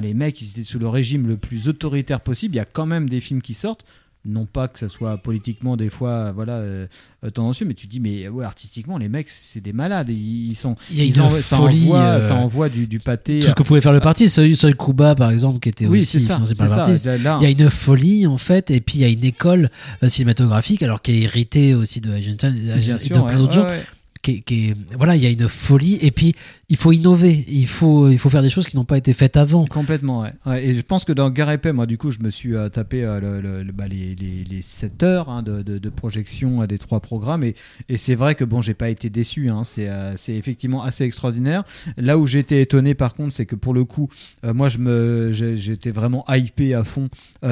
les 0.00 0.14
mecs, 0.14 0.40
ils 0.40 0.50
étaient 0.50 0.64
sous 0.64 0.78
le 0.78 0.88
régime 0.88 1.26
le 1.26 1.36
plus 1.36 1.68
autoritaire 1.68 2.20
possible. 2.20 2.54
Il 2.54 2.58
y 2.58 2.60
a 2.60 2.64
quand 2.64 2.86
même 2.86 3.08
des 3.08 3.20
films 3.20 3.42
qui 3.42 3.54
sortent. 3.54 3.84
Non 4.28 4.44
pas 4.44 4.66
que 4.66 4.78
ça 4.78 4.88
soit 4.88 5.16
politiquement 5.18 5.76
des 5.76 5.88
fois 5.88 6.32
voilà 6.32 6.54
euh, 6.54 6.86
euh, 7.24 7.30
tendancieux, 7.30 7.64
mais 7.66 7.74
tu 7.74 7.86
dis 7.86 8.00
mais 8.00 8.28
ouais 8.28 8.44
artistiquement 8.44 8.98
les 8.98 9.08
mecs 9.08 9.28
c'est 9.28 9.60
des 9.60 9.72
malades. 9.72 10.08
Ils, 10.10 10.50
ils 10.50 10.54
sont 10.56 10.74
Il 10.90 10.98
y 10.98 11.00
a 11.02 11.04
ils 11.04 11.20
envoient- 11.22 11.40
ça 11.40 11.56
folie, 11.58 11.82
envoie, 11.84 11.98
euh, 12.00 12.20
ça 12.20 12.34
envoie 12.34 12.68
du, 12.68 12.86
du 12.86 12.98
pâté. 12.98 13.40
tout 13.40 13.48
ce 13.48 13.54
que 13.54 13.62
pouvait 13.62 13.80
faire 13.80 13.92
le 13.92 14.00
parti, 14.00 14.28
Seul, 14.28 14.76
Kuba 14.76 15.14
par 15.14 15.30
exemple 15.30 15.60
qui 15.60 15.68
était 15.68 15.86
Oui, 15.86 15.98
aussi 16.00 16.18
c'est 16.18 16.26
ça, 16.26 16.34
par 16.38 16.88
le 16.88 16.94
ça. 16.96 17.16
Là- 17.18 17.38
il 17.40 17.44
y 17.44 17.46
a 17.46 17.50
une 17.50 17.70
folie 17.70 18.26
en 18.26 18.38
fait 18.38 18.70
et 18.70 18.80
puis 18.80 18.96
il 18.98 19.00
y 19.02 19.04
a 19.04 19.08
une 19.08 19.24
école 19.24 19.70
euh, 20.02 20.08
cinématographique 20.08 20.82
alors 20.82 21.02
qui 21.02 21.12
est 21.12 21.20
héritée 21.22 21.74
aussi 21.74 22.00
de 22.00 22.12
Eisenstein 22.14 22.54
et 22.56 22.60
de 22.60 23.08
plein 23.08 23.22
ouais, 23.22 23.34
d'autres 23.36 23.52
gens. 23.52 23.64
ouais. 23.64 23.80
Qui 24.26 24.42
qui 24.42 24.74
voilà, 24.98 25.14
il 25.14 25.22
y 25.22 25.26
a 25.26 25.30
une 25.30 25.48
folie 25.48 25.98
et 26.00 26.10
puis 26.10 26.34
il 26.68 26.76
faut 26.76 26.90
innover, 26.90 27.44
il 27.46 27.68
faut 27.68 28.08
il 28.08 28.18
faut 28.18 28.28
faire 28.28 28.42
des 28.42 28.50
choses 28.50 28.66
qui 28.66 28.74
n'ont 28.74 28.84
pas 28.84 28.98
été 28.98 29.12
faites 29.14 29.36
avant. 29.36 29.66
Complètement, 29.66 30.22
ouais. 30.22 30.32
Ouais, 30.46 30.64
Et 30.66 30.74
je 30.74 30.80
pense 30.80 31.04
que 31.04 31.12
dans 31.12 31.30
Gare 31.30 31.52
épais, 31.52 31.72
moi, 31.72 31.86
du 31.86 31.96
coup, 31.96 32.10
je 32.10 32.18
me 32.18 32.30
suis 32.30 32.56
euh, 32.56 32.68
tapé 32.68 33.04
euh, 33.04 33.20
le- 33.20 33.40
le- 33.40 33.62
le- 33.62 33.72
bah, 33.72 33.86
les, 33.86 34.16
les, 34.16 34.42
les 34.42 34.62
7 34.62 35.02
heures 35.04 35.30
hein, 35.30 35.42
de, 35.44 35.62
de, 35.62 35.78
de 35.78 35.88
projection 35.90 36.62
euh, 36.62 36.66
des 36.66 36.78
trois 36.78 36.98
programmes. 36.98 37.44
Et, 37.44 37.54
et 37.88 37.96
c'est 37.98 38.16
vrai 38.16 38.34
que, 38.34 38.42
bon, 38.44 38.60
j'ai 38.62 38.74
pas 38.74 38.90
été 38.90 39.10
déçu. 39.10 39.48
Hein, 39.48 39.62
c'est 39.64 40.34
effectivement 40.34 40.82
assez 40.82 41.04
extraordinaire. 41.04 41.62
Là 41.96 42.18
où 42.18 42.26
été 42.26 42.60
étonné, 42.60 42.94
par 42.94 43.14
contre, 43.14 43.32
c'est 43.32 43.46
que 43.46 43.54
pour 43.54 43.74
le 43.74 43.84
coup, 43.84 44.08
moi, 44.42 44.68
je 44.68 44.78
me, 44.78 45.30
j'ai- 45.30 45.56
j'étais 45.56 45.92
vraiment 45.92 46.24
hypé 46.28 46.74
à 46.74 46.82
fond 46.82 47.08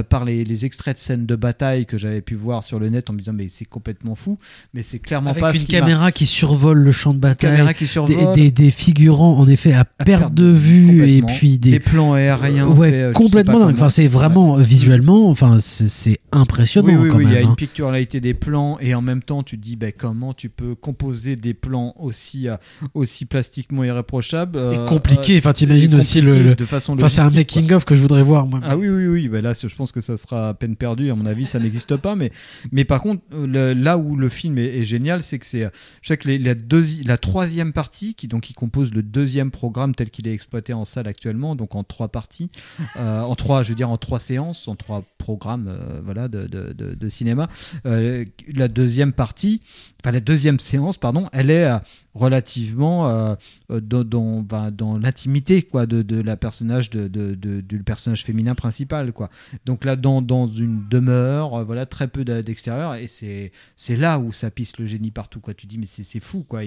par 0.09 0.25
les, 0.25 0.45
les 0.45 0.67
extraits 0.67 0.97
de 0.97 1.01
scènes 1.01 1.27
de 1.27 1.37
bataille 1.37 1.87
que 1.87 1.99
j'avais 1.99 2.21
pu 2.21 2.35
voir 2.35 2.65
sur 2.65 2.81
le 2.81 2.89
net 2.89 3.11
en 3.11 3.13
me 3.13 3.19
disant, 3.19 3.33
mais 3.33 3.47
c'est 3.47 3.65
complètement 3.65 4.17
fou. 4.17 4.39
Mais 4.75 4.83
c'est 4.83 4.99
clairement 4.99 5.31
Avec 5.31 5.41
pas 5.41 5.53
ce 5.55 5.61
une 5.61 5.67
qui 5.67 5.75
m'a- 5.75 5.81
caméra 5.81 6.11
qui 6.11 6.27
survole 6.27 6.64
le 6.73 6.91
champ 6.93 7.13
de 7.13 7.19
bataille, 7.19 7.51
caméra 7.51 7.75
qui 7.75 7.85
des- 7.85 7.89
survole. 7.91 8.35
des, 8.35 8.51
des 8.51 8.71
figurants 8.71 9.37
en 9.39 9.47
effet 9.49 9.73
à, 9.75 9.85
perte 9.85 10.33
de 10.33 10.47
vue 10.47 11.07
et 11.07 11.21
puis 11.23 11.59
des, 11.59 11.73
Des 11.73 11.81
plans 11.81 12.15
aériens 12.15 12.69
ouais, 12.69 12.91
faits, 12.91 12.99
euh, 12.99 13.13
complètement 13.13 13.59
dingue. 13.61 13.75
Enfin, 13.75 13.89
c'est 13.89 14.07
vraiment 14.07 14.55
visuellement, 14.57 15.29
enfin, 15.29 15.59
c'est 15.61 16.19
impressionnant 16.33 16.89
Oui, 16.89 16.95
oui, 16.95 17.09
quand 17.11 17.19
oui, 17.19 17.25
il 17.29 17.33
y 17.33 17.37
a 17.37 17.41
hein. 17.41 17.43
une 17.51 17.55
picturalité 17.57 18.21
des 18.21 18.35
plans 18.35 18.79
et 18.81 18.95
en 18.95 19.03
même 19.03 19.23
temps 19.23 19.43
tu 19.43 19.57
te 19.59 19.63
dis 19.63 19.77
ben, 19.77 19.93
comment 19.97 20.33
tu 20.33 20.49
peux 20.49 20.75
composer 20.75 21.37
des 21.37 21.55
plans 21.55 21.95
aussi, 21.99 22.49
euh, 22.49 22.57
aussi 22.95 23.25
plastiquement 23.27 23.85
irréprochables. 23.85 24.59
euh, 24.59 24.73
Et 24.85 24.89
compliqué. 24.89 25.37
Enfin, 25.39 25.53
t'imagines 25.53 25.95
aussi 25.95 26.21
le, 26.21 26.43
le- 26.43 26.55
de 26.55 26.65
façon 26.65 26.95
Enfin, 26.95 27.09
c'est 27.09 27.21
un 27.21 27.25
logistique, 27.25 27.51
quoi. 27.53 27.63
making 27.63 27.77
of 27.77 27.85
que 27.85 27.95
je 27.95 28.01
voudrais 28.01 28.23
voir. 28.23 28.47
Moi. 28.47 28.61
Ah 28.63 28.77
oui, 28.77 28.89
oui, 28.89 29.07
oui. 29.07 29.29
Ben 29.29 29.43
là, 29.43 29.53
je 29.55 29.75
pense 29.75 29.91
que 29.93 30.01
ça 30.01 30.17
sera 30.17 30.51
à 30.51 30.55
peine 30.55 30.77
perdu. 30.77 31.11
À 31.11 31.15
mon 31.15 31.27
avis, 31.27 31.47
ça 31.47 31.59
n'existe 31.59 31.97
pas. 31.97 32.15
Mais, 32.17 32.31
mais 32.73 32.85
par 32.85 33.01
contre, 33.01 33.23
le- 33.35 33.73
là 33.73 33.99
où 33.99 34.17
le 34.17 34.29
film 34.29 34.59
est, 34.59 34.79
est 34.79 34.85
génial, 34.85 35.23
c'est 35.23 35.39
que 35.39 35.47
c'est, 35.47 35.69
je 36.03 36.09
sais 36.09 36.17
que 36.17 36.29
les- 36.29 36.54
la, 36.55 37.05
la 37.07 37.19
troisième 37.19 37.73
partie, 37.73 38.15
qui 38.15 38.29
donc 38.29 38.43
qui 38.43 38.53
compose 38.55 38.93
le 38.95 39.03
deuxième 39.03 39.51
programme 39.51 39.95
tel 39.95 40.11
qu'il 40.11 40.27
est 40.29 40.33
exploité 40.35 40.73
en 40.73 40.85
salle 40.85 41.07
actuellement, 41.09 41.57
donc 41.57 41.75
en 41.75 41.85
trois 41.85 42.09
parties, 42.09 42.51
euh, 42.97 43.21
en 43.23 43.35
trois, 43.35 43.63
je 43.63 43.71
veux 43.71 43.75
dire 43.75 43.91
en 43.91 43.97
trois 43.97 44.21
séances, 44.21 44.69
en 44.69 44.77
trois 44.77 45.03
programmes, 45.19 45.69
euh, 45.69 46.01
voilà, 46.05 46.29
de, 46.29 46.47
de- 46.47 46.73
de- 46.73 46.95
de 46.95 47.09
cinéma. 47.09 47.49
Euh, 47.87 48.25
la 48.55 48.69
deuxième 48.69 49.13
partie, 49.13 49.61
enfin 50.03 50.13
la 50.13 50.21
deuxième 50.21 50.61
séance, 50.61 50.97
pardon, 50.97 51.29
elle 51.33 51.51
est 51.51 51.71
relativement 52.15 53.09
euh, 53.09 53.35
euh, 53.71 53.81
dans, 53.81 54.41
ben, 54.41 54.71
dans 54.71 54.99
l'intimité 54.99 55.63
quoi 55.63 55.87
de, 55.87 56.03
de 56.03 56.21
la 56.21 56.37
personnage 56.37 56.91
de, 56.91 57.09
de- 57.09 57.61
du 57.61 57.83
personnage 57.83 58.25
féminin 58.25 58.55
principal 58.55 59.13
quoi. 59.13 59.29
Donc 59.67 59.85
là 59.85 59.97
dans, 59.97 60.23
dans 60.23 60.47
une 60.47 60.89
demeure 60.89 61.55
euh, 61.61 61.65
voilà 61.65 61.87
très 61.87 62.09
peu 62.09 62.25
d'extérieur 62.25 62.95
et 62.95 63.09
c'est 63.09 63.53
c'est 63.77 63.97
là 63.97 64.19
où 64.19 64.33
ça 64.33 64.51
pisse 64.51 64.79
le 64.79 64.87
génie 64.87 65.11
partout 65.11 65.41
quoi. 65.41 65.55
Tu 65.55 65.67
dis 65.67 65.79
mais 65.79 65.87
c'est 65.87 66.21
fou 66.21 66.45
quoi. 66.49 66.61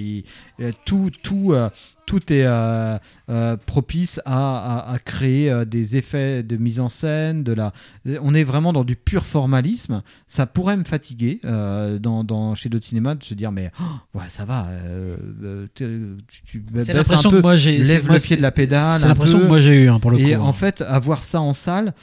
Tout 0.86 1.12
tout 1.24 1.54
tout 2.08 2.34
est 2.34 2.46
euh, 2.46 2.98
euh, 3.30 3.56
propice 3.66 4.20
à, 4.26 4.80
à- 4.88 4.94
à 4.94 4.98
créer 4.98 5.52
euh, 5.52 5.66
des 5.66 5.96
effets 5.98 6.42
de 6.42 6.58
mise 6.58 6.80
en 6.80 6.90
scène, 6.90 7.44
de 7.44 7.54
la. 7.54 7.74
On 8.24 8.34
est 8.34 8.44
vraiment 8.44 8.74
dans 8.74 8.84
du 8.84 8.96
pur 8.96 9.24
formalisme. 9.26 10.02
Ça 10.26 10.48
pourrait 10.48 10.78
me 10.78 10.86
fatiguer 10.86 11.40
dans, 11.44 12.24
dans- 12.24 12.56
chez 12.56 12.70
d'autres 12.70 12.86
cinémas 12.86 13.14
de 13.16 13.24
se 13.24 13.34
dire 13.36 13.52
mais 13.52 13.72
oh, 13.80 14.18
ouais 14.20 14.24
ça 14.30 14.46
va, 14.46 14.68
tu, 15.76 16.18
tu 16.46 16.64
C'est 16.80 16.94
l'impression 16.94 17.30
que 17.32 17.42
moi, 17.42 17.58
j'ai- 17.58 17.78
moi, 18.04 18.16
le 18.16 18.20
pied 18.20 18.38
de 18.38 18.42
la 18.42 18.52
pédale. 18.52 19.00
c'est 19.00 19.08
l'impression 19.08 19.40
que 19.40 19.46
moi, 19.46 19.60
j'ai 19.60 19.84
eu, 19.84 19.90
hein, 19.90 20.00
pour 20.00 20.12
le 20.12 20.20
Et 20.20 20.34
coup, 20.36 20.42
en 20.42 20.50
hein. 20.50 20.54
fait, 20.54 20.82
avoir 20.82 21.24
ça 21.24 21.42
en 21.42 21.54
salle, 21.54 21.94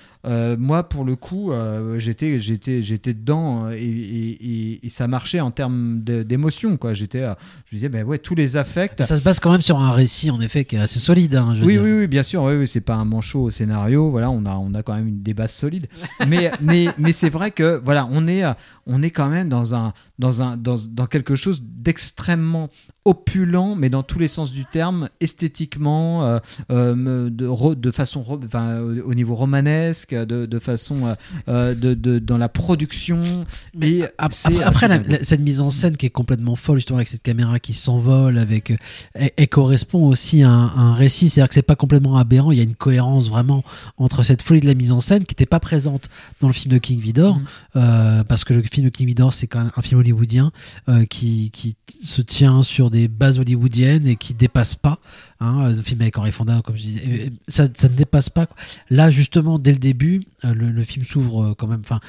moi, 0.58 0.88
pour 0.88 1.04
le 1.04 1.16
coup, 1.16 1.50
j'étais, 1.96 2.38
j'étais, 2.40 2.82
j'étais 2.82 3.14
dedans 3.14 3.70
et, 3.70 3.76
et- 3.78 4.46
et- 4.74 4.86
et 4.86 4.90
ça 4.90 5.08
marchait 5.08 5.40
en 5.40 5.50
termes 5.50 6.00
d'émotion, 6.00 6.76
quoi. 6.76 6.92
J'étais, 6.94 7.20
je 7.20 7.24
me 7.24 7.74
disais, 7.74 7.88
ben 7.88 8.04
ouais, 8.04 8.18
tous 8.18 8.34
les 8.34 8.56
affects. 8.56 9.02
Ça 9.02 9.16
se 9.16 9.22
base 9.22 9.40
quand 9.40 9.50
même 9.52 9.62
sur 9.62 9.78
un 9.78 9.92
récit, 9.94 10.30
en 10.30 10.40
effet, 10.40 10.64
qui 10.64 10.76
est 10.76 10.80
assez 10.80 11.00
solide. 11.00 11.34
hein, 11.36 11.52
je 11.54 11.60
veux 11.60 11.66
Oui, 11.66 11.72
dire. 11.74 11.82
oui, 11.82 11.92
oui, 12.00 12.06
bien 12.06 12.22
sûr. 12.22 12.42
Oui, 12.42 12.54
oui, 12.54 12.66
c'est 12.68 12.80
pas 12.80 12.94
un 12.96 13.04
manchot 13.04 13.42
au 13.44 13.50
scénario. 13.50 14.10
Voilà, 14.10 14.30
on 14.30 14.44
a, 14.46 14.54
on 14.56 14.74
a 14.74 14.82
quand 14.82 14.94
même 14.94 15.08
une 15.08 15.22
des 15.22 15.34
bases 15.34 15.52
solides. 15.52 15.86
Mais, 16.28 16.50
mais, 16.60 16.86
mais 16.98 17.12
c'est 17.12 17.30
vrai 17.30 17.50
que 17.50 17.80
voilà, 17.84 18.06
on 18.10 18.26
est, 18.26 18.44
euh, 18.44 18.52
on 18.86 19.02
est 19.02 19.10
quand 19.10 19.28
même 19.28 19.48
dans 19.48 19.74
un, 19.74 19.92
dans 20.18 20.42
un, 20.42 20.56
dans, 20.56 20.76
dans 20.88 21.06
quelque 21.06 21.34
chose 21.34 21.62
d'extrêmement 21.62 22.68
opulent, 23.06 23.74
mais 23.76 23.90
dans 23.90 24.02
tous 24.02 24.18
les 24.18 24.28
sens 24.28 24.50
du 24.52 24.64
terme, 24.64 25.08
esthétiquement, 25.20 26.24
euh, 26.24 26.38
euh, 26.72 27.28
de, 27.30 27.74
de 27.74 27.90
façon, 27.90 28.24
enfin, 28.44 28.80
au, 28.80 29.10
au 29.10 29.14
niveau 29.14 29.34
romanesque, 29.34 30.14
de, 30.14 30.46
de 30.46 30.58
façon, 30.58 31.14
euh, 31.48 31.74
de, 31.74 31.92
de- 31.94 32.18
dans 32.18 32.38
la 32.38 32.48
production. 32.48 33.44
Et 33.82 34.00
c'est 34.00 34.10
Après, 34.18 34.62
après, 34.62 34.88
la- 34.88 34.98
la- 34.98 35.22
cette 35.22 35.40
mise 35.40 35.60
en 35.60 35.68
scène 35.70 35.96
qui 35.98 36.06
est 36.06 36.10
complètement 36.10 36.56
folle, 36.56 36.76
justement, 36.78 36.96
avec 36.98 37.08
cette 37.08 37.22
caméra 37.22 37.58
qui 37.58 37.74
s'envole, 37.74 38.38
avec, 38.38 38.72
elle, 39.14 39.30
elle 39.36 39.48
correspond 39.48 40.06
aussi 40.08 40.42
à 40.42 40.50
un, 40.50 40.66
à 40.68 40.80
un 40.80 40.94
récit. 40.94 41.28
C'est-à-dire 41.28 41.48
que 41.48 41.54
c'est 41.54 41.62
pas 41.62 41.76
complètement 41.76 42.16
aberrant. 42.16 42.52
Il 42.52 42.56
y 42.58 42.60
a 42.60 42.64
une 42.64 42.74
cohérence 42.74 43.28
vraiment 43.28 43.62
entre 43.98 44.22
cette 44.22 44.40
folie 44.40 44.60
de 44.60 44.66
la 44.66 44.74
mise 44.74 44.92
en 44.92 45.00
scène 45.00 45.24
qui 45.24 45.32
n'était 45.32 45.46
pas 45.46 45.60
présente 45.60 46.08
dans 46.40 46.46
le 46.46 46.54
film 46.54 46.72
de 46.72 46.78
King 46.78 47.00
Vidor, 47.00 47.38
Mm. 47.74 48.24
parce 48.28 48.44
que 48.44 48.54
le 48.54 48.62
film 48.74 48.86
de 48.86 48.90
King 48.90 49.14
c'est 49.30 49.46
quand 49.46 49.60
même 49.60 49.70
un 49.76 49.82
film 49.82 50.00
hollywoodien 50.00 50.50
euh, 50.88 51.04
qui, 51.06 51.50
qui 51.52 51.76
se 52.02 52.20
tient 52.22 52.62
sur 52.62 52.90
des 52.90 53.08
bases 53.08 53.38
hollywoodiennes 53.38 54.06
et 54.06 54.16
qui 54.16 54.34
dépasse 54.34 54.74
pas. 54.74 54.98
Hein, 55.40 55.70
le 55.70 55.82
film 55.82 56.00
avec 56.00 56.16
Henry 56.16 56.32
Fonda, 56.32 56.60
comme 56.64 56.76
je 56.76 56.82
disais, 56.82 57.32
ça, 57.48 57.66
ça 57.74 57.88
ne 57.88 57.94
dépasse 57.94 58.30
pas. 58.30 58.46
quoi. 58.46 58.56
Là, 58.88 59.10
justement, 59.10 59.58
dès 59.58 59.72
le 59.72 59.78
début, 59.78 60.20
euh, 60.44 60.54
le, 60.54 60.70
le 60.70 60.84
film 60.84 61.04
s'ouvre 61.04 61.42
euh, 61.42 61.54
quand 61.56 61.66
même. 61.66 61.80
Enfin, 61.80 62.00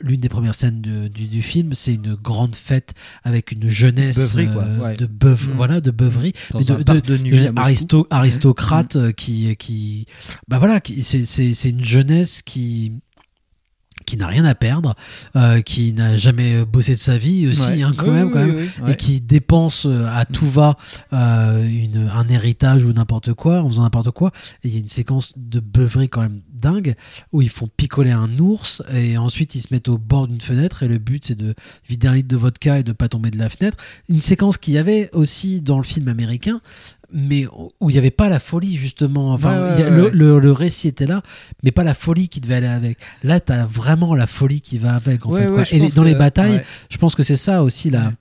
l'une 0.00 0.20
des 0.20 0.28
premières 0.28 0.54
scènes 0.54 0.80
de- 0.80 1.08
du, 1.08 1.26
du 1.26 1.42
film, 1.42 1.74
c'est 1.74 1.94
une 1.94 2.14
grande 2.14 2.54
fête 2.54 2.94
avec 3.24 3.52
une 3.52 3.68
jeunesse 3.68 4.16
Beuverie, 4.34 4.52
quoi, 4.52 4.64
ouais. 4.86 4.96
de 4.96 5.06
beuve, 5.06 5.48
Mm. 5.48 5.52
voilà, 5.56 5.80
de 5.80 5.90
beuverie, 5.90 6.32
Dans 6.52 6.60
mais 6.60 6.70
un 6.70 6.82
parc 6.82 7.04
de 7.04 7.18
nuit 7.18 7.46
aristo- 7.56 8.06
aristocrate 8.10 9.12
qui, 9.12 9.54
qui, 9.56 10.06
bah 10.48 10.58
voilà, 10.58 10.80
c'est 11.00 11.70
une 11.70 11.84
jeunesse 11.84 12.42
qui 12.42 12.92
qui 14.06 14.16
n'a 14.16 14.26
rien 14.26 14.44
à 14.44 14.54
perdre, 14.54 14.94
euh, 15.36 15.60
qui 15.60 15.92
n'a 15.92 16.16
jamais 16.16 16.64
bossé 16.64 16.94
de 16.94 16.98
sa 16.98 17.16
vie 17.18 17.46
aussi, 17.46 17.70
Ouais. 17.72 17.82
hein, 17.82 17.92
quand 17.96 18.06
Oui, 18.06 18.12
même, 18.12 18.26
oui, 18.28 18.32
quand 18.32 18.40
oui, 18.44 18.52
même, 18.52 18.68
oui, 18.82 18.90
et 18.92 18.96
qui 18.96 19.20
dépense 19.20 19.86
euh, 19.86 20.06
à 20.08 20.24
tout 20.24 20.46
va 20.46 20.76
euh, 21.12 21.64
une, 21.66 22.10
un 22.12 22.28
héritage 22.28 22.84
ou 22.84 22.92
n'importe 22.92 23.32
quoi, 23.34 23.62
en 23.62 23.68
faisant 23.68 23.82
n'importe 23.82 24.10
quoi. 24.10 24.32
Et 24.64 24.68
il 24.68 24.74
y 24.74 24.76
a 24.76 24.80
une 24.80 24.88
séquence 24.88 25.34
de 25.36 25.60
beuverie 25.60 26.08
quand 26.08 26.22
même 26.22 26.40
dingue 26.52 26.94
où 27.32 27.42
ils 27.42 27.48
font 27.50 27.68
picoler 27.76 28.12
un 28.12 28.38
ours 28.38 28.82
et 28.94 29.16
ensuite 29.16 29.56
ils 29.56 29.60
se 29.60 29.68
mettent 29.72 29.88
au 29.88 29.98
bord 29.98 30.28
d'une 30.28 30.40
fenêtre 30.40 30.84
et 30.84 30.88
le 30.88 30.98
but 30.98 31.24
c'est 31.24 31.34
de 31.34 31.54
vider 31.88 32.06
un 32.06 32.14
litre 32.14 32.28
de 32.28 32.36
vodka 32.36 32.78
et 32.78 32.82
de 32.84 32.92
pas 32.92 33.08
tomber 33.08 33.30
de 33.32 33.38
la 33.38 33.48
fenêtre. 33.48 33.76
Une 34.08 34.20
séquence 34.20 34.58
qu'il 34.58 34.74
y 34.74 34.78
avait 34.78 35.10
aussi 35.12 35.60
dans 35.60 35.78
le 35.78 35.82
film 35.82 36.06
américain 36.06 36.60
mais 37.12 37.46
où 37.80 37.90
il 37.90 37.92
n'y 37.92 37.98
avait 37.98 38.10
pas 38.10 38.28
la 38.28 38.38
folie 38.40 38.76
justement 38.76 39.32
enfin 39.32 39.52
Ouais, 39.54 39.62
ouais, 39.62 39.74
il 39.76 39.80
y 39.80 39.82
a- 39.84 39.90
ouais, 39.90 39.96
le, 39.96 40.02
ouais. 40.04 40.10
le- 40.12 40.38
le 40.40 40.52
récit 40.52 40.88
était 40.88 41.06
là 41.06 41.22
mais 41.62 41.70
pas 41.70 41.84
la 41.84 41.94
folie 41.94 42.28
qui 42.28 42.40
devait 42.40 42.54
aller 42.56 42.66
avec 42.66 42.98
là 43.22 43.38
tu 43.40 43.52
as 43.52 43.66
vraiment 43.66 44.14
la 44.14 44.26
folie 44.26 44.60
qui 44.60 44.78
va 44.78 44.94
avec 44.94 45.26
en 45.26 45.32
fait 45.32 45.46
quoi. 45.48 45.64
et 45.70 45.88
dans 45.90 46.04
les 46.04 46.14
batailles 46.14 46.62
je 46.90 46.96
pense 46.98 47.14
que 47.14 47.22
c'est 47.22 47.36
ça 47.36 47.62
aussi 47.62 47.90
la 47.90 48.12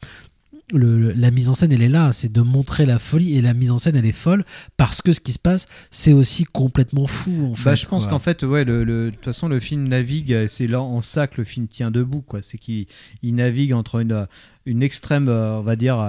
le- 0.74 1.12
la 1.12 1.32
mise 1.32 1.50
en 1.50 1.54
scène 1.54 1.74
elle 1.74 1.82
est 1.82 1.90
là 1.90 2.14
c'est 2.14 2.32
de 2.32 2.40
montrer 2.42 2.86
la 2.86 2.98
folie 2.98 3.38
et 3.38 3.42
la 3.42 3.54
mise 3.54 3.72
en 3.72 3.78
scène 3.78 3.98
elle 3.98 4.06
est 4.06 4.14
folle 4.14 4.46
parce 4.78 5.02
que 5.02 5.12
ce 5.12 5.20
qui 5.20 5.34
se 5.34 5.40
passe 5.40 5.66
c'est 5.90 6.14
aussi 6.14 6.46
complètement 6.46 7.08
fou 7.08 7.50
en 7.52 7.56
fait 7.56 7.72
Bah, 7.72 7.76
je 7.76 7.86
pense 7.86 8.08
qu'en 8.08 8.20
fait, 8.20 8.44
ouais, 8.44 8.64
le- 8.64 8.86
de 8.86 9.10
toute 9.14 9.26
façon, 9.26 9.50
le 9.50 9.60
film 9.60 9.88
navigue, 9.90 10.32
euh, 10.34 10.48
c'est 10.48 10.68
là 10.68 10.82
en 10.82 11.02
ça 11.02 11.28
que 11.28 11.36
le 11.40 11.44
film 11.44 11.68
tient 11.68 11.92
debout, 11.92 12.22
quoi. 12.22 12.42
C'est 12.42 12.58
qu'il 12.58 12.86
il 13.22 13.36
navigue 13.36 13.74
entre 13.74 14.00
une, 14.02 14.14
euh, 14.14 14.26
une 14.66 14.82
extrême, 14.82 15.28
euh, 15.28 15.58
on 15.60 15.62
va 15.62 15.76
dire, 15.76 16.00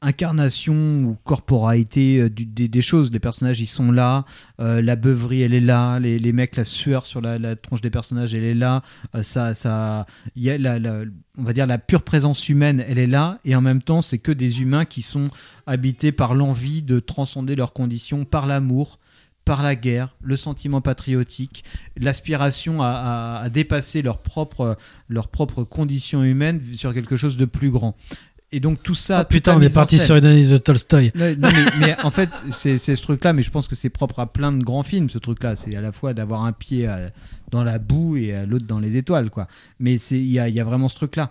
incarnation 0.00 0.74
ou 1.04 1.16
corporalité 1.24 2.20
euh, 2.20 2.28
des, 2.30 2.82
choses. 2.82 3.12
Les 3.12 3.20
personnages, 3.20 3.60
ils 3.60 3.66
sont 3.66 3.92
là. 3.92 4.24
euh, 4.60 4.82
la 4.82 4.96
beuverie, 4.96 5.42
elle 5.42 5.54
est 5.54 5.60
là. 5.60 5.98
Les, 5.98 6.32
mecs, 6.32 6.56
la 6.56 6.64
sueur 6.64 7.06
sur 7.06 7.20
la, 7.20 7.56
tronche 7.56 7.80
des 7.80 7.90
personnages, 7.90 8.34
elle 8.34 8.44
est 8.44 8.54
là. 8.54 8.82
euh, 9.14 9.22
ça, 9.22 9.54
ça, 9.54 10.06
y 10.36 10.50
a 10.50 10.58
la, 10.58 10.78
on 11.38 11.44
va 11.44 11.52
dire 11.52 11.66
la 11.66 11.78
pure 11.78 12.02
présence 12.02 12.48
humaine, 12.48 12.84
elle 12.86 12.98
est 12.98 13.06
là. 13.06 13.38
Et 13.44 13.54
en 13.54 13.60
même 13.60 13.82
temps, 13.82 14.02
c'est 14.02 14.18
que 14.18 14.32
des 14.32 14.62
humains 14.62 14.84
qui 14.84 15.02
sont 15.02 15.28
habités 15.66 16.12
par 16.12 16.34
l'envie 16.34 16.82
de 16.82 17.00
transcender 17.00 17.56
leurs 17.56 17.72
conditions, 17.72 18.24
par 18.24 18.46
l'amour 18.46 18.98
par 19.44 19.62
la 19.62 19.74
guerre, 19.74 20.14
le 20.22 20.36
sentiment 20.36 20.80
patriotique, 20.80 21.64
l'aspiration 21.96 22.80
à, 22.80 23.48
dépasser 23.50 24.02
leurs 24.02 24.18
propres 24.18 25.64
conditions 25.64 26.22
humaines 26.22 26.60
sur 26.74 26.94
quelque 26.94 27.16
chose 27.16 27.36
de 27.36 27.44
plus 27.44 27.70
grand. 27.70 27.96
Et 28.54 28.60
donc 28.60 28.82
tout 28.82 28.94
ça. 28.94 29.20
Ah, 29.20 29.24
putain 29.24 29.52
on 29.56 29.60
est 29.62 29.74
parti 29.74 29.96
sur 29.98 30.14
une 30.16 30.26
analyse 30.26 30.50
de 30.50 30.58
Tolstoy 30.58 31.10
non, 31.14 31.30
non, 31.38 31.48
mais, 31.52 31.64
mais 31.80 31.96
en 32.04 32.10
fait, 32.10 32.28
c'est 32.50 32.76
ce 32.76 32.92
truc-là, 33.02 33.32
mais 33.32 33.42
je 33.42 33.50
pense 33.50 33.66
que 33.66 33.74
c'est 33.74 33.88
propre 33.90 34.20
à 34.20 34.30
plein 34.30 34.52
de 34.52 34.62
grands 34.62 34.82
films, 34.82 35.08
ce 35.08 35.18
truc-là. 35.18 35.56
C'est 35.56 35.74
à 35.74 35.80
la 35.80 35.90
fois 35.90 36.12
d'avoir 36.12 36.44
un 36.44 36.52
pied 36.52 36.86
euh, 36.86 37.08
dans 37.50 37.64
la 37.64 37.78
boue 37.78 38.16
et 38.18 38.34
euh, 38.34 38.44
l'autre 38.46 38.66
dans 38.66 38.78
les 38.78 38.96
étoiles, 38.98 39.30
quoi. 39.30 39.46
Mais 39.80 39.96
c'est- 39.96 40.18
il 40.18 40.28
y 40.30 40.38
a, 40.38 40.48
il 40.48 40.54
y 40.54 40.60
a 40.60 40.64
vraiment 40.64 40.88
ce 40.88 40.96
truc-là. 40.96 41.30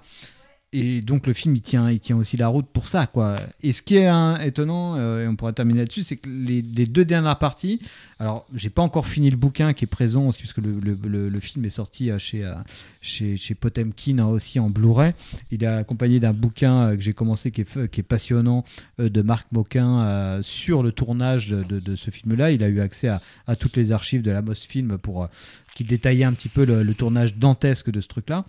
Et 0.74 1.02
donc 1.02 1.28
le 1.28 1.34
film, 1.34 1.54
il 1.54 1.62
tient, 1.62 1.90
il 1.90 2.00
tient 2.00 2.16
aussi 2.16 2.38
la 2.38 2.48
route 2.48 2.66
pour 2.66 2.88
ça, 2.88 3.06
quoi. 3.06 3.36
Et 3.62 3.74
ce 3.74 3.82
qui 3.82 3.98
est 3.98 4.08
hein, 4.08 4.40
étonnant, 4.40 4.96
euh, 4.96 5.26
et 5.26 5.28
on 5.28 5.36
pourra 5.36 5.52
terminer 5.52 5.80
là-dessus, 5.80 6.04
c'est 6.04 6.16
que 6.16 6.30
les, 6.30 6.62
deux 6.62 7.04
dernières 7.04 7.38
parties, 7.38 7.82
alors 8.20 8.46
j'ai 8.54 8.70
pas 8.70 8.82
encore 8.82 9.06
fini 9.06 9.30
le 9.30 9.36
bouquin 9.36 9.74
qui 9.74 9.84
est 9.84 9.88
présent 9.88 10.28
aussi, 10.28 10.44
parce 10.44 10.54
que 10.54 10.62
le, 10.62 11.40
film 11.42 11.66
est 11.66 11.72
sorti 11.72 12.10
euh, 12.10 12.18
chez, 12.18 12.46
euh, 12.46 12.54
chez, 13.02 13.36
chez 13.36 13.54
Potemkin 13.54 14.20
hein, 14.20 14.28
aussi 14.28 14.60
en 14.60 14.70
Blu-ray. 14.70 15.12
Il 15.52 15.62
est 15.62 15.68
accompagné 15.68 16.22
d'un 16.22 16.32
bouquin 16.32 16.96
que 16.96 17.02
j'ai 17.02 17.14
commencé 17.14 17.52
qui 17.52 17.62
est, 17.62 18.04
passionnant 18.04 18.64
de 18.98 19.22
Marc 19.22 19.52
Moquin 19.52 20.40
sur 20.42 20.84
le 20.84 20.94
tournage 20.94 21.50
de, 21.50 21.96
ce 21.96 22.12
film-là. 22.12 22.52
Il 22.52 22.64
a 22.64 22.70
eu 22.70 22.80
accès 22.80 23.10
à, 23.10 23.22
à 23.46 23.58
toutes 23.58 23.76
les 23.76 23.92
archives 23.92 24.22
de 24.22 24.32
la 24.32 24.42
Moss 24.42 24.66
Film 24.66 24.98
pour 24.98 25.28
qui 25.76 25.84
détaillait 25.84 26.26
un 26.26 26.34
petit 26.34 26.50
peu 26.50 26.66
le, 26.66 26.84
le 26.84 26.94
tournage 26.94 27.36
dantesque 27.38 27.90
de 27.92 28.02
ce 28.02 28.08
truc-là. 28.08 28.46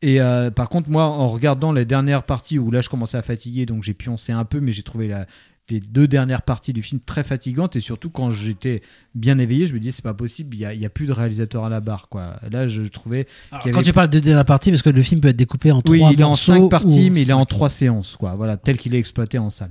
Et 0.00 0.20
euh, 0.20 0.50
par 0.50 0.68
contre, 0.68 0.88
moi, 0.90 1.04
en 1.04 1.28
regardant 1.28 1.72
les 1.72 1.84
dernières 1.84 2.22
parties 2.22 2.58
où 2.58 2.70
là, 2.70 2.80
je 2.80 2.88
commençais 2.88 3.16
à 3.18 3.22
fatiguer, 3.22 3.66
donc 3.66 3.82
j'ai 3.82 3.94
pioncé 3.94 4.32
un 4.32 4.44
peu, 4.44 4.60
mais 4.60 4.72
j'ai 4.72 4.82
trouvé 4.82 5.08
la- 5.08 5.26
les 5.70 5.80
deux 5.80 6.08
dernières 6.08 6.42
parties 6.42 6.72
du 6.72 6.82
film 6.82 7.00
très 7.04 7.22
fatigantes 7.24 7.76
et 7.76 7.80
surtout 7.80 8.10
quand 8.10 8.30
j'étais 8.30 8.82
bien 9.14 9.38
éveillé, 9.38 9.64
je 9.64 9.72
me 9.74 9.78
disais 9.78 9.92
c'est 9.92 10.02
pas 10.02 10.12
possible, 10.12 10.56
il 10.56 10.60
y 10.60 10.84
a, 10.84 10.90
plus 10.90 11.06
de 11.06 11.12
réalisateur 11.12 11.64
à 11.64 11.68
la 11.68 11.80
barre 11.80 12.08
quoi. 12.08 12.36
Là, 12.50 12.66
je 12.66 12.82
trouvais 12.82 13.26
Alors, 13.52 13.70
quand 13.70 13.82
tu 13.82 13.92
parles 13.92 14.10
de, 14.10 14.18
de 14.18 14.32
la 14.32 14.44
partie 14.44 14.70
parce 14.70 14.82
que 14.82 14.90
le 14.90 15.02
film 15.02 15.20
peut 15.20 15.28
être 15.28 15.36
découpé 15.36 15.70
en 15.70 15.80
oui, 15.86 15.98
trois 16.00 16.12
il 16.12 16.20
est 16.20 16.24
en 16.24 16.34
cinq 16.34 16.68
parties, 16.68 17.10
mais 17.10 17.22
il 17.22 17.30
est 17.30 17.32
en 17.32 17.46
trois 17.46 17.70
séances, 17.70 18.16
quoi. 18.16 18.34
Voilà, 18.34 18.56
tel 18.56 18.76
qu'il 18.76 18.94
est 18.94 18.98
exploité 18.98 19.38
en 19.38 19.50
salle. 19.50 19.70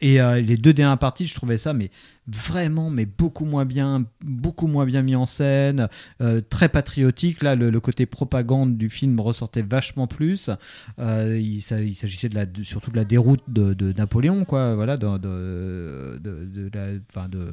Et 0.00 0.20
euh, 0.20 0.40
les 0.40 0.56
deux 0.56 0.72
dernières 0.72 0.98
parties, 0.98 1.26
je 1.26 1.34
trouvais 1.34 1.58
ça, 1.58 1.72
mais 1.72 1.90
vraiment, 2.26 2.90
mais 2.90 3.04
beaucoup 3.06 3.44
moins 3.44 3.64
bien, 3.64 4.04
beaucoup 4.24 4.66
moins 4.66 4.84
bien 4.84 5.02
mis 5.02 5.14
en 5.14 5.26
scène, 5.26 5.88
euh, 6.20 6.40
très 6.40 6.68
patriotique. 6.68 7.40
Là, 7.42 7.54
le, 7.54 7.70
le 7.70 7.80
côté 7.80 8.04
propagande 8.04 8.76
du 8.76 8.90
film 8.90 9.20
ressortait 9.20 9.62
vachement 9.62 10.08
plus. 10.08 10.50
Euh, 10.98 11.38
il 11.40 11.60
s'a- 11.62 11.80
il 11.82 11.94
s'agissait 11.94 12.28
de 12.28 12.34
la, 12.34 12.46
de- 12.46 12.64
surtout 12.64 12.90
de 12.90 12.96
la 12.96 13.04
déroute 13.04 13.42
de, 13.46 13.74
de 13.74 13.92
Napoléon, 13.92 14.44
quoi. 14.44 14.74
Voilà, 14.74 14.96
de, 14.96 15.06
de, 16.18 16.70
la, 16.74 16.86
enfin 17.14 17.28
de, 17.28 17.46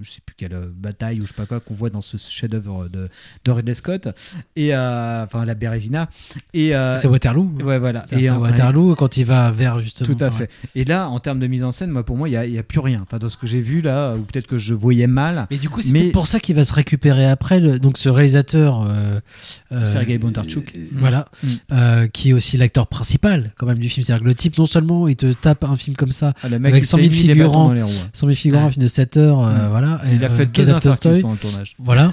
je 0.00 0.10
sais 0.10 0.20
plus 0.24 0.34
quelle 0.36 0.58
bataille 0.74 1.18
ou 1.20 1.24
je 1.24 1.28
sais 1.28 1.34
pas 1.34 1.46
quoi 1.46 1.60
qu'on 1.60 1.74
voit 1.74 1.90
dans 1.90 2.00
ce 2.00 2.16
chef-d'œuvre 2.16 2.88
de, 2.88 3.08
de 3.44 3.50
Ridley 3.50 3.74
Scott 3.74 4.08
et 4.56 4.74
enfin 4.74 5.44
la 5.44 5.54
Bérésina. 5.54 6.08
Et 6.54 6.72
C'est 6.96 7.08
Waterloo. 7.08 7.50
Ouais, 7.62 7.78
voilà. 7.78 8.06
En- 8.12 8.38
Waterloo 8.38 8.94
quand 8.94 9.16
il 9.18 9.24
va 9.24 9.50
vers 9.50 9.80
justement. 9.80 10.14
tout 10.14 10.24
à 10.24 10.28
enfin, 10.28 10.38
fait. 10.46 10.50
Et 10.74 10.84
là, 10.84 11.08
en 11.10 11.18
termes 11.20 11.40
de 11.40 11.46
mise 11.46 11.62
en 11.64 11.72
scène, 11.74 11.90
moi, 11.90 12.04
pour 12.04 12.16
moi, 12.16 12.28
il 12.28 12.50
n'y 12.50 12.58
a, 12.58 12.62
plus 12.62 12.78
rien. 12.80 13.00
Enfin, 13.02 13.18
dans 13.18 13.28
ce 13.28 13.36
que 13.36 13.46
j'ai 13.46 13.60
vu 13.60 13.80
là, 13.82 14.14
ou 14.14 14.20
peut-être 14.22 14.46
que 14.46 14.56
je 14.58 14.72
voyais 14.74 15.06
mal. 15.06 15.46
Mais 15.50 15.58
du 15.58 15.68
coup, 15.68 15.82
c'est 15.82 16.10
pour 16.12 16.26
ça 16.26 16.40
qu'il 16.40 16.56
va 16.56 16.64
se 16.64 16.72
récupérer 16.72 17.26
après. 17.26 17.60
le- 17.60 17.78
donc, 17.78 17.98
ce 17.98 18.08
réalisateur. 18.08 18.82
Euh, 18.88 19.20
euh, 19.72 19.84
Sergei 19.84 20.16
Bondarchuk. 20.18 20.72
euh, 20.76 20.80
Voilà. 20.98 21.28
Mm. 21.42 22.06
qui 22.12 22.30
est 22.30 22.32
aussi 22.32 22.56
l'acteur 22.56 22.86
principal, 22.86 23.52
quand 23.58 23.66
même, 23.66 23.78
du 23.78 23.88
film. 23.88 24.04
C'est-à-dire 24.04 24.22
que 24.22 24.28
le 24.28 24.34
type, 24.34 24.56
non 24.58 24.66
seulement 24.66 25.08
il 25.08 25.16
te 25.16 25.32
tape 25.32 25.64
un 25.64 25.76
film 25.76 25.96
comme 25.96 26.12
ça, 26.12 26.32
Ah, 26.42 26.46
avec 26.46 26.74
il 26.76 26.84
100 26.84 26.96
s'est 26.98 27.02
000 27.10 27.12
mis 27.14 27.22
des 27.22 27.34
bâtons 27.34 27.34
figurants, 27.34 27.66
dans 27.68 27.72
les 27.74 27.82
roues, 27.82 27.90
ouais. 27.90 28.10
100 28.12 28.26
000 28.26 28.34
figurants, 28.36 28.60
Ouais. 28.62 28.66
un 28.68 28.70
film 28.70 28.82
de 28.82 28.88
7 28.88 29.16
heures, 29.16 29.40
Mm. 29.42 29.68
voilà. 29.70 30.00
Il 30.12 30.24
a 30.24 30.28
fait 30.30 30.42
euh, 30.42 30.44
deux 30.46 30.50
qui 30.52 30.60
adapte 30.62 30.86
infarctus 30.86 31.02
Tolstoy. 31.02 31.22
pendant 31.22 31.34
le 31.34 31.38
tournage. 31.40 31.74
Voilà. 31.78 32.12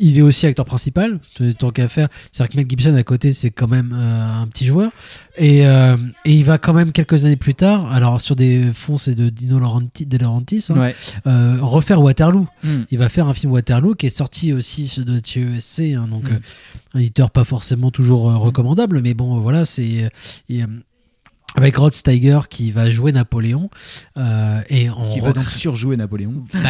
il 0.00 0.18
est 0.18 0.22
aussi 0.22 0.46
acteur 0.46 0.64
principal, 0.64 1.18
tant 1.58 1.70
qu'à 1.70 1.88
faire. 1.88 2.08
C'est-à-dire 2.32 2.50
que 2.52 2.56
Mel 2.58 2.66
Gibson 2.68 2.94
à 2.94 3.02
côté, 3.02 3.32
c'est 3.32 3.50
quand 3.50 3.68
même 3.68 3.92
un 3.92 4.46
petit 4.46 4.66
joueur. 4.66 4.90
Et, 5.38 5.64
euh, 5.66 5.96
et 6.24 6.32
il 6.34 6.44
va 6.44 6.58
quand 6.58 6.72
même 6.72 6.90
quelques 6.90 7.24
années 7.24 7.36
plus 7.36 7.54
tard, 7.54 7.92
alors 7.92 8.20
sur 8.20 8.34
des 8.34 8.72
fonds, 8.72 8.98
c'est 8.98 9.14
de 9.14 9.28
Dino 9.28 9.58
Laurenti- 9.60 10.04
De 10.06 10.18
Laurentiis, 10.18 10.64
hein, 10.70 10.78
Ouais. 10.80 10.96
euh, 11.28 11.56
refaire 11.60 12.02
Waterloo. 12.02 12.46
Mm. 12.64 12.68
Il 12.90 12.98
va 12.98 13.08
faire 13.08 13.28
un 13.28 13.34
film 13.34 13.52
Waterloo 13.52 13.94
qui 13.94 14.06
est 14.06 14.10
sorti 14.10 14.52
aussi 14.52 14.90
de 14.98 15.20
chez 15.24 15.40
ESC, 15.42 15.94
hein, 15.94 16.08
donc 16.10 16.24
Mm. 16.24 16.34
euh, 16.34 16.38
un 16.94 16.98
éditeur 16.98 17.30
pas 17.30 17.44
forcément 17.44 17.90
toujours 17.92 18.30
euh, 18.30 18.36
recommandable, 18.36 19.00
mais 19.00 19.14
bon, 19.14 19.38
voilà, 19.38 19.64
c'est. 19.64 20.10
avec 21.56 21.76
Rod 21.76 21.92
Steiger 21.94 22.40
qui 22.50 22.70
va 22.70 22.90
jouer 22.90 23.10
Napoléon 23.10 23.70
euh, 24.16 24.60
et 24.68 24.90
on 24.90 25.08
Qui 25.12 25.20
va 25.20 25.32
donc 25.32 25.44
surjouer 25.44 25.96
Napoléon. 25.96 26.44
Bah, 26.52 26.60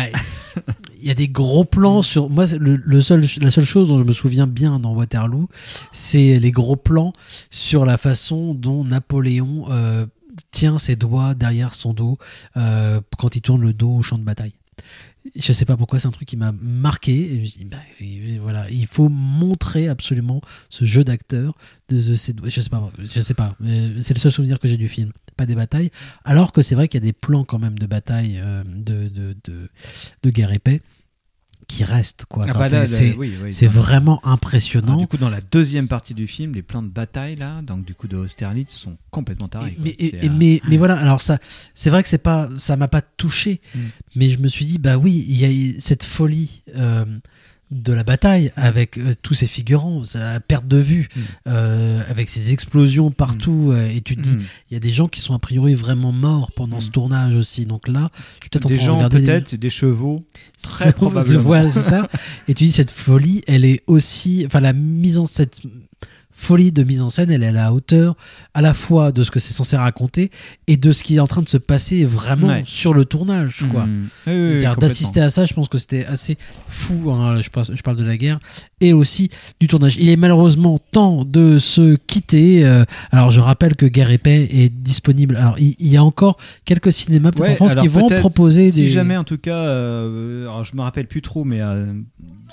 y 1.06 1.10
a 1.10 1.14
des 1.14 1.28
gros 1.28 1.64
plans 1.64 2.02
sur 2.02 2.28
moi 2.28 2.44
le, 2.58 3.00
seul 3.00 3.24
la 3.40 3.50
seule 3.50 3.64
chose 3.64 3.88
dont 3.88 3.98
je 3.98 4.04
me 4.04 4.12
souviens 4.12 4.46
bien 4.46 4.78
dans 4.78 4.94
Waterloo 4.94 5.48
c'est 5.92 6.38
les 6.38 6.50
gros 6.50 6.76
plans 6.76 7.12
sur 7.50 7.84
la 7.84 7.96
façon 7.96 8.54
dont 8.54 8.84
Napoléon 8.84 9.66
euh, 9.70 10.06
tient 10.50 10.78
ses 10.78 10.96
doigts 10.96 11.34
derrière 11.34 11.74
son 11.74 11.92
dos 11.92 12.18
euh, 12.56 13.00
quand 13.18 13.36
il 13.36 13.42
tourne 13.42 13.62
le 13.62 13.72
dos 13.72 13.96
au 13.96 14.02
champ 14.02 14.18
de 14.18 14.24
bataille. 14.24 14.52
Je 15.36 15.52
sais 15.52 15.64
pas 15.64 15.76
pourquoi 15.76 15.98
c'est 15.98 16.08
un 16.08 16.12
truc 16.12 16.28
qui 16.28 16.36
m'a 16.36 16.52
marqué 16.52 17.42
bah, 17.66 17.76
voilà. 18.40 18.70
Il 18.70 18.86
faut 18.86 19.08
montrer 19.08 19.88
absolument 19.88 20.40
ce 20.70 20.84
jeu 20.84 21.04
d'acteur 21.04 21.54
ces 21.90 22.32
doigts. 22.32 22.48
Je 22.48 22.60
sais 22.60 22.70
pas 22.70 22.90
je 22.98 23.20
sais 23.20 23.34
pas 23.34 23.56
c'est 23.98 24.14
le 24.14 24.20
seul 24.20 24.32
souvenir 24.32 24.58
que 24.58 24.68
j'ai 24.68 24.76
du 24.76 24.88
film 24.88 25.12
pas 25.38 25.46
des 25.46 25.54
batailles 25.54 25.90
alors 26.24 26.52
que 26.52 26.60
c'est 26.62 26.74
vrai 26.74 26.88
qu'il 26.88 27.00
y 27.00 27.04
a 27.04 27.06
des 27.06 27.12
plans 27.14 27.44
quand 27.44 27.58
même 27.58 27.78
de 27.78 27.86
bataille 27.86 28.38
euh, 28.42 28.62
de, 28.66 29.08
de, 29.08 29.36
de, 29.44 29.70
de 30.22 30.30
guerre 30.30 30.52
et 30.52 30.58
paix 30.58 30.82
qui 31.66 31.84
restent 31.84 32.24
quoi 32.28 32.46
Ah 32.48 32.54
bah 32.54 32.86
c'est 32.86 33.14
oui, 33.18 33.34
oui, 33.42 33.66
vraiment 33.66 34.24
impressionnant 34.26 34.94
Alors, 34.94 35.00
du 35.00 35.06
coup, 35.06 35.18
dans 35.18 35.28
la 35.28 35.42
deuxième 35.42 35.86
partie 35.86 36.14
du 36.14 36.26
film, 36.26 36.52
les 36.54 36.62
plans 36.62 36.82
de 36.82 36.88
bataille 36.88 37.36
là, 37.36 37.60
donc 37.60 37.84
du 37.84 37.94
coup 37.94 38.08
de 38.08 38.16
Austerlitz, 38.16 38.74
sont 38.74 38.96
complètement 39.10 39.48
tarés. 39.48 39.74
mais, 39.78 39.94
C'est, 39.98 40.04
et- 40.06 40.24
et- 40.24 40.28
euh, 40.30 40.32
mais, 40.34 40.62
mais 40.66 40.78
voilà, 40.78 40.96
alors 40.98 41.20
ça, 41.20 41.38
c'est 41.74 41.90
vrai 41.90 42.02
que 42.02 42.08
c'est 42.08 42.22
pas, 42.22 42.48
ça 42.56 42.76
m'a 42.76 42.88
pas 42.88 43.02
touché, 43.02 43.60
Mm. 43.74 43.78
mais 44.16 44.28
je 44.30 44.38
me 44.38 44.48
suis 44.48 44.64
dit, 44.64 44.78
bah 44.78 44.96
oui, 44.96 45.24
il 45.28 45.36
y 45.36 45.44
a 45.44 45.78
cette 45.78 46.04
folie 46.04 46.62
euh, 46.74 47.04
de 47.70 47.92
la 47.92 48.02
bataille 48.04 48.50
avec 48.56 48.96
euh, 48.98 49.12
tous 49.22 49.34
ces 49.34 49.46
figurants, 49.46 50.02
sa 50.04 50.40
perte 50.40 50.66
de 50.66 50.78
vue, 50.78 51.08
Mm. 51.14 51.20
euh, 51.48 52.00
avec 52.08 52.28
ces 52.30 52.52
explosions 52.52 53.10
partout, 53.10 53.70
euh, 53.72 53.88
et 53.88 54.00
tu 54.00 54.16
te 54.16 54.20
dis, 54.22 54.36
Mm. 54.36 54.42
il 54.70 54.74
y 54.74 54.76
a 54.76 54.80
des 54.80 54.90
gens 54.90 55.08
qui 55.08 55.20
sont 55.20 55.34
a 55.34 55.38
priori 55.38 55.74
vraiment 55.74 56.12
morts 56.12 56.50
pendant 56.52 56.80
ce 56.80 56.88
tournage 56.90 57.36
aussi, 57.36 57.66
donc 57.66 57.86
là, 57.88 58.10
je 58.16 58.22
suis 58.42 58.50
peut-être 58.50 58.66
en 58.66 58.68
train 58.70 58.78
de 58.78 58.82
gens 58.82 58.96
regarder 58.96 59.20
peut-être, 59.22 59.54
des 59.54 59.70
chevaux, 59.70 60.24
très 60.62 60.92
probablement. 60.92 61.42
voilà, 61.42 61.70
c'est 61.70 61.82
ça. 61.82 62.08
Et 62.48 62.54
tu 62.54 62.64
dis 62.64 62.72
cette 62.72 62.90
folie, 62.90 63.42
elle 63.46 63.64
est 63.64 63.82
aussi, 63.86 64.44
enfin 64.46 64.60
la 64.60 64.72
mise 64.72 65.18
en 65.18 65.26
cette 65.26 65.60
folie 66.40 66.70
de 66.70 66.84
mise 66.84 67.02
en 67.02 67.08
scène, 67.08 67.32
elle 67.32 67.42
est 67.42 67.48
à 67.48 67.52
la 67.52 67.72
hauteur 67.72 68.14
à 68.54 68.62
la 68.62 68.72
fois 68.72 69.10
de 69.10 69.24
ce 69.24 69.30
que 69.32 69.40
c'est 69.40 69.52
censé 69.52 69.76
raconter 69.76 70.30
et 70.68 70.76
de 70.76 70.92
ce 70.92 71.02
qui 71.02 71.16
est 71.16 71.20
en 71.20 71.26
train 71.26 71.42
de 71.42 71.48
se 71.48 71.56
passer 71.58 72.04
vraiment 72.04 72.46
Ouais. 72.46 72.62
sur 72.64 72.94
le 72.94 73.04
tournage, 73.04 73.64
quoi. 73.70 73.84
Oui, 73.84 73.90
oui, 73.90 73.98
oui, 73.98 74.48
C'est-à-dire 74.52 74.70
complètement. 74.70 74.74
d'assister 74.88 75.20
à 75.20 75.30
ça, 75.30 75.44
je 75.46 75.52
pense 75.54 75.68
que 75.68 75.78
c'était 75.78 76.04
assez 76.06 76.38
fou. 76.68 77.10
hein, 77.10 77.40
je, 77.40 77.50
pense- 77.50 77.72
je 77.74 77.82
parle 77.82 77.96
de 77.96 78.04
la 78.04 78.16
guerre 78.16 78.38
et 78.80 78.92
aussi 78.92 79.30
du 79.58 79.66
tournage. 79.66 79.96
Il 79.98 80.08
est 80.08 80.16
malheureusement 80.16 80.78
temps 80.92 81.24
de 81.24 81.58
se 81.58 81.96
quitter. 82.06 82.64
euh, 82.64 82.84
alors 83.10 83.30
je 83.32 83.40
rappelle 83.40 83.74
que 83.74 83.86
Guerre 83.86 84.10
et 84.12 84.18
Paix 84.18 84.48
est 84.52 84.68
disponible. 84.72 85.36
Alors 85.36 85.58
il, 85.58 85.74
il 85.80 85.88
y 85.88 85.96
a 85.96 86.04
encore 86.04 86.36
quelques 86.64 86.92
cinémas 86.92 87.32
peut-être 87.32 87.46
Ouais, 87.48 87.52
en 87.54 87.56
France 87.56 87.74
qui 87.74 87.88
vont 87.88 88.06
proposer 88.08 88.70
si 88.70 88.82
des. 88.82 88.86
jamais 88.88 89.16
en 89.16 89.24
tout 89.24 89.38
cas, 89.38 89.56
euh, 89.56 90.42
alors 90.44 90.64
je 90.64 90.76
me 90.76 90.82
rappelle 90.82 91.08
plus 91.08 91.20
trop, 91.22 91.42
mais 91.44 91.60
euh, 91.60 91.86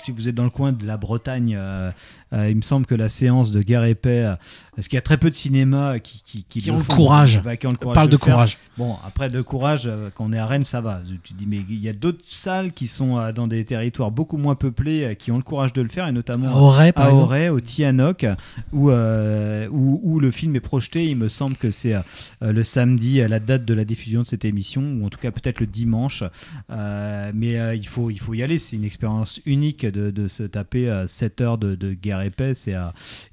si 0.02 0.10
vous 0.10 0.28
êtes 0.28 0.34
dans 0.34 0.44
le 0.44 0.50
coin 0.50 0.72
de 0.72 0.84
la 0.86 0.96
Bretagne, 0.96 1.56
euh, 1.58 1.90
il 2.32 2.56
me 2.56 2.60
semble 2.62 2.84
que 2.86 2.94
la 2.94 3.08
séance 3.08 3.52
de 3.52 3.62
Guerre 3.62 3.75
et 3.84 3.94
Paix, 3.94 4.24
euh, 4.24 4.34
parce 4.76 4.86
qu'il 4.88 4.96
y 4.96 4.98
a 4.98 5.02
très 5.02 5.16
peu 5.16 5.30
de 5.30 5.34
cinémas 5.34 5.98
qui, 5.98 6.22
qui, 6.22 6.44
Qui 6.44 6.60
le 6.68 6.74
ont 6.74 6.78
le 6.78 6.84
courage. 6.84 7.42
bah, 7.42 7.56
qui 7.56 7.66
ont 7.66 7.70
le 7.72 7.76
courage 7.76 7.94
Parle 7.94 8.08
de 8.10 8.16
courage. 8.16 8.58
Bon, 8.78 8.94
après 9.06 9.30
de 9.30 9.40
courage, 9.40 9.86
euh, 9.86 10.10
quand 10.14 10.26
on 10.26 10.32
est 10.32 10.38
à 10.38 10.46
Rennes, 10.46 10.64
ça 10.64 10.80
va. 10.82 11.00
Tu 11.24 11.32
te 11.32 11.38
dis, 11.38 11.46
mais 11.48 11.60
il 11.68 11.80
y 11.80 11.88
a 11.88 11.92
d'autres 11.94 12.22
salles 12.26 12.72
qui 12.72 12.86
sont 12.86 13.18
euh, 13.18 13.32
dans 13.32 13.46
des 13.46 13.64
territoires 13.64 14.10
beaucoup 14.10 14.36
moins 14.36 14.54
peuplés, 14.54 15.04
euh, 15.04 15.14
qui 15.14 15.32
ont 15.32 15.38
le 15.38 15.42
courage 15.42 15.72
de 15.72 15.80
le 15.82 15.88
faire, 15.88 16.06
et 16.06 16.12
notamment 16.12 16.48
À 16.48 16.52
Auray, 16.60 16.92
par 16.92 17.06
à 17.06 17.10
exemple. 17.10 17.24
Auray, 17.28 17.48
au 17.48 17.58
Tianoc, 17.60 18.26
où, 18.72 18.90
euh, 18.90 19.66
où, 19.70 20.00
où 20.02 20.20
le 20.20 20.30
film 20.30 20.54
est 20.56 20.60
projeté. 20.60 21.06
Il 21.06 21.16
me 21.16 21.28
semble 21.28 21.56
que 21.56 21.70
c'est 21.70 21.94
euh, 21.94 22.02
le 22.42 22.62
samedi 22.64 23.22
à 23.22 23.28
la 23.28 23.40
date 23.40 23.64
de 23.64 23.72
la 23.74 23.84
diffusion 23.86 24.20
de 24.20 24.26
cette 24.26 24.44
émission, 24.44 24.82
ou 25.00 25.06
en 25.06 25.08
tout 25.08 25.18
cas 25.18 25.30
peut-être 25.30 25.60
le 25.60 25.66
dimanche. 25.66 26.22
Euh, 26.70 27.32
mais 27.34 27.76
il, 27.76 27.86
faut, 27.88 28.10
il 28.10 28.20
faut 28.20 28.34
y 28.34 28.42
aller. 28.42 28.58
C'est 28.58 28.76
une 28.76 28.84
expérience 28.84 29.40
unique 29.46 29.86
de, 29.86 30.10
de 30.10 30.28
se 30.28 30.42
taper 30.42 30.88
euh, 30.90 31.06
7 31.06 31.40
heures 31.40 31.58
de, 31.58 31.74
de 31.74 31.94
guerre 31.94 32.20
épaisse. 32.20 32.68
Et, 32.68 32.76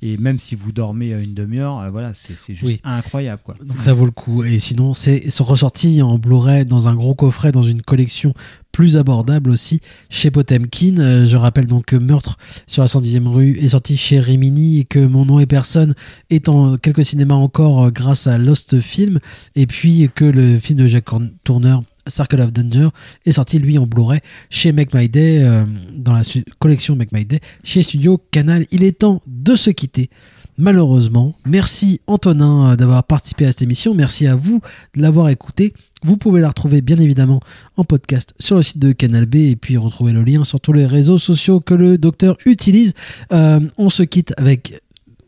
et 0.02 0.18
même 0.18 0.40
si 0.40 0.56
vous 0.56 0.72
dormez 0.72 1.14
euh, 1.14 1.33
une 1.34 1.44
demi-heure, 1.44 1.80
euh, 1.80 1.90
voilà, 1.90 2.12
c'est 2.14 2.38
juste 2.56 2.64
Oui. 2.64 2.80
incroyable. 2.84 3.42
Quoi. 3.44 3.56
Donc 3.66 3.82
ça 3.82 3.94
vaut 3.94 4.06
le 4.06 4.12
coup. 4.12 4.44
Et 4.44 4.60
sinon, 4.60 4.94
c'est 4.94 5.24
ressortis 5.40 6.02
en 6.02 6.18
Blu-ray 6.18 6.66
dans 6.66 6.88
un 6.88 6.96
gros 6.96 7.16
coffret, 7.16 7.52
dans 7.52 7.64
une 7.64 7.82
collection 7.82 8.34
plus 8.72 8.98
abordable 8.98 9.52
aussi 9.52 9.82
chez 10.10 10.32
Potemkin. 10.32 10.98
Euh, 10.98 11.26
je 11.26 11.38
rappelle 11.38 11.68
donc 11.68 11.86
que 11.86 11.96
Meurtre 11.96 12.38
sur 12.66 12.82
la 12.82 12.88
110e 12.88 13.28
rue 13.28 13.58
est 13.60 13.70
sorti 13.70 13.98
chez 13.98 14.20
Rimini 14.20 14.80
et 14.80 14.86
que 14.86 15.00
Mon 15.00 15.26
nom 15.26 15.40
est 15.40 15.46
personne 15.46 15.94
est 16.32 16.50
en 16.50 16.78
quelques 16.78 17.06
cinémas 17.06 17.36
encore 17.36 17.86
euh, 17.86 17.92
grâce 17.92 18.26
à 18.28 18.38
Lost 18.38 18.80
Film. 18.82 19.20
Et 19.56 19.68
puis 19.68 20.10
que 20.16 20.26
le 20.26 20.58
film 20.58 20.80
de 20.80 20.88
Jack 20.88 21.06
Tourner 21.44 21.78
Circle 22.08 22.42
of 22.42 22.52
Danger 22.52 22.90
est 23.26 23.32
sorti 23.34 23.60
lui 23.60 23.78
en 23.78 23.86
Blu-ray 23.86 24.20
chez 24.50 24.72
Make 24.74 24.94
My 24.94 25.08
Day 25.08 25.42
euh, 25.44 25.66
dans 25.96 26.14
la 26.14 26.24
collection 26.60 26.96
Make 26.96 27.12
My 27.12 27.26
Day 27.26 27.40
chez 27.64 27.84
Studio 27.84 28.20
Canal. 28.32 28.66
Il 28.72 28.84
est 28.84 29.00
temps 29.00 29.22
de 29.28 29.56
se 29.56 29.70
quitter. 29.70 30.10
Malheureusement, 30.58 31.36
merci 31.46 32.00
Antonin 32.06 32.72
euh, 32.72 32.76
d'avoir 32.76 33.04
participé 33.04 33.46
à 33.46 33.52
cette 33.52 33.64
émission. 33.64 33.94
Merci 33.96 34.28
à 34.28 34.36
vous 34.36 34.62
de 34.96 35.02
l'avoir 35.02 35.30
écouté. 35.30 35.74
Vous 36.04 36.18
pouvez 36.18 36.42
la 36.42 36.50
retrouver 36.50 36.82
bien 36.82 36.98
évidemment 36.98 37.40
en 37.76 37.84
podcast 37.84 38.34
sur 38.40 38.58
le 38.58 38.62
site 38.62 38.78
de 38.78 38.92
Canal 38.92 39.26
B 39.26 39.36
et 39.36 39.56
puis 39.56 39.78
retrouver 39.78 40.12
le 40.12 40.24
lien 40.24 40.44
sur 40.44 40.60
tous 40.60 40.74
les 40.74 40.86
réseaux 40.86 41.18
sociaux 41.18 41.60
que 41.60 41.74
le 41.74 41.98
docteur 41.98 42.38
utilise. 42.46 42.94
Euh, 43.32 43.62
on 43.78 43.90
se 43.90 44.04
quitte 44.04 44.34
avec 44.38 44.80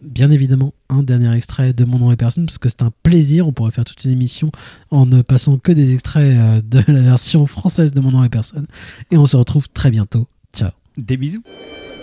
bien 0.01 0.29
évidemment 0.29 0.73
un 0.89 1.01
dernier 1.01 1.35
extrait 1.35 1.73
de 1.73 1.85
Mon 1.85 1.97
nom 1.97 2.11
et 2.11 2.15
personne 2.15 2.45
parce 2.45 2.59
que 2.59 2.69
c'est 2.69 2.83
un 2.83 2.91
plaisir. 3.01 3.47
On 3.47 3.51
pourrait 3.51 3.71
faire 3.71 3.85
toute 3.85 4.03
une 4.05 4.11
émission 4.11 4.51
en 4.91 5.07
ne 5.07 5.23
passant 5.23 5.57
que 5.57 5.71
des 5.71 5.93
extraits 5.93 6.37
euh, 6.37 6.61
de 6.61 6.83
la 6.91 7.01
version 7.01 7.47
française 7.47 7.93
de 7.93 7.99
Mon 7.99 8.11
nom 8.11 8.23
et 8.23 8.29
personne. 8.29 8.67
Et 9.11 9.17
on 9.17 9.25
se 9.25 9.37
retrouve 9.37 9.69
très 9.69 9.89
bientôt. 9.89 10.27
Ciao. 10.53 10.69
Des 10.97 11.17
bisous. 11.17 11.43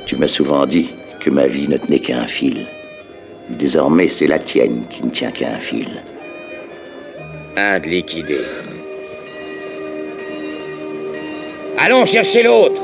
Tu 0.07 0.17
m'as 0.17 0.29
souvent 0.29 0.67
dit 0.67 0.89
que 1.21 1.31
ma 1.31 1.47
vie 1.47 1.69
ne 1.69 1.77
tenait 1.77 2.01
qu'à 2.01 2.21
un 2.21 2.27
fil. 2.27 2.67
Désormais, 3.51 4.09
c'est 4.09 4.27
la 4.27 4.39
tienne 4.39 4.85
qui 4.89 5.05
ne 5.05 5.11
tient 5.11 5.31
qu'à 5.31 5.49
un 5.49 5.59
fil. 5.59 5.89
Un 7.57 7.81
de 7.81 7.87
liquidé. 7.87 8.39
Allons 11.79 12.05
chercher 12.05 12.45
l'autre 12.45 12.81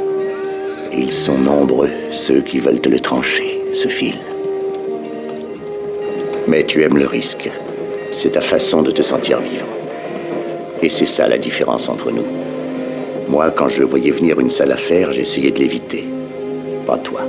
Ils 0.93 1.13
sont 1.13 1.39
nombreux, 1.39 1.91
ceux 2.11 2.41
qui 2.41 2.59
veulent 2.59 2.81
te 2.81 2.89
le 2.89 2.99
trancher, 2.99 3.61
ce 3.73 3.89
fil. 3.89 4.17
Mais 6.49 6.65
tu 6.65 6.83
aimes 6.83 6.99
le 6.99 7.07
risque. 7.07 7.51
C'est 8.11 8.33
ta 8.33 8.41
façon 8.41 8.83
de 8.83 8.91
te 8.91 9.03
sentir 9.03 9.41
vivre. 9.41 9.67
Et 10.83 10.89
c'est 10.89 11.07
ça 11.07 11.29
la 11.29 11.39
différence 11.39 11.89
entre 11.89 12.11
nous. 12.11 12.27
Moi, 13.29 13.51
quand 13.51 13.69
je 13.69 13.85
voyais 13.85 14.11
venir 14.11 14.41
une 14.41 14.51
sale 14.51 14.73
affaire, 14.73 15.13
j'essayais 15.13 15.51
de 15.51 15.59
l'éviter. 15.59 16.09
Pas 16.87 16.99
toi. 16.99 17.23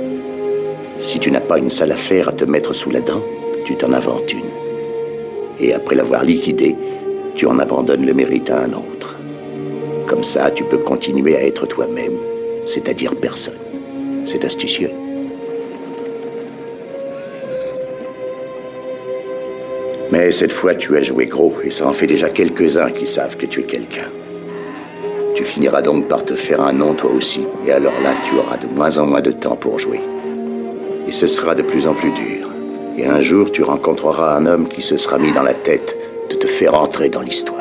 Si 1.00 1.18
tu 1.18 1.30
n'as 1.30 1.40
pas 1.40 1.56
une 1.56 1.70
sale 1.70 1.92
affaire 1.92 2.28
à 2.28 2.32
te 2.32 2.44
mettre 2.44 2.74
sous 2.74 2.90
la 2.90 3.00
dent, 3.00 3.24
tu 3.64 3.74
t'en 3.74 3.94
inventes 3.94 4.34
une. 4.34 4.50
Et 5.58 5.72
après 5.72 5.94
l'avoir 5.94 6.24
liquidée, 6.24 6.76
tu 7.34 7.46
en 7.46 7.58
abandonnes 7.58 8.04
le 8.04 8.12
mérite 8.12 8.50
à 8.50 8.64
un 8.64 8.72
autre. 8.74 9.16
Comme 10.06 10.22
ça, 10.22 10.50
tu 10.50 10.62
peux 10.62 10.76
continuer 10.76 11.36
à 11.36 11.42
être 11.42 11.66
toi-même, 11.66 12.18
c'est-à-dire 12.66 13.16
personne. 13.16 13.58
C'est 14.26 14.44
astucieux. 14.44 14.90
Mais 20.12 20.30
cette 20.32 20.52
fois, 20.52 20.74
tu 20.74 20.98
as 20.98 21.02
joué 21.02 21.24
gros, 21.24 21.54
et 21.64 21.70
ça 21.70 21.88
en 21.88 21.94
fait 21.94 22.08
déjà 22.08 22.28
quelques-uns 22.28 22.90
qui 22.90 23.06
savent 23.06 23.38
que 23.38 23.46
tu 23.46 23.60
es 23.60 23.64
quelqu'un. 23.64 24.10
Tu 25.34 25.44
finiras 25.44 25.80
donc 25.80 26.08
par 26.08 26.26
te 26.26 26.34
faire 26.34 26.60
un 26.60 26.74
nom 26.74 26.92
toi 26.92 27.10
aussi, 27.10 27.46
et 27.66 27.72
alors 27.72 27.98
là, 28.02 28.12
tu 28.22 28.36
auras 28.36 28.58
de 28.58 28.66
moins 28.74 28.98
en 28.98 29.06
moins 29.06 29.22
de 29.22 29.32
temps 29.32 29.56
pour 29.56 29.78
jouer. 29.78 30.00
Et 31.08 31.12
ce 31.12 31.26
sera 31.26 31.54
de 31.54 31.62
plus 31.62 31.86
en 31.86 31.94
plus 31.94 32.10
dur. 32.12 32.48
Et 32.96 33.06
un 33.06 33.20
jour, 33.20 33.50
tu 33.50 33.62
rencontreras 33.62 34.36
un 34.36 34.46
homme 34.46 34.68
qui 34.68 34.82
se 34.82 34.96
sera 34.96 35.18
mis 35.18 35.32
dans 35.32 35.42
la 35.42 35.54
tête 35.54 35.96
de 36.30 36.36
te 36.36 36.46
faire 36.46 36.74
entrer 36.74 37.08
dans 37.08 37.22
l'histoire. 37.22 37.58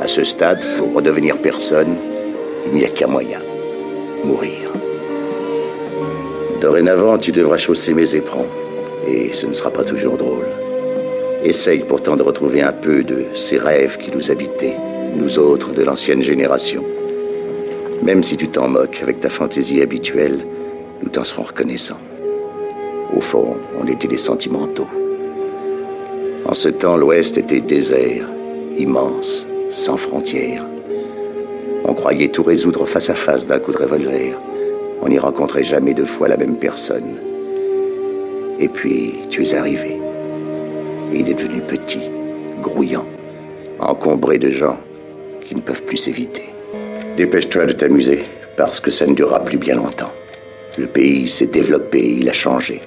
À 0.00 0.08
ce 0.08 0.24
stade, 0.24 0.62
pour 0.78 0.94
redevenir 0.94 1.38
personne, 1.38 1.96
il 2.66 2.72
n'y 2.72 2.84
a 2.84 2.88
qu'un 2.88 3.06
moyen. 3.06 3.38
Mourir. 4.24 4.70
Dorénavant, 6.60 7.18
tu 7.18 7.32
devras 7.32 7.58
chausser 7.58 7.94
mes 7.94 8.14
éperons. 8.14 8.46
Et 9.06 9.32
ce 9.32 9.46
ne 9.46 9.52
sera 9.52 9.70
pas 9.70 9.84
toujours 9.84 10.16
drôle. 10.16 10.46
Essaye 11.44 11.80
pourtant 11.80 12.16
de 12.16 12.22
retrouver 12.22 12.62
un 12.62 12.72
peu 12.72 13.02
de 13.02 13.26
ces 13.34 13.58
rêves 13.58 13.98
qui 13.98 14.10
nous 14.16 14.30
habitaient, 14.30 14.76
nous 15.14 15.38
autres 15.38 15.72
de 15.72 15.82
l'ancienne 15.82 16.22
génération. 16.22 16.82
Même 18.02 18.22
si 18.22 18.38
tu 18.38 18.48
t'en 18.48 18.68
moques 18.68 19.00
avec 19.02 19.20
ta 19.20 19.28
fantaisie 19.28 19.82
habituelle, 19.82 20.38
nous 21.02 21.10
t'en 21.10 21.24
serons 21.24 21.42
reconnaissants. 21.42 22.00
Au 23.14 23.20
fond, 23.20 23.56
on 23.80 23.86
était 23.86 24.08
des 24.08 24.18
sentimentaux. 24.18 24.88
En 26.46 26.52
ce 26.52 26.68
temps, 26.68 26.96
l'Ouest 26.96 27.38
était 27.38 27.60
désert, 27.60 28.26
immense, 28.76 29.46
sans 29.70 29.96
frontières. 29.96 30.66
On 31.84 31.94
croyait 31.94 32.28
tout 32.28 32.42
résoudre 32.42 32.86
face 32.86 33.10
à 33.10 33.14
face 33.14 33.46
d'un 33.46 33.60
coup 33.60 33.70
de 33.70 33.78
revolver. 33.78 34.34
On 35.00 35.08
n'y 35.08 35.18
rencontrait 35.18 35.62
jamais 35.62 35.94
deux 35.94 36.04
fois 36.04 36.26
la 36.26 36.36
même 36.36 36.56
personne. 36.56 37.20
Et 38.58 38.68
puis, 38.68 39.14
tu 39.30 39.44
es 39.44 39.54
arrivé. 39.54 39.96
Et 41.12 41.20
il 41.20 41.30
est 41.30 41.34
devenu 41.34 41.60
petit, 41.60 42.10
grouillant, 42.62 43.06
encombré 43.78 44.38
de 44.38 44.50
gens 44.50 44.78
qui 45.44 45.54
ne 45.54 45.60
peuvent 45.60 45.84
plus 45.84 45.98
s'éviter. 45.98 46.50
Dépêche-toi 47.16 47.66
de 47.66 47.74
t'amuser, 47.74 48.24
parce 48.56 48.80
que 48.80 48.90
ça 48.90 49.06
ne 49.06 49.14
durera 49.14 49.38
plus 49.44 49.58
bien 49.58 49.76
longtemps. 49.76 50.12
Le 50.78 50.86
pays 50.86 51.28
s'est 51.28 51.46
développé, 51.46 52.16
il 52.18 52.28
a 52.28 52.32
changé. 52.32 52.80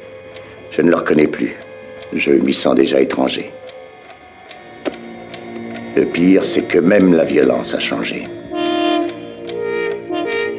Je 0.78 0.84
ne 0.84 0.91
le 0.91 0.95
reconnais 0.95 1.25
plus. 1.25 1.55
Je 2.13 2.34
m'y 2.34 2.53
sens 2.53 2.75
déjà 2.75 3.01
étranger. 3.01 3.51
Le 5.95 6.05
pire, 6.05 6.45
c'est 6.45 6.67
que 6.67 6.78
même 6.78 7.15
la 7.15 7.23
violence 7.23 7.73
a 7.73 7.80
changé. 7.80 8.28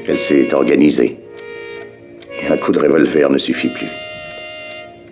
Elle 0.09 0.19
s'est 0.19 0.53
organisée. 0.53 1.19
Et 2.43 2.53
un 2.53 2.57
coup 2.57 2.73
de 2.73 2.81
revolver 2.81 3.31
ne 3.31 3.39
suffit 3.39 3.69
plus. 3.69 3.87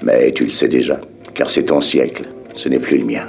Mais 0.02 0.32
tu 0.32 0.44
le 0.44 0.50
sais 0.50 0.66
déjà, 0.66 1.00
car 1.34 1.48
c'est 1.48 1.66
ton 1.66 1.80
siècle, 1.80 2.24
ce 2.54 2.68
n'est 2.68 2.80
plus 2.80 2.98
le 2.98 3.04
mien. 3.04 3.28